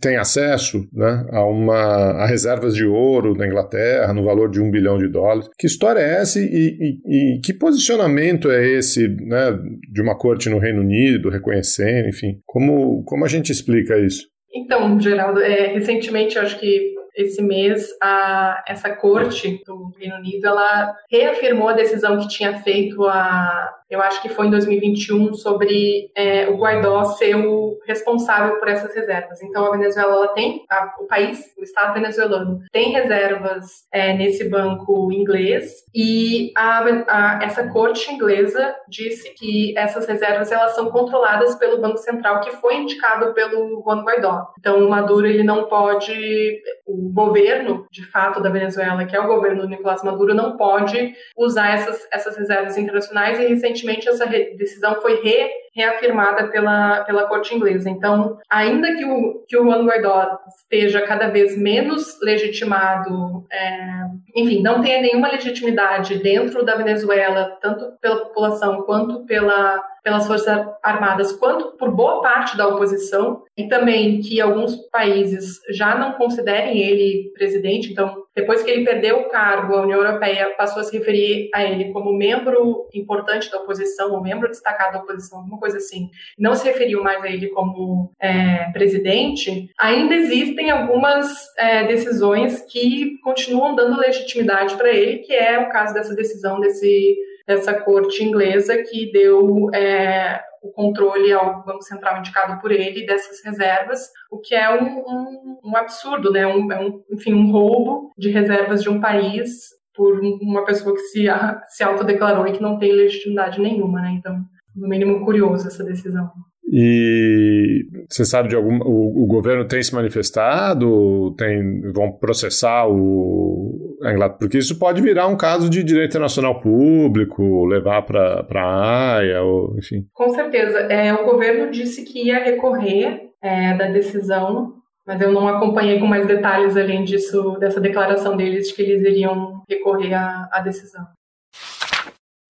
tem 0.00 0.16
acesso 0.16 0.86
né, 0.92 1.26
a, 1.30 1.44
uma, 1.44 1.74
a 1.74 2.26
reservas 2.26 2.74
de 2.74 2.84
ouro 2.84 3.34
na 3.34 3.46
Inglaterra 3.46 4.12
no 4.12 4.24
valor 4.24 4.50
de 4.50 4.60
um 4.60 4.70
bilhão 4.70 4.98
de 4.98 5.08
dólares. 5.08 5.48
Que 5.58 5.66
história 5.66 6.00
é 6.00 6.20
essa 6.20 6.38
e, 6.40 6.44
e, 6.44 7.36
e 7.36 7.40
que 7.40 7.52
posicionamento 7.52 8.50
é 8.50 8.66
esse 8.66 9.08
né, 9.08 9.58
de 9.92 10.02
uma 10.02 10.16
corte 10.16 10.48
no 10.48 10.58
Reino 10.58 10.80
Unido 10.80 11.30
reconhecendo, 11.30 12.08
enfim? 12.08 12.40
Como, 12.46 13.02
como 13.04 13.24
a 13.24 13.28
gente 13.28 13.52
explica 13.52 13.98
isso? 13.98 14.26
Então, 14.54 14.98
Geraldo, 14.98 15.40
é, 15.40 15.74
recentemente, 15.74 16.38
acho 16.38 16.58
que 16.58 16.98
esse 17.16 17.42
mês, 17.42 17.88
a, 18.00 18.62
essa 18.66 18.90
corte 18.90 19.60
do 19.66 19.92
Reino 19.98 20.16
Unido, 20.16 20.46
ela 20.46 20.94
reafirmou 21.10 21.68
a 21.68 21.72
decisão 21.72 22.18
que 22.18 22.28
tinha 22.28 22.60
feito 22.62 23.04
a, 23.04 23.68
eu 23.90 24.02
acho 24.02 24.20
que 24.20 24.28
foi 24.28 24.46
em 24.46 24.50
2021, 24.50 25.32
sobre 25.34 26.10
é, 26.14 26.48
o 26.48 26.58
Guaidó 26.58 27.04
ser 27.04 27.34
o 27.36 27.78
responsável 27.86 28.58
por 28.58 28.68
essas 28.68 28.94
reservas. 28.94 29.42
Então, 29.42 29.64
a 29.64 29.70
Venezuela 29.70 30.12
ela 30.12 30.28
tem, 30.28 30.64
a, 30.70 30.94
o 31.00 31.06
país, 31.06 31.54
o 31.58 31.62
Estado 31.62 31.94
venezuelano, 31.94 32.60
tem 32.70 32.92
reservas 32.92 33.86
é, 33.90 34.12
nesse 34.12 34.48
banco 34.48 35.10
inglês 35.10 35.84
e 35.94 36.52
a, 36.54 36.84
a, 37.08 37.40
essa 37.42 37.68
corte 37.68 38.12
inglesa 38.12 38.74
disse 38.88 39.32
que 39.34 39.76
essas 39.76 40.06
reservas 40.06 40.52
elas 40.52 40.74
são 40.74 40.90
controladas 40.90 41.54
pelo 41.54 41.80
Banco 41.80 41.98
Central, 41.98 42.40
que 42.40 42.50
foi 42.52 42.76
indicado 42.76 43.32
pelo 43.32 43.82
Juan 43.82 44.02
Guaidó. 44.02 44.48
Então, 44.58 44.84
o 44.84 44.90
Maduro 44.90 45.26
ele 45.26 45.42
não 45.42 45.64
pode, 45.64 46.60
o 46.86 47.10
governo, 47.12 47.86
de 47.90 48.04
fato, 48.04 48.42
da 48.42 48.50
Venezuela, 48.50 49.06
que 49.06 49.16
é 49.16 49.20
o 49.20 49.26
governo 49.26 49.62
do 49.62 49.68
Nicolás 49.68 50.02
Maduro, 50.02 50.34
não 50.34 50.56
pode 50.56 51.14
usar 51.36 51.74
essas, 51.74 52.06
essas 52.12 52.36
reservas 52.36 52.76
internacionais 52.76 53.38
e 53.38 53.46
recentemente 53.46 53.77
recentemente 53.78 54.08
essa 54.08 54.26
decisão 54.26 55.00
foi 55.00 55.20
re 55.22 55.48
reafirmada 55.74 56.48
pela, 56.48 57.04
pela 57.04 57.28
corte 57.28 57.54
inglesa. 57.54 57.88
Então, 57.88 58.36
ainda 58.50 58.96
que 58.96 59.04
o, 59.04 59.44
que 59.46 59.56
o 59.56 59.62
Juan 59.62 59.84
Guaidó 59.84 60.38
esteja 60.48 61.02
cada 61.02 61.28
vez 61.28 61.56
menos 61.56 62.18
legitimado, 62.20 63.46
é, 63.52 64.06
enfim, 64.34 64.60
não 64.60 64.82
tenha 64.82 65.00
nenhuma 65.00 65.30
legitimidade 65.30 66.18
dentro 66.18 66.64
da 66.64 66.74
Venezuela, 66.74 67.56
tanto 67.60 67.92
pela 68.00 68.24
população 68.24 68.82
quanto 68.82 69.24
pela 69.24 69.80
pelas 70.02 70.26
Forças 70.26 70.66
Armadas 70.82 71.32
quanto 71.32 71.76
por 71.76 71.94
boa 71.94 72.22
parte 72.22 72.56
da 72.56 72.66
oposição, 72.66 73.42
e 73.56 73.68
também 73.68 74.20
que 74.20 74.40
alguns 74.40 74.74
países 74.90 75.58
já 75.70 75.94
não 75.98 76.12
considerem 76.12 76.78
ele 76.78 77.30
presidente. 77.34 77.92
Então, 77.92 78.24
depois 78.38 78.62
que 78.62 78.70
ele 78.70 78.84
perdeu 78.84 79.18
o 79.18 79.28
cargo, 79.28 79.74
a 79.74 79.82
União 79.82 79.98
Europeia 79.98 80.54
passou 80.56 80.80
a 80.80 80.84
se 80.84 80.96
referir 80.96 81.50
a 81.52 81.64
ele 81.64 81.92
como 81.92 82.16
membro 82.16 82.86
importante 82.94 83.50
da 83.50 83.58
oposição, 83.58 84.12
ou 84.12 84.22
membro 84.22 84.48
destacado 84.48 84.92
da 84.92 85.00
oposição, 85.00 85.40
alguma 85.40 85.58
coisa 85.58 85.78
assim. 85.78 86.08
Não 86.38 86.54
se 86.54 86.64
referiu 86.64 87.02
mais 87.02 87.20
a 87.24 87.28
ele 87.28 87.48
como 87.48 88.12
é, 88.20 88.70
presidente. 88.72 89.68
Ainda 89.76 90.14
existem 90.14 90.70
algumas 90.70 91.52
é, 91.58 91.84
decisões 91.88 92.60
que 92.70 93.18
continuam 93.24 93.74
dando 93.74 93.98
legitimidade 93.98 94.76
para 94.76 94.88
ele, 94.88 95.18
que 95.18 95.34
é 95.34 95.58
o 95.58 95.68
caso 95.68 95.92
dessa 95.92 96.14
decisão 96.14 96.60
desse 96.60 97.16
dessa 97.44 97.72
corte 97.72 98.22
inglesa 98.22 98.76
que 98.82 99.10
deu 99.10 99.70
é, 99.72 100.38
o 100.62 100.70
controle 100.72 101.32
ao 101.32 101.64
Banco 101.64 101.82
Central 101.82 102.18
indicado 102.18 102.60
por 102.60 102.70
ele 102.70 103.06
dessas 103.06 103.44
reservas, 103.44 104.10
o 104.30 104.38
que 104.38 104.54
é 104.54 104.70
um, 104.70 104.98
um, 104.98 105.60
um 105.64 105.76
absurdo, 105.76 106.30
né? 106.30 106.46
Um, 106.46 106.72
é 106.72 106.80
um, 106.80 107.02
enfim, 107.12 107.34
um 107.34 107.50
roubo 107.50 108.12
de 108.16 108.30
reservas 108.30 108.82
de 108.82 108.88
um 108.88 109.00
país 109.00 109.76
por 109.94 110.20
uma 110.20 110.64
pessoa 110.64 110.94
que 110.94 111.02
se, 111.02 111.26
se 111.68 111.82
autodeclarou 111.82 112.46
e 112.46 112.52
que 112.52 112.62
não 112.62 112.78
tem 112.78 112.92
legitimidade 112.92 113.60
nenhuma, 113.60 114.00
né? 114.00 114.14
Então, 114.18 114.40
no 114.74 114.88
mínimo 114.88 115.24
curioso 115.24 115.66
essa 115.66 115.84
decisão. 115.84 116.30
E 116.70 117.86
você 118.08 118.26
sabe 118.26 118.50
de 118.50 118.56
algum. 118.56 118.78
O, 118.82 119.24
o, 119.24 119.26
governo 119.26 119.66
tem 119.66 119.82
se 119.82 119.94
manifestado? 119.94 121.34
Tem, 121.36 121.80
vão 121.92 122.12
processar 122.12 122.86
o, 122.86 123.96
a 124.02 124.12
Inglaterra, 124.12 124.38
porque 124.38 124.58
isso 124.58 124.78
pode 124.78 125.00
virar 125.00 125.28
um 125.28 125.36
caso 125.36 125.70
de 125.70 125.82
direito 125.82 126.10
internacional 126.10 126.60
público, 126.60 127.64
levar 127.64 128.02
para 128.02 128.46
a 128.54 129.16
AIA, 129.16 129.42
ou, 129.42 129.76
enfim. 129.78 130.06
Com 130.12 130.28
certeza. 130.28 130.78
É, 130.80 131.12
o 131.14 131.24
governo 131.24 131.70
disse 131.70 132.04
que 132.04 132.26
ia 132.26 132.44
recorrer 132.44 133.30
é, 133.42 133.74
da 133.74 133.86
decisão, 133.86 134.74
mas 135.06 135.22
eu 135.22 135.32
não 135.32 135.48
acompanhei 135.48 135.98
com 135.98 136.06
mais 136.06 136.26
detalhes 136.26 136.76
além 136.76 137.02
disso, 137.02 137.56
dessa 137.58 137.80
declaração 137.80 138.36
deles 138.36 138.68
de 138.68 138.74
que 138.74 138.82
eles 138.82 139.02
iriam 139.02 139.62
recorrer 139.66 140.12
à, 140.12 140.50
à 140.52 140.60
decisão. 140.60 141.06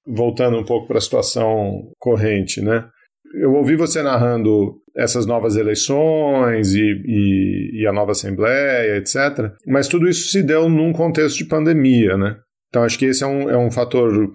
Voltando 0.04 0.58
um 0.58 0.64
pouco 0.64 0.88
para 0.88 0.98
a 0.98 1.02
situação 1.02 1.92
corrente, 2.00 2.60
né? 2.60 2.88
Eu 3.34 3.54
ouvi 3.54 3.76
você 3.76 4.02
narrando 4.02 4.76
essas 4.96 5.26
novas 5.26 5.56
eleições 5.56 6.74
e, 6.74 6.80
e, 6.80 7.82
e, 7.82 7.86
a 7.86 7.92
nova 7.92 8.12
Assembleia, 8.12 8.96
etc. 8.96 9.52
Mas 9.66 9.86
tudo 9.86 10.08
isso 10.08 10.30
se 10.30 10.42
deu 10.42 10.68
num 10.68 10.92
contexto 10.92 11.38
de 11.38 11.44
pandemia, 11.44 12.16
né? 12.16 12.36
Então 12.68 12.82
acho 12.82 12.98
que 12.98 13.06
esse 13.06 13.24
é 13.24 13.26
um, 13.26 13.48
é 13.48 13.56
um 13.56 13.70
fator 13.70 14.30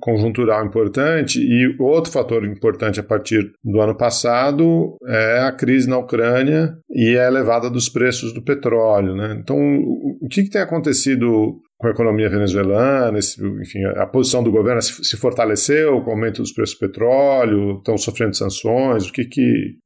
conjuntural 0.00 0.64
importante 0.64 1.38
e 1.38 1.76
outro 1.78 2.10
fator 2.10 2.44
importante 2.44 2.98
a 2.98 3.02
partir 3.02 3.52
do 3.62 3.80
ano 3.80 3.94
passado 3.94 4.96
é 5.06 5.40
a 5.40 5.52
crise 5.52 5.88
na 5.88 5.98
Ucrânia 5.98 6.76
e 6.90 7.16
a 7.18 7.26
elevada 7.26 7.68
dos 7.68 7.88
preços 7.88 8.32
do 8.32 8.42
petróleo, 8.42 9.14
né? 9.14 9.36
Então 9.38 9.58
o 9.58 10.28
que, 10.28 10.44
que 10.44 10.50
tem 10.50 10.62
acontecido 10.62 11.60
com 11.84 11.88
a 11.88 11.90
economia 11.90 12.30
venezuelana, 12.30 13.18
esse, 13.18 13.44
enfim, 13.60 13.84
a 13.84 14.06
posição 14.06 14.42
do 14.42 14.50
governo 14.50 14.80
se 14.80 15.16
fortaleceu 15.18 16.00
com 16.00 16.10
o 16.10 16.14
aumento 16.14 16.40
dos 16.40 16.50
preços 16.50 16.76
do 16.76 16.80
petróleo, 16.80 17.76
estão 17.76 17.98
sofrendo 17.98 18.34
sanções, 18.34 19.06
o 19.06 19.12
que 19.12 19.26
que, 19.26 19.76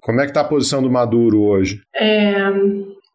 como 0.00 0.20
é 0.20 0.24
que 0.24 0.30
está 0.30 0.42
a 0.42 0.48
posição 0.48 0.80
do 0.80 0.88
Maduro 0.88 1.42
hoje? 1.42 1.82
É, 1.92 2.36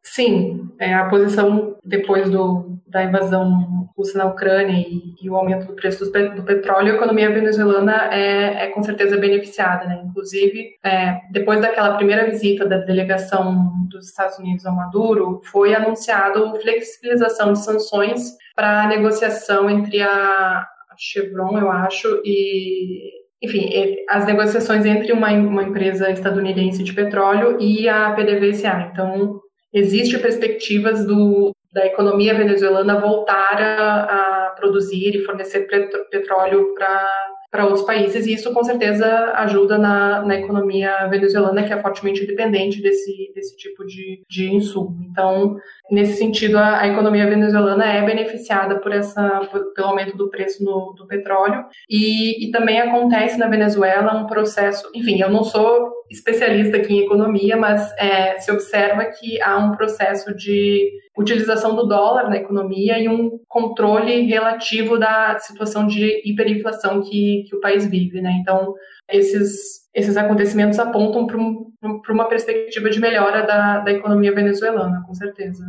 sim, 0.06 0.70
é, 0.80 0.94
a 0.94 1.06
posição 1.06 1.76
depois 1.84 2.30
do, 2.30 2.80
da 2.88 3.04
invasão 3.04 3.90
russa 3.98 4.18
na 4.18 4.26
Ucrânia 4.26 4.78
e, 4.78 5.16
e 5.22 5.30
o 5.30 5.36
aumento 5.36 5.68
do 5.68 5.74
preço 5.74 6.06
do, 6.06 6.36
do, 6.36 6.44
petróleo, 6.44 6.94
a 6.94 6.96
economia 6.96 7.32
venezuelana 7.32 8.14
é, 8.14 8.66
é 8.66 8.68
com 8.68 8.84
certeza 8.84 9.18
beneficiada, 9.18 9.86
né? 9.86 10.04
Inclusive, 10.06 10.76
é, 10.84 11.22
depois 11.32 11.60
daquela 11.60 11.96
primeira 11.96 12.26
visita 12.26 12.66
da 12.66 12.78
delegação 12.78 13.72
dos 13.90 14.08
Estados 14.08 14.38
Unidos 14.38 14.66
ao 14.66 14.76
Maduro, 14.76 15.42
foi 15.46 15.74
anunciado 15.74 16.56
flexibilização 16.62 17.54
de 17.54 17.64
sanções 17.64 18.34
para 18.56 18.88
negociação 18.88 19.70
entre 19.70 20.02
a 20.02 20.66
Chevron, 20.98 21.58
eu 21.58 21.70
acho, 21.72 22.22
e 22.24 23.26
enfim, 23.42 23.70
as 24.10 24.26
negociações 24.26 24.86
entre 24.86 25.12
uma, 25.12 25.30
uma 25.32 25.64
empresa 25.64 26.10
estadunidense 26.10 26.84
de 26.84 26.94
petróleo 26.94 27.58
e 27.60 27.88
a 27.88 28.12
PDVSA. 28.12 28.90
Então, 28.92 29.40
existe 29.76 30.18
perspectivas 30.18 31.06
do, 31.06 31.52
da 31.72 31.86
economia 31.86 32.34
venezuelana 32.34 33.00
voltar 33.00 33.62
a, 33.62 34.48
a 34.48 34.50
produzir 34.52 35.14
e 35.16 35.24
fornecer 35.26 35.68
petróleo 36.10 36.74
para 36.74 37.35
para 37.56 37.64
outros 37.64 37.86
países, 37.86 38.28
e 38.28 38.34
isso 38.34 38.54
com 38.54 38.62
certeza 38.66 39.32
ajuda 39.36 39.78
na, 39.78 40.22
na 40.26 40.36
economia 40.36 41.08
venezuelana, 41.08 41.64
que 41.64 41.72
é 41.72 41.82
fortemente 41.82 42.28
dependente 42.28 42.82
desse, 42.82 43.32
desse 43.34 43.56
tipo 43.56 43.86
de, 43.86 44.22
de 44.28 44.54
insumo. 44.54 44.94
Então, 45.10 45.56
nesse 45.90 46.18
sentido, 46.18 46.58
a, 46.58 46.82
a 46.82 46.88
economia 46.90 47.26
venezuelana 47.26 47.86
é 47.86 48.06
beneficiada 48.06 48.78
por 48.82 48.92
essa, 48.92 49.48
por, 49.50 49.74
pelo 49.74 49.88
aumento 49.88 50.18
do 50.18 50.30
preço 50.30 50.66
no, 50.66 50.94
do 50.98 51.08
petróleo, 51.08 51.64
e, 51.90 52.46
e 52.46 52.52
também 52.52 52.82
acontece 52.82 53.40
na 53.40 53.48
Venezuela 53.48 54.18
um 54.18 54.28
processo, 54.28 54.90
enfim, 54.94 55.22
eu 55.22 55.30
não 55.30 55.46
sou 55.46 55.94
especialista 56.12 56.76
aqui 56.76 56.94
em 56.94 57.06
economia, 57.06 57.56
mas 57.56 57.90
é, 57.98 58.38
se 58.38 58.52
observa 58.52 59.06
que 59.06 59.42
há 59.42 59.58
um 59.58 59.72
processo 59.78 60.36
de 60.36 60.92
utilização 61.18 61.76
do 61.76 61.88
dólar 61.88 62.30
na 62.30 62.38
economia 62.38 63.00
e 63.00 63.08
um 63.08 63.40
controle 63.48 64.22
relativo 64.22 64.98
da 64.98 65.38
situação 65.40 65.88
de 65.88 66.22
hiperinflação 66.30 67.02
que, 67.02 67.44
que 67.48 67.56
o 67.56 67.60
país 67.60 67.86
vive. 67.90 68.22
Né? 68.22 68.38
Então, 68.42 68.74
esses, 69.10 69.88
esses 69.94 70.18
acontecimentos 70.18 70.78
apontam 70.80 71.26
para 71.26 71.38
um, 71.38 71.72
uma 72.10 72.28
perspectiva 72.28 72.90
de 72.90 73.00
melhora 73.00 73.46
da, 73.46 73.80
da 73.80 73.92
economia 73.92 74.34
venezuelana, 74.34 75.04
com 75.06 75.14
certeza 75.14 75.64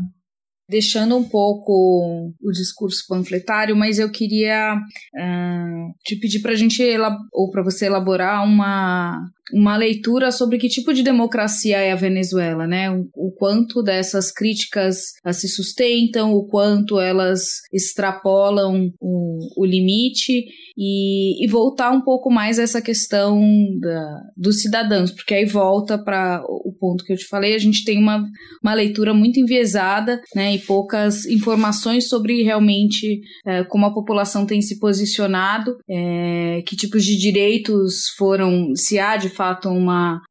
deixando 0.69 1.17
um 1.17 1.25
pouco 1.25 2.33
o 2.43 2.51
discurso 2.51 3.05
panfletário, 3.09 3.77
mas 3.77 3.99
eu 3.99 4.11
queria 4.11 4.75
uh, 4.75 5.95
te 6.05 6.17
pedir 6.17 6.41
para 6.41 6.53
a 6.53 6.57
gente 6.57 6.83
ou 7.33 7.51
para 7.51 7.63
você 7.63 7.87
elaborar 7.87 8.45
uma 8.45 9.31
uma 9.53 9.77
leitura 9.77 10.31
sobre 10.31 10.59
que 10.59 10.69
tipo 10.69 10.93
de 10.93 11.03
democracia 11.03 11.79
é 11.79 11.93
a 11.93 11.97
Venezuela, 11.97 12.67
né? 12.67 12.91
O, 13.15 13.31
quanto 13.39 13.83
dessas 13.83 14.33
críticas 14.33 15.13
se 15.33 15.49
sustentam, 15.49 16.33
o 16.33 16.47
quanto 16.47 16.99
elas 16.99 17.61
extrapolam 17.73 18.91
o, 19.01 19.63
o 19.63 19.65
limite 19.65 20.47
e, 20.77 21.45
e, 21.45 21.49
voltar 21.49 21.91
um 21.91 22.03
pouco 22.03 22.31
mais 22.31 22.59
a 22.59 22.63
essa 22.63 22.83
questão 22.83 23.41
da, 23.81 24.21
dos 24.37 24.61
cidadãos, 24.61 25.11
porque 25.11 25.35
aí 25.35 25.47
volta 25.47 25.97
para 25.97 26.43
o 26.47 26.73
ponto 26.79 27.05
que 27.05 27.13
eu 27.13 27.17
te 27.17 27.27
falei, 27.27 27.55
a 27.55 27.59
gente 27.59 27.85
tem 27.85 27.99
uma, 27.99 28.27
uma 28.63 28.75
leitura 28.75 29.15
muito 29.15 29.41
enviesada, 29.41 30.21
né? 30.35 30.55
E 30.55 30.59
poucas 30.59 31.25
informações 31.25 32.09
sobre 32.09 32.43
realmente 32.43 33.21
uh, 33.47 33.67
como 33.69 33.87
a 33.87 33.95
população 33.95 34.45
tem 34.45 34.61
se 34.61 34.79
posicionado, 34.79 35.77
é, 35.89 36.63
que 36.67 36.77
tipos 36.77 37.05
de 37.05 37.17
direitos 37.17 38.09
foram, 38.17 38.75
se 38.75 38.99
há 38.99 39.17
de 39.17 39.29
fato 39.37 39.69
uma, 39.69 40.23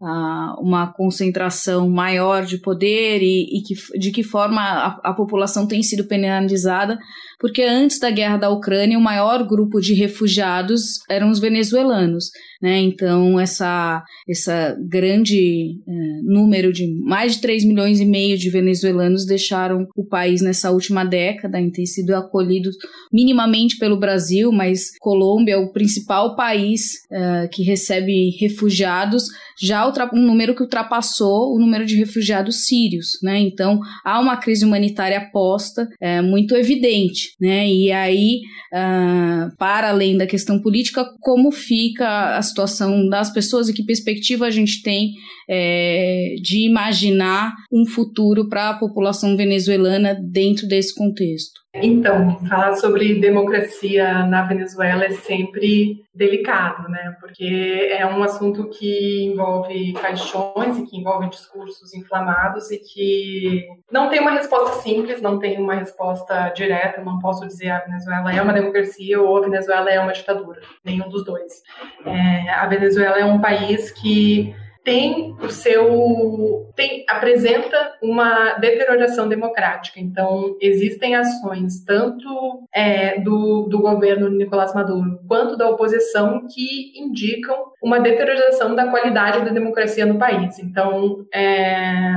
uma 0.60 0.92
concentração 0.94 1.90
maior 1.90 2.46
de 2.46 2.58
poder 2.58 3.22
e, 3.22 3.60
e 3.60 3.62
que, 3.62 4.00
de 4.00 4.12
que 4.12 4.24
forma 4.24 4.62
a, 4.62 5.12
a 5.12 5.14
população 5.14 5.68
tem 5.68 5.84
sido 5.84 6.06
penalizada, 6.06 6.98
porque 7.40 7.62
antes 7.62 8.00
da 8.00 8.10
guerra 8.10 8.38
da 8.38 8.50
Ucrânia, 8.50 8.98
o 8.98 9.02
maior 9.02 9.46
grupo 9.48 9.80
de 9.80 9.94
refugiados 9.94 10.82
eram 11.10 11.30
os 11.30 11.40
venezuelanos. 11.40 12.26
Né? 12.62 12.80
Então, 12.82 13.40
essa, 13.40 14.04
essa 14.28 14.76
grande 14.88 15.80
é, 15.88 15.92
número 16.24 16.72
de 16.72 16.88
mais 17.02 17.36
de 17.36 17.42
3 17.42 17.66
milhões 17.66 18.00
e 18.00 18.06
meio 18.06 18.38
de 18.38 18.50
venezuelanos 18.50 19.26
deixaram 19.26 19.88
o 19.96 20.06
país 20.06 20.42
nessa 20.42 20.72
última 20.72 21.04
década, 21.04 21.60
em 21.60 21.70
ter 21.70 21.86
sido 21.86 22.16
acolhidos 22.16 22.76
minimamente 23.12 23.78
pelo 23.78 24.00
Brasil, 24.00 24.52
mas 24.52 24.98
Colômbia 25.00 25.54
é 25.54 25.58
o 25.58 25.72
principal 25.72 26.36
país 26.36 26.82
é, 27.12 27.48
que 27.52 27.64
recebe 27.64 28.32
refugiados, 28.40 29.26
já 29.62 29.86
um 30.14 30.22
número 30.22 30.54
que 30.56 30.64
ultrapassou 30.64 31.56
o 31.56 31.60
número 31.60 31.86
de 31.86 31.96
refugiados 31.96 32.66
sírios. 32.66 33.20
Né? 33.22 33.40
Então, 33.40 33.80
há 34.04 34.20
uma 34.20 34.38
crise 34.38 34.66
humanitária 34.66 35.30
posta 35.32 35.88
é, 36.02 36.22
muito 36.22 36.56
evidente. 36.56 37.36
Né? 37.40 37.68
E 37.68 37.92
aí, 37.92 38.42
uh, 38.74 39.56
para 39.58 39.90
além 39.90 40.18
da 40.18 40.28
questão 40.28 40.62
política, 40.62 41.06
como 41.22 41.52
fica 41.52 42.38
a 42.38 42.42
situação 42.46 43.10
das 43.10 43.30
pessoas 43.30 43.68
e 43.68 43.74
que 43.74 43.84
perspectiva 43.84 44.46
a 44.46 44.50
gente 44.50 44.82
tem 44.82 45.12
é, 45.50 46.36
de 46.42 46.66
imaginar 46.66 47.54
um 47.70 47.86
futuro 47.86 48.48
para 48.48 48.70
a 48.70 48.78
população 48.78 49.36
venezuelana 49.36 50.16
dentro 50.16 50.66
desse 50.68 50.96
contexto? 50.96 51.65
Então, 51.82 52.40
falar 52.48 52.76
sobre 52.76 53.20
democracia 53.20 54.26
na 54.26 54.44
Venezuela 54.44 55.06
é 55.06 55.12
sempre 55.12 56.06
delicado, 56.14 56.88
né? 56.90 57.18
Porque 57.20 57.90
é 57.92 58.06
um 58.06 58.24
assunto 58.24 58.70
que 58.70 59.26
envolve 59.26 59.94
paixões 59.94 60.78
e 60.78 60.86
que 60.86 60.98
envolve 60.98 61.30
discursos 61.30 61.94
inflamados 61.94 62.72
e 62.72 62.78
que 62.78 63.68
não 63.92 64.10
tem 64.10 64.22
uma 64.22 64.32
resposta 64.32 64.82
simples, 64.82 65.22
não 65.22 65.38
tem 65.38 65.60
uma 65.60 65.76
resposta 65.76 66.50
direta. 66.50 67.04
Não 67.04 67.20
posso 67.20 67.46
dizer 67.46 67.70
a 67.72 67.80
Venezuela 67.80 68.34
é 68.34 68.42
uma 68.42 68.54
democracia 68.54 69.22
ou 69.22 69.38
a 69.38 69.42
Venezuela 69.42 69.92
é 69.92 70.00
uma 70.00 70.14
ditadura. 70.14 70.62
Nenhum 70.84 71.10
dos 71.10 71.26
dois. 71.26 71.62
É, 72.06 72.50
a 72.52 72.66
Venezuela 72.68 73.20
é 73.20 73.26
um 73.26 73.42
país 73.42 73.92
que 73.92 74.56
tem 74.86 75.36
o 75.42 75.50
seu 75.50 76.72
tem, 76.76 77.04
apresenta 77.10 77.96
uma 78.02 78.54
deterioração 78.54 79.28
democrática. 79.28 80.00
Então 80.00 80.56
existem 80.62 81.16
ações 81.16 81.84
tanto 81.84 82.64
é, 82.74 83.20
do, 83.20 83.64
do 83.64 83.80
governo 83.80 84.30
Nicolás 84.30 84.74
Maduro 84.74 85.20
quanto 85.28 85.58
da 85.58 85.70
oposição 85.70 86.46
que 86.48 86.98
indicam 86.98 87.56
uma 87.84 88.00
deterioração 88.00 88.76
da 88.76 88.88
qualidade 88.88 89.44
da 89.44 89.52
democracia 89.52 90.06
no 90.06 90.20
país. 90.20 90.60
Então 90.60 91.26
é, 91.34 92.14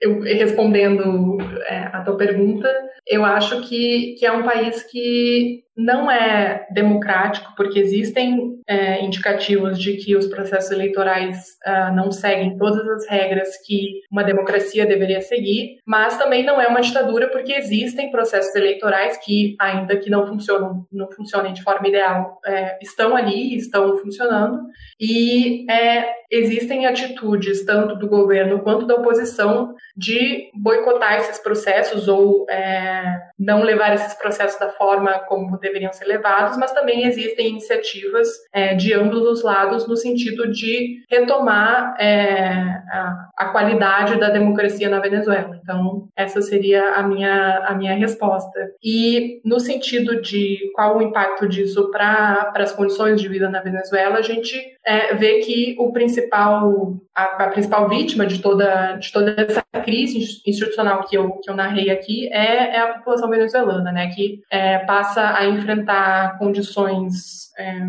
eu, 0.00 0.20
respondendo 0.20 1.36
é, 1.68 1.90
a 1.92 2.02
tua 2.02 2.16
pergunta, 2.16 2.68
eu 3.06 3.24
acho 3.24 3.60
que, 3.68 4.14
que 4.18 4.24
é 4.24 4.32
um 4.32 4.42
país 4.42 4.82
que 4.84 5.64
não 5.76 6.10
é 6.10 6.66
democrático, 6.72 7.52
porque 7.56 7.78
existem 7.78 8.55
é, 8.68 9.04
indicativos 9.04 9.78
de 9.78 9.96
que 9.96 10.16
os 10.16 10.26
processos 10.26 10.70
eleitorais 10.70 11.56
uh, 11.66 11.94
não 11.94 12.10
seguem 12.10 12.56
todas 12.56 12.86
as 12.88 13.08
regras 13.08 13.56
que 13.64 14.00
uma 14.10 14.24
democracia 14.24 14.84
deveria 14.84 15.20
seguir, 15.20 15.78
mas 15.86 16.18
também 16.18 16.44
não 16.44 16.60
é 16.60 16.66
uma 16.66 16.80
ditadura, 16.80 17.28
porque 17.28 17.52
existem 17.52 18.10
processos 18.10 18.54
eleitorais 18.54 19.16
que, 19.18 19.56
ainda 19.60 19.96
que 19.96 20.10
não 20.10 20.26
funcionam, 20.26 20.86
não 20.92 21.10
funcionem 21.12 21.52
de 21.52 21.62
forma 21.62 21.86
ideal, 21.88 22.40
é, 22.44 22.78
estão 22.82 23.16
ali, 23.16 23.56
estão 23.56 23.96
funcionando, 23.98 24.60
e 25.00 25.70
é, 25.70 26.16
existem 26.30 26.86
atitudes 26.86 27.64
tanto 27.64 27.96
do 27.96 28.08
governo 28.08 28.60
quanto 28.60 28.86
da 28.86 28.96
oposição 28.96 29.74
de 29.96 30.50
boicotar 30.54 31.18
esses 31.18 31.38
processos 31.38 32.08
ou 32.08 32.46
é, 32.50 33.02
não 33.38 33.62
levar 33.62 33.94
esses 33.94 34.14
processos 34.14 34.58
da 34.58 34.70
forma 34.70 35.20
como 35.20 35.58
deveriam 35.58 35.92
ser 35.92 36.06
levados, 36.06 36.56
mas 36.56 36.72
também 36.72 37.06
existem 37.06 37.48
iniciativas 37.48 38.28
é, 38.56 38.74
de 38.74 38.94
ambos 38.94 39.20
os 39.26 39.42
lados 39.42 39.86
no 39.86 39.94
sentido 39.94 40.50
de 40.50 41.04
retomar 41.10 41.94
é, 42.00 42.54
a, 42.90 43.28
a, 43.36 43.48
qualidade 43.50 44.18
da 44.18 44.30
democracia 44.30 44.88
na 44.88 44.98
Venezuela. 44.98 45.60
Então, 45.62 46.08
essa 46.16 46.40
seria 46.40 46.92
a 46.94 47.02
minha, 47.02 47.58
a 47.66 47.74
minha 47.74 47.92
resposta. 47.92 48.58
E 48.82 49.42
no 49.44 49.60
sentido 49.60 50.22
de 50.22 50.72
qual 50.74 50.96
o 50.96 51.02
impacto 51.02 51.46
disso 51.46 51.90
para 51.90 52.50
as 52.56 52.72
condições 52.72 53.20
de 53.20 53.28
vida 53.28 53.50
na 53.50 53.60
Venezuela, 53.60 54.16
a 54.16 54.22
gente 54.22 54.58
é, 54.86 55.38
que 55.40 55.74
o 55.78 55.92
principal, 55.92 56.96
a, 57.14 57.44
a, 57.44 57.48
principal 57.48 57.88
vítima 57.88 58.24
de 58.24 58.40
toda, 58.40 58.92
de 58.96 59.12
toda 59.12 59.34
essa 59.36 59.62
crise 59.84 60.18
institucional 60.46 61.04
que 61.04 61.16
eu, 61.16 61.32
que 61.42 61.50
eu 61.50 61.56
narrei 61.56 61.90
aqui 61.90 62.28
é, 62.32 62.76
é 62.76 62.78
a 62.78 62.94
população 62.94 63.28
venezuelana, 63.28 63.90
né, 63.90 64.08
que 64.14 64.40
é, 64.50 64.78
passa 64.78 65.36
a 65.36 65.46
enfrentar 65.46 66.38
condições 66.38 67.52
é, 67.58 67.80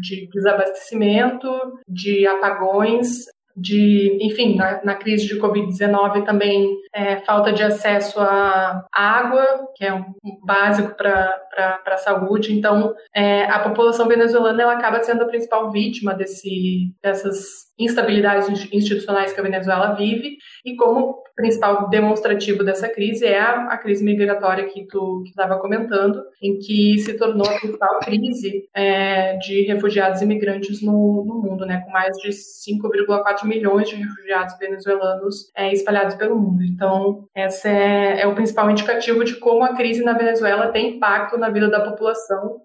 de 0.00 0.28
desabastecimento, 0.32 1.48
de 1.86 2.26
apagões, 2.26 3.26
de, 3.56 4.18
enfim, 4.20 4.54
na, 4.54 4.84
na 4.84 4.94
crise 4.94 5.26
de 5.26 5.40
Covid-19 5.40 6.24
também 6.24 6.76
é, 6.92 7.16
falta 7.16 7.52
de 7.52 7.62
acesso 7.62 8.20
à 8.20 8.86
água, 8.92 9.44
que 9.74 9.84
é 9.84 9.94
um, 9.94 10.04
básico 10.44 10.94
para 10.94 11.80
a 11.86 11.96
saúde. 11.96 12.52
Então, 12.52 12.94
é, 13.14 13.44
a 13.44 13.60
população 13.60 14.06
venezuelana 14.06 14.62
ela 14.62 14.72
acaba 14.74 15.02
sendo 15.02 15.22
a 15.22 15.26
principal 15.26 15.70
vítima 15.70 16.14
desse, 16.14 16.94
dessas 17.02 17.66
instabilidades 17.78 18.48
institucionais 18.72 19.32
que 19.32 19.40
a 19.40 19.42
Venezuela 19.42 19.94
vive 19.94 20.38
e 20.64 20.76
como 20.76 21.22
principal 21.36 21.88
demonstrativo 21.90 22.64
dessa 22.64 22.88
crise 22.88 23.26
é 23.26 23.38
a, 23.38 23.64
a 23.64 23.76
crise 23.76 24.02
migratória 24.02 24.64
que 24.64 24.86
tu 24.86 25.22
estava 25.26 25.58
comentando, 25.58 26.22
em 26.42 26.58
que 26.58 26.98
se 26.98 27.14
tornou 27.14 27.46
a 27.46 27.58
principal 27.58 27.98
crise 28.00 28.66
é, 28.74 29.36
de 29.36 29.62
refugiados 29.62 30.22
e 30.22 30.24
imigrantes 30.24 30.82
no, 30.82 31.24
no, 31.26 31.42
mundo, 31.42 31.66
né, 31.66 31.82
com 31.84 31.90
mais 31.90 32.16
de 32.16 32.30
5,4 32.30 33.44
milhões 33.44 33.88
de 33.88 33.96
refugiados 33.96 34.58
venezuelanos 34.58 35.52
é, 35.54 35.70
espalhados 35.72 36.14
pelo 36.14 36.36
mundo. 36.36 36.62
Então, 36.64 37.28
esse 37.36 37.68
é, 37.68 38.22
é 38.22 38.26
o 38.26 38.34
principal 38.34 38.70
indicativo 38.70 39.22
de 39.22 39.36
como 39.36 39.62
a 39.62 39.74
crise 39.74 40.02
na 40.02 40.14
Venezuela 40.14 40.68
tem 40.68 40.96
impacto 40.96 41.36
na 41.36 41.50
vida 41.50 41.68
da 41.68 41.80
população 41.80 42.62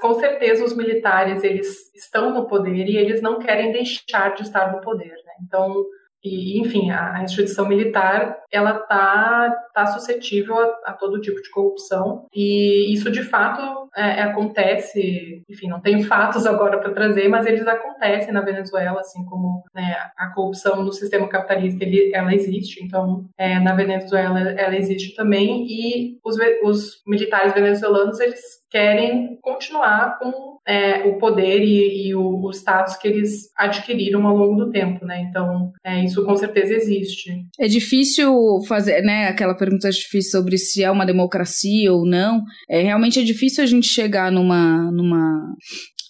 com 0.00 0.14
certeza 0.14 0.64
os 0.64 0.76
militares 0.76 1.42
eles 1.44 1.92
estão 1.94 2.32
no 2.32 2.46
poder 2.46 2.86
e 2.88 2.96
eles 2.96 3.22
não 3.22 3.38
querem 3.38 3.72
deixar 3.72 4.34
de 4.34 4.42
estar 4.42 4.72
no 4.72 4.80
poder. 4.80 5.14
Né? 5.24 5.32
Então, 5.42 5.84
e, 6.24 6.58
enfim, 6.58 6.90
a, 6.90 7.16
a, 7.16 7.22
instituição 7.22 7.68
militar 7.68 8.38
ela 8.50 8.78
tá, 8.78 9.54
tá 9.74 9.86
suscetível 9.86 10.58
a, 10.58 10.90
a, 10.90 10.92
todo 10.94 11.20
tipo 11.20 11.40
de 11.42 11.50
corrupção 11.50 12.26
e 12.34 12.90
isso 12.92 13.10
de 13.10 13.22
fato 13.22 13.90
é, 13.94 14.22
acontece. 14.22 15.44
Enfim, 15.48 15.68
não 15.68 15.80
tenho 15.82 16.02
fatos 16.08 16.46
agora 16.46 16.78
para 16.78 16.94
trazer, 16.94 17.28
mas 17.28 17.44
eles 17.44 17.66
acontecem 17.66 18.32
na 18.32 18.40
Venezuela, 18.40 19.00
assim 19.00 19.22
como 19.26 19.62
né, 19.74 19.96
a 20.16 20.28
corrupção 20.28 20.82
no 20.82 20.92
sistema 20.92 21.28
capitalista 21.28 21.84
ele, 21.84 22.10
ela 22.14 22.34
existe. 22.34 22.82
Então, 22.82 23.26
é, 23.36 23.58
na 23.60 23.74
Venezuela 23.74 24.40
ela 24.40 24.76
existe 24.76 25.14
também 25.14 25.66
e 25.68 26.18
os, 26.24 26.36
os 26.62 27.02
militares 27.06 27.52
venezuelanos 27.52 28.18
eles 28.18 28.40
querem 28.70 29.38
continuar 29.42 30.18
com 30.18 30.53
é, 30.66 31.06
o 31.06 31.18
poder 31.18 31.62
e, 31.62 32.08
e 32.08 32.14
o, 32.14 32.40
o, 32.42 32.50
status 32.50 32.96
que 32.96 33.06
eles 33.06 33.50
adquiriram 33.56 34.26
ao 34.26 34.36
longo 34.36 34.64
do 34.64 34.70
tempo, 34.70 35.04
né? 35.04 35.26
Então, 35.28 35.72
é, 35.84 36.04
isso 36.04 36.24
com 36.24 36.36
certeza 36.36 36.74
existe. 36.74 37.30
É 37.58 37.66
difícil 37.66 38.34
fazer, 38.66 39.02
né? 39.02 39.28
Aquela 39.28 39.54
pergunta 39.54 39.90
difícil 39.90 40.30
sobre 40.30 40.56
se 40.56 40.82
é 40.82 40.90
uma 40.90 41.04
democracia 41.04 41.92
ou 41.92 42.06
não. 42.06 42.42
É 42.68 42.82
realmente 42.82 43.20
é 43.20 43.22
difícil 43.22 43.62
a 43.62 43.66
gente 43.66 43.86
chegar 43.86 44.32
numa, 44.32 44.90
numa 44.90 45.54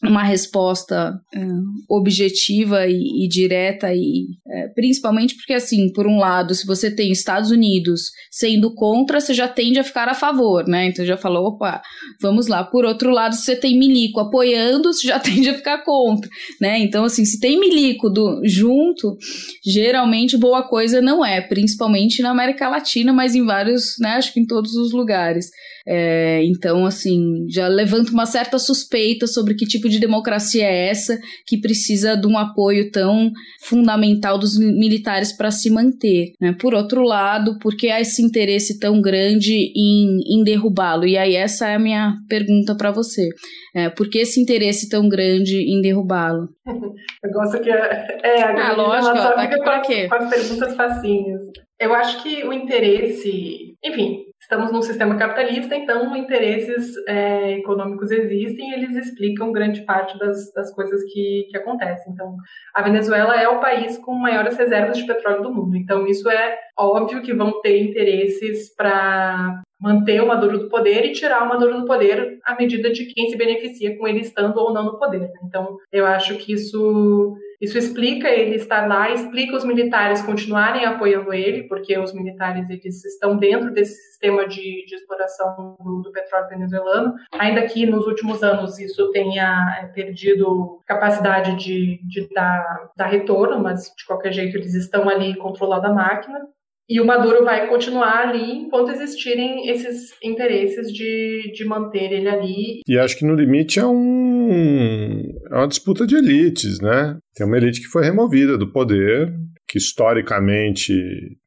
uma 0.08 0.22
resposta 0.22 1.14
é, 1.34 1.40
objetiva 1.88 2.86
e, 2.86 3.24
e, 3.24 3.28
direta 3.28 3.92
e 3.92 4.26
é, 4.46 4.68
principalmente 4.68 5.34
porque 5.36 5.52
assim 5.52 5.92
por 5.92 6.06
um 6.06 6.18
lado 6.18 6.54
se 6.54 6.66
você 6.66 6.90
tem 6.90 7.10
Estados 7.10 7.50
Unidos 7.50 8.10
sendo 8.30 8.74
contra 8.74 9.20
você 9.20 9.34
já 9.34 9.48
tende 9.48 9.78
a 9.78 9.84
ficar 9.84 10.08
a 10.08 10.14
favor 10.14 10.66
né? 10.66 10.86
Então 10.86 11.04
já 11.04 11.16
falou 11.16 11.46
opa 11.46 11.82
vamos 12.20 12.46
lá. 12.46 12.64
Por 12.64 12.84
outro 12.84 13.10
lado 13.10 13.34
se 13.34 13.42
você 13.44 13.56
tem 13.56 13.78
milico 13.78 14.20
apoiando 14.20 14.92
você 14.92 15.08
já 15.08 15.18
tende 15.20 15.48
a 15.48 15.54
ficar 15.54 15.84
contra 15.84 16.28
né? 16.60 16.78
Então 16.78 17.04
assim 17.04 17.24
se 17.24 17.38
tem 17.40 17.58
milico 17.58 18.08
do, 18.10 18.40
junto 18.44 19.16
geralmente 19.64 20.36
boa 20.36 20.62
coisa 20.62 21.00
não 21.00 21.24
é 21.24 21.40
principalmente 21.40 22.22
na 22.22 22.30
América 22.30 22.68
Latina 22.68 23.12
mas 23.12 23.34
em 23.34 23.44
vários 23.44 23.96
né 24.00 24.10
acho 24.16 24.32
que 24.32 24.40
em 24.40 24.46
todos 24.46 24.74
os 24.74 24.92
lugares 24.92 25.50
é, 25.86 26.42
então, 26.44 26.86
assim, 26.86 27.46
já 27.48 27.68
levanta 27.68 28.10
uma 28.10 28.24
certa 28.24 28.58
suspeita 28.58 29.26
sobre 29.26 29.54
que 29.54 29.66
tipo 29.66 29.88
de 29.88 30.00
democracia 30.00 30.64
é 30.64 30.88
essa 30.88 31.18
que 31.46 31.60
precisa 31.60 32.16
de 32.16 32.26
um 32.26 32.38
apoio 32.38 32.90
tão 32.90 33.30
fundamental 33.62 34.38
dos 34.38 34.58
militares 34.58 35.36
para 35.36 35.50
se 35.50 35.70
manter. 35.70 36.32
Né? 36.40 36.56
Por 36.58 36.74
outro 36.74 37.02
lado, 37.02 37.58
por 37.58 37.76
que 37.76 37.90
há 37.90 38.00
esse 38.00 38.22
interesse 38.22 38.78
tão 38.78 39.00
grande 39.00 39.72
em, 39.76 40.20
em 40.26 40.42
derrubá-lo? 40.42 41.06
E 41.06 41.18
aí, 41.18 41.34
essa 41.34 41.68
é 41.68 41.74
a 41.74 41.78
minha 41.78 42.14
pergunta 42.28 42.74
para 42.74 42.90
você. 42.90 43.28
É, 43.74 43.90
por 43.90 44.08
que 44.08 44.18
esse 44.18 44.40
interesse 44.40 44.88
tão 44.88 45.08
grande 45.08 45.56
em 45.56 45.82
derrubá-lo? 45.82 46.48
Eu 47.22 47.30
gosto 47.30 47.60
que. 47.60 47.70
É, 47.70 48.20
é 48.22 48.42
a 48.42 48.70
ah, 48.70 48.72
lógico, 48.72 49.16
ela 49.16 49.32
tá 49.32 49.42
aqui 49.42 49.58
com, 49.58 49.80
quê? 49.82 50.08
com 50.08 50.14
as 50.14 50.30
perguntas 50.30 50.76
facinhas. 50.76 51.42
Eu 51.80 51.92
acho 51.92 52.22
que 52.22 52.44
o 52.44 52.52
interesse, 52.52 53.74
enfim, 53.84 54.23
estamos 54.44 54.70
num 54.70 54.82
sistema 54.82 55.16
capitalista, 55.16 55.74
então 55.74 56.14
interesses 56.14 56.94
é, 57.08 57.52
econômicos 57.58 58.10
existem 58.10 58.70
e 58.70 58.74
eles 58.74 58.94
explicam 58.94 59.50
grande 59.52 59.82
parte 59.82 60.18
das, 60.18 60.52
das 60.52 60.72
coisas 60.74 61.02
que, 61.12 61.48
que 61.50 61.56
acontecem. 61.56 62.12
Então, 62.12 62.36
a 62.74 62.82
Venezuela 62.82 63.40
é 63.40 63.48
o 63.48 63.58
país 63.58 63.96
com 63.98 64.14
maiores 64.14 64.56
reservas 64.56 64.98
de 64.98 65.06
petróleo 65.06 65.42
do 65.42 65.52
mundo. 65.52 65.76
Então, 65.76 66.06
isso 66.06 66.28
é 66.28 66.58
óbvio 66.78 67.22
que 67.22 67.32
vão 67.32 67.60
ter 67.62 67.82
interesses 67.82 68.74
para 68.74 69.62
manter 69.80 70.22
o 70.22 70.28
Maduro 70.28 70.58
do 70.58 70.68
poder 70.68 71.06
e 71.06 71.12
tirar 71.12 71.42
o 71.42 71.48
Maduro 71.48 71.80
do 71.80 71.86
poder 71.86 72.38
à 72.44 72.54
medida 72.54 72.92
de 72.92 73.06
quem 73.06 73.30
se 73.30 73.36
beneficia 73.36 73.96
com 73.96 74.06
ele 74.06 74.20
estando 74.20 74.58
ou 74.58 74.72
não 74.72 74.84
no 74.84 74.98
poder. 74.98 75.30
Então, 75.42 75.78
eu 75.90 76.06
acho 76.06 76.36
que 76.36 76.52
isso 76.52 77.34
isso 77.60 77.78
explica 77.78 78.28
ele 78.28 78.56
estar 78.56 78.86
lá, 78.86 79.10
explica 79.10 79.56
os 79.56 79.64
militares 79.64 80.22
continuarem 80.22 80.84
apoiando 80.84 81.32
ele, 81.32 81.64
porque 81.64 81.96
os 81.98 82.12
militares 82.12 82.68
eles 82.70 83.04
estão 83.04 83.36
dentro 83.36 83.72
desse 83.72 83.94
sistema 84.08 84.46
de, 84.46 84.84
de 84.86 84.94
exploração 84.94 85.76
do, 85.80 86.02
do, 86.02 86.12
petróleo 86.12 86.48
venezuelano, 86.48 87.14
ainda 87.32 87.62
que 87.66 87.86
nos 87.86 88.06
últimos 88.06 88.42
anos 88.42 88.78
isso 88.78 89.10
tenha 89.10 89.80
é, 89.82 89.86
perdido 89.86 90.80
capacidade 90.86 91.56
de, 91.56 92.00
de 92.06 92.28
dar, 92.32 92.90
dar 92.96 93.06
retorno, 93.06 93.62
mas 93.62 93.92
de 93.96 94.04
qualquer 94.06 94.32
jeito 94.32 94.56
eles 94.56 94.74
estão 94.74 95.08
ali 95.08 95.36
controlando 95.36 95.86
a 95.86 95.92
máquina. 95.92 96.40
E 96.88 97.00
o 97.00 97.06
Maduro 97.06 97.44
vai 97.44 97.66
continuar 97.66 98.28
ali 98.28 98.58
enquanto 98.58 98.90
existirem 98.90 99.70
esses 99.70 100.14
interesses 100.22 100.92
de, 100.92 101.50
de 101.54 101.64
manter 101.64 102.12
ele 102.12 102.28
ali. 102.28 102.80
E 102.86 102.98
acho 102.98 103.16
que 103.18 103.24
no 103.24 103.34
limite 103.34 103.80
é, 103.80 103.86
um, 103.86 105.32
é 105.50 105.54
uma 105.54 105.68
disputa 105.68 106.06
de 106.06 106.16
elites, 106.16 106.80
né? 106.80 107.18
Tem 107.34 107.46
uma 107.46 107.56
elite 107.56 107.80
que 107.80 107.88
foi 107.88 108.04
removida 108.04 108.56
do 108.56 108.72
poder, 108.72 109.32
que 109.66 109.78
historicamente 109.78 110.92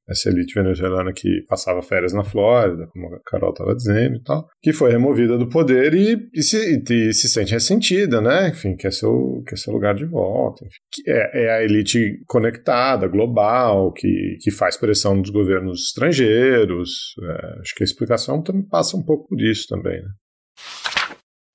essa 0.10 0.30
elite 0.30 0.54
venezuelana 0.54 1.12
que 1.12 1.42
passava 1.50 1.82
férias 1.82 2.14
na 2.14 2.24
Flórida, 2.24 2.88
como 2.88 3.14
a 3.14 3.20
Carol 3.26 3.52
estava 3.52 3.76
dizendo 3.76 4.16
e 4.16 4.24
tal, 4.24 4.48
que 4.62 4.72
foi 4.72 4.90
removida 4.90 5.38
do 5.38 5.50
poder 5.50 5.94
e, 5.94 6.30
e, 6.34 6.42
se, 6.42 6.82
e, 6.90 7.14
se, 7.14 7.28
sente 7.28 7.52
ressentida, 7.52 8.22
né? 8.22 8.50
Enfim, 8.50 8.76
quer 8.76 8.94
seu, 8.94 9.44
quer 9.46 9.58
seu 9.58 9.74
lugar 9.74 9.96
de 9.96 10.06
volta. 10.06 10.66
É, 11.06 11.44
é, 11.44 11.52
a 11.58 11.64
elite 11.64 12.22
conectada, 12.26 13.08
global, 13.08 13.92
que, 13.92 14.38
que 14.42 14.50
faz 14.50 14.78
pressão 14.78 15.22
dos 15.22 15.30
governos 15.30 15.88
estrangeiros. 15.88 17.14
É, 17.22 17.60
acho 17.60 17.76
que 17.76 17.84
a 17.84 17.86
explicação 17.86 18.42
também 18.42 18.64
passa 18.64 18.96
um 18.96 19.04
pouco 19.04 19.28
por 19.28 19.42
isso 19.42 19.68
também, 19.68 20.02
né? 20.02 20.10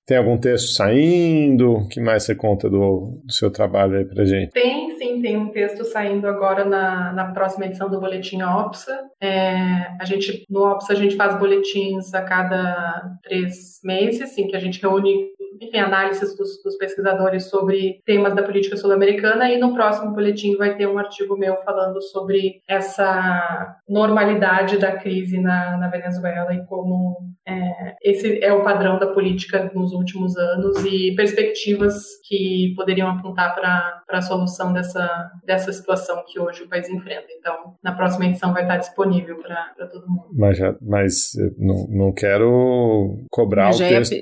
Tem 0.07 0.17
algum 0.17 0.39
texto 0.39 0.75
saindo? 0.75 1.73
O 1.73 1.89
que 1.89 2.01
mais 2.01 2.25
você 2.25 2.35
conta 2.35 2.69
do, 2.69 3.21
do 3.25 3.33
seu 3.33 3.51
trabalho 3.51 3.99
aí 3.99 4.05
pra 4.05 4.25
gente? 4.25 4.51
Tem, 4.51 4.91
sim, 4.97 5.23
tem 5.23 5.37
um 5.37 5.51
texto 5.51 5.85
saindo 5.85 6.27
agora 6.27 6.65
na, 6.65 7.13
na 7.13 7.33
próxima 7.33 7.67
edição 7.67 7.89
do 7.89 8.01
Boletim 8.01 8.43
OPSA. 8.43 8.99
É, 9.21 9.89
a 10.01 10.05
gente, 10.05 10.45
no 10.51 10.65
OPSA 10.65 10.93
a 10.93 10.97
gente 10.97 11.17
faz 11.17 11.39
boletins 11.39 12.13
a 12.15 12.23
cada 12.23 13.17
três 13.23 13.81
meses, 13.85 14.23
assim, 14.23 14.49
que 14.49 14.57
a 14.57 14.61
gente 14.61 14.81
reúne 14.83 15.31
enfim, 15.61 15.79
análises 15.79 16.37
dos, 16.37 16.63
dos, 16.63 16.77
pesquisadores 16.77 17.49
sobre 17.49 18.01
temas 18.05 18.35
da 18.35 18.43
política 18.43 18.77
sul-americana 18.77 19.51
e 19.51 19.59
no 19.59 19.75
próximo 19.75 20.13
boletim 20.13 20.57
vai 20.57 20.77
ter 20.77 20.87
um 20.87 20.99
artigo 20.99 21.37
meu 21.37 21.57
falando 21.59 22.01
sobre 22.03 22.61
essa 22.67 23.77
normalidade 23.89 24.79
da 24.79 24.93
crise 24.97 25.41
na, 25.41 25.77
na 25.77 25.89
Venezuela 25.89 26.53
e 26.55 26.65
como 26.67 27.32
é, 27.47 27.97
esse 28.05 28.43
é 28.43 28.53
o 28.53 28.63
padrão 28.63 28.99
da 28.99 29.09
política 29.09 29.71
nos 29.75 29.93
últimos 29.93 30.37
anos 30.37 30.85
e 30.85 31.13
perspectivas 31.17 31.95
que 32.29 32.73
poderiam 32.77 33.09
apontar 33.09 33.55
para 33.55 34.03
a 34.09 34.23
solução 34.23 34.73
dessa, 34.73 35.31
dessa 35.45 35.73
situação 35.73 36.23
que 36.27 36.39
hoje 36.39 36.63
o 36.63 36.69
país 36.69 36.89
enfrenta. 36.89 37.27
Então, 37.39 37.75
na 37.83 37.93
próxima 37.93 38.27
edição 38.27 38.53
vai 38.53 38.63
estar 38.63 38.77
disponível 38.77 39.39
para 39.39 39.89
todo 39.89 40.09
mundo. 40.09 40.29
Mas, 40.33 40.57
já, 40.57 40.75
mas 40.81 41.33
não, 41.59 41.87
não 41.89 42.13
quero 42.13 43.27
cobrar 43.31 43.75
o 43.75 43.79
texto. 43.79 44.15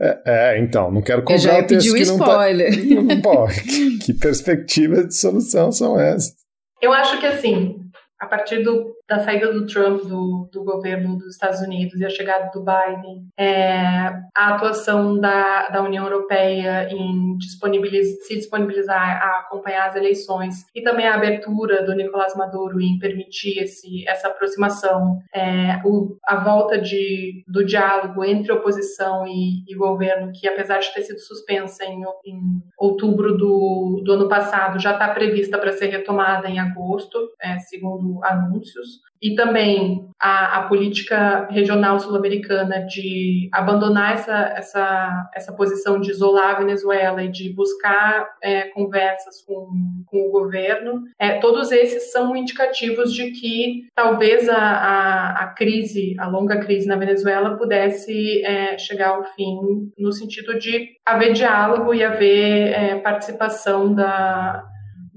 É, 0.00 0.22
é, 0.24 0.58
então, 0.58 0.90
não 0.90 1.02
quero 1.02 1.22
cobrar 1.22 1.36
já 1.36 1.58
o 1.58 1.66
texto 1.66 1.94
que 1.94 2.06
não 2.06 2.16
spoiler. 2.16 2.70
tá... 3.22 3.22
Pode. 3.22 3.60
que, 3.64 3.98
que 3.98 4.14
perspectivas 4.14 5.08
de 5.08 5.16
solução 5.16 5.70
são 5.70 6.00
essas? 6.00 6.34
Eu 6.80 6.92
acho 6.92 7.20
que 7.20 7.26
assim, 7.26 7.76
a 8.18 8.26
partir 8.26 8.62
do, 8.62 8.94
da 9.12 9.18
saída 9.18 9.52
do 9.52 9.66
Trump 9.66 10.02
do, 10.04 10.48
do, 10.50 10.64
governo 10.64 11.18
dos 11.18 11.34
Estados 11.34 11.60
Unidos 11.60 12.00
e 12.00 12.04
a 12.04 12.08
chegada 12.08 12.50
do 12.50 12.64
Biden, 12.64 13.26
é, 13.38 14.10
a 14.34 14.54
atuação 14.54 15.20
da, 15.20 15.68
da 15.68 15.82
União 15.82 16.04
Europeia 16.04 16.88
em 16.90 17.36
disponibiliz, 17.36 18.26
se 18.26 18.36
disponibilizar 18.36 19.22
a 19.22 19.40
acompanhar 19.40 19.88
as 19.88 19.96
eleições 19.96 20.54
e 20.74 20.80
também 20.80 21.06
a 21.06 21.14
abertura 21.14 21.84
do 21.84 21.94
Nicolás 21.94 22.34
Maduro 22.34 22.80
em 22.80 22.98
permitir 22.98 23.62
esse, 23.62 24.08
essa 24.08 24.28
aproximação, 24.28 25.18
é, 25.34 25.82
o, 25.84 26.16
a 26.26 26.36
volta 26.36 26.78
de, 26.78 27.44
do 27.46 27.64
diálogo 27.64 28.24
entre 28.24 28.50
oposição 28.50 29.26
e, 29.26 29.62
e, 29.68 29.74
governo, 29.76 30.32
que 30.32 30.48
apesar 30.48 30.78
de 30.78 30.92
ter 30.94 31.02
sido 31.02 31.18
suspensa 31.18 31.84
em, 31.84 32.02
em 32.24 32.40
outubro 32.78 33.36
do, 33.36 34.00
do 34.02 34.12
ano 34.12 34.28
passado, 34.28 34.78
já 34.78 34.92
está 34.92 35.12
prevista 35.12 35.58
para 35.58 35.72
ser 35.72 35.88
retomada 35.88 36.48
em 36.48 36.58
agosto, 36.58 37.18
é, 37.42 37.58
segundo 37.58 38.24
anúncios, 38.24 39.01
e 39.22 39.36
também 39.36 40.08
a, 40.20 40.58
a 40.58 40.68
política 40.68 41.46
regional 41.50 41.98
sul-americana 42.00 42.84
de 42.86 43.48
abandonar 43.52 44.14
essa, 44.14 44.36
essa, 44.56 45.30
essa 45.34 45.52
posição 45.52 46.00
de 46.00 46.10
isolar 46.10 46.56
a 46.56 46.58
Venezuela 46.58 47.22
e 47.22 47.30
de 47.30 47.52
buscar 47.52 48.28
é, 48.42 48.62
conversas 48.68 49.42
com, 49.42 49.68
com 50.06 50.28
o 50.28 50.30
governo, 50.30 51.02
é, 51.18 51.38
todos 51.38 51.70
esses 51.70 52.10
são 52.10 52.36
indicativos 52.36 53.12
de 53.12 53.30
que 53.30 53.86
talvez 53.94 54.48
a, 54.48 54.56
a, 54.56 55.44
a 55.44 55.46
crise, 55.54 56.16
a 56.18 56.26
longa 56.26 56.58
crise 56.58 56.88
na 56.88 56.96
Venezuela, 56.96 57.56
pudesse 57.56 58.44
é, 58.44 58.76
chegar 58.76 59.10
ao 59.10 59.24
fim 59.24 59.90
no 59.96 60.12
sentido 60.12 60.58
de 60.58 60.90
haver 61.06 61.32
diálogo 61.32 61.94
e 61.94 62.02
haver 62.02 62.72
é, 62.72 62.98
participação 62.98 63.94
da 63.94 64.64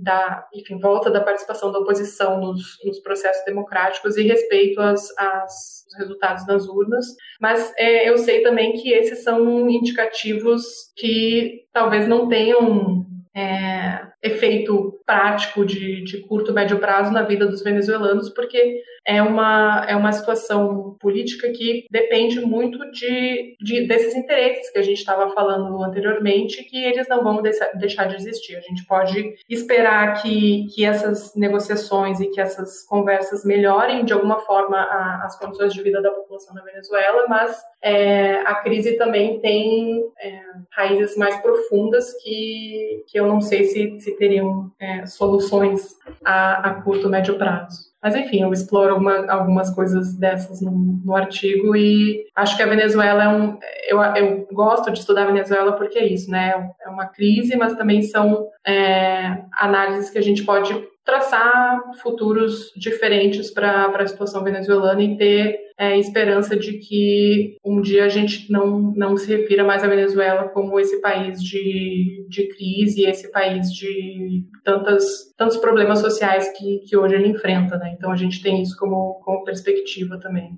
da, 0.05 0.47
enfim, 0.53 0.77
volta 0.77 1.09
da 1.09 1.19
participação 1.19 1.71
da 1.71 1.79
oposição 1.79 2.39
nos, 2.39 2.77
nos 2.85 2.99
processos 2.99 3.43
democráticos 3.43 4.15
e 4.15 4.21
respeito 4.21 4.79
às, 4.79 5.09
às 5.17 5.83
resultados 5.97 6.45
das 6.45 6.67
urnas. 6.67 7.07
Mas 7.41 7.73
é, 7.75 8.07
eu 8.07 8.17
sei 8.19 8.43
também 8.43 8.73
que 8.73 8.93
esses 8.93 9.23
são 9.23 9.67
indicativos 9.67 10.63
que 10.95 11.65
talvez 11.73 12.07
não 12.07 12.29
tenham 12.29 13.03
é, 13.35 14.05
efeito 14.21 15.01
prático 15.05 15.65
de, 15.65 16.03
de 16.03 16.21
curto, 16.21 16.53
médio 16.53 16.79
prazo 16.79 17.11
na 17.11 17.23
vida 17.23 17.47
dos 17.47 17.63
venezuelanos, 17.63 18.29
porque 18.29 18.81
é 19.07 19.21
uma, 19.21 19.85
é 19.87 19.95
uma 19.95 20.11
situação 20.11 20.95
política 20.99 21.51
que 21.51 21.85
depende 21.91 22.41
muito 22.41 22.79
de, 22.91 23.55
de 23.61 23.87
desses 23.87 24.15
interesses 24.15 24.71
que 24.71 24.79
a 24.79 24.81
gente 24.81 24.97
estava 24.97 25.29
falando 25.31 25.83
anteriormente, 25.83 26.63
que 26.63 26.83
eles 26.83 27.07
não 27.07 27.23
vão 27.23 27.41
deixar 27.41 28.05
de 28.05 28.15
existir. 28.15 28.55
A 28.55 28.61
gente 28.61 28.85
pode 28.85 29.35
esperar 29.49 30.21
que, 30.21 30.67
que 30.73 30.83
essas 30.83 31.35
negociações 31.35 32.19
e 32.19 32.27
que 32.27 32.41
essas 32.41 32.83
conversas 32.85 33.45
melhorem 33.45 34.03
de 34.03 34.13
alguma 34.13 34.39
forma 34.39 34.77
a, 34.77 35.25
as 35.25 35.37
condições 35.37 35.73
de 35.73 35.83
vida 35.83 36.01
da 36.01 36.11
população 36.11 36.55
da 36.55 36.63
Venezuela, 36.63 37.25
mas 37.27 37.55
é, 37.81 38.37
a 38.41 38.55
crise 38.55 38.97
também 38.97 39.39
tem 39.39 40.03
é, 40.19 40.41
raízes 40.71 41.15
mais 41.15 41.35
profundas 41.37 42.11
que, 42.23 43.03
que 43.07 43.19
eu 43.19 43.27
não 43.27 43.39
sei 43.41 43.65
se, 43.65 43.99
se 43.99 44.17
teriam 44.17 44.71
é, 44.79 45.05
soluções 45.05 45.95
a, 46.23 46.69
a 46.69 46.81
curto, 46.81 47.09
médio 47.09 47.37
prazo. 47.37 47.94
Mas 48.05 48.15
enfim, 48.15 48.43
eu 48.43 48.53
exploro 48.53 48.97
uma, 48.97 49.25
algumas 49.31 49.73
coisas 49.73 50.13
dessas 50.13 50.61
no, 50.61 50.69
no, 51.03 51.15
artigo 51.15 51.75
e 51.75 52.23
acho 52.35 52.55
que 52.55 52.61
a 52.61 52.67
Venezuela 52.67 53.23
é 53.23 53.27
um. 53.27 53.57
Eu, 53.87 53.99
eu 53.99 54.47
gosto 54.53 54.91
de 54.91 54.99
estudar 54.99 55.23
a 55.23 55.25
Venezuela 55.25 55.71
porque 55.71 55.97
é 55.97 56.05
isso, 56.05 56.29
né? 56.29 56.69
É 56.85 56.87
uma 56.87 57.07
crise, 57.07 57.55
mas 57.55 57.73
também 57.73 58.03
são 58.03 58.47
é, 58.63 59.41
análises 59.53 60.11
que 60.11 60.19
a 60.19 60.21
gente 60.21 60.43
pode 60.43 60.71
traçar 61.05 61.79
futuros 62.01 62.71
diferentes 62.75 63.51
para 63.51 63.85
a 63.85 64.07
situação 64.07 64.43
venezuelana 64.43 65.03
e 65.03 65.15
ter 65.15 65.55
é, 65.77 65.97
esperança 65.99 66.57
de 66.57 66.79
que 66.79 67.57
um 67.63 67.79
dia 67.79 68.05
a 68.05 68.09
gente 68.09 68.51
não, 68.51 68.93
não 68.95 69.15
se 69.15 69.27
refira 69.27 69.63
mais 69.63 69.83
à 69.83 69.87
Venezuela 69.87 70.49
como 70.49 70.79
esse 70.79 70.99
país 71.01 71.41
de, 71.43 72.25
de 72.27 72.47
crise, 72.47 73.05
esse 73.05 73.31
país 73.31 73.71
de 73.71 74.45
tantas, 74.63 75.03
tantos 75.37 75.57
problemas 75.57 75.99
sociais 75.99 76.51
que, 76.57 76.79
que 76.79 76.97
hoje 76.97 77.15
ele 77.15 77.27
enfrenta. 77.27 77.77
Né? 77.77 77.93
Então 77.95 78.11
a 78.11 78.15
gente 78.15 78.41
tem 78.41 78.61
isso 78.61 78.75
como, 78.77 79.21
como 79.23 79.43
perspectiva 79.43 80.19
também. 80.19 80.57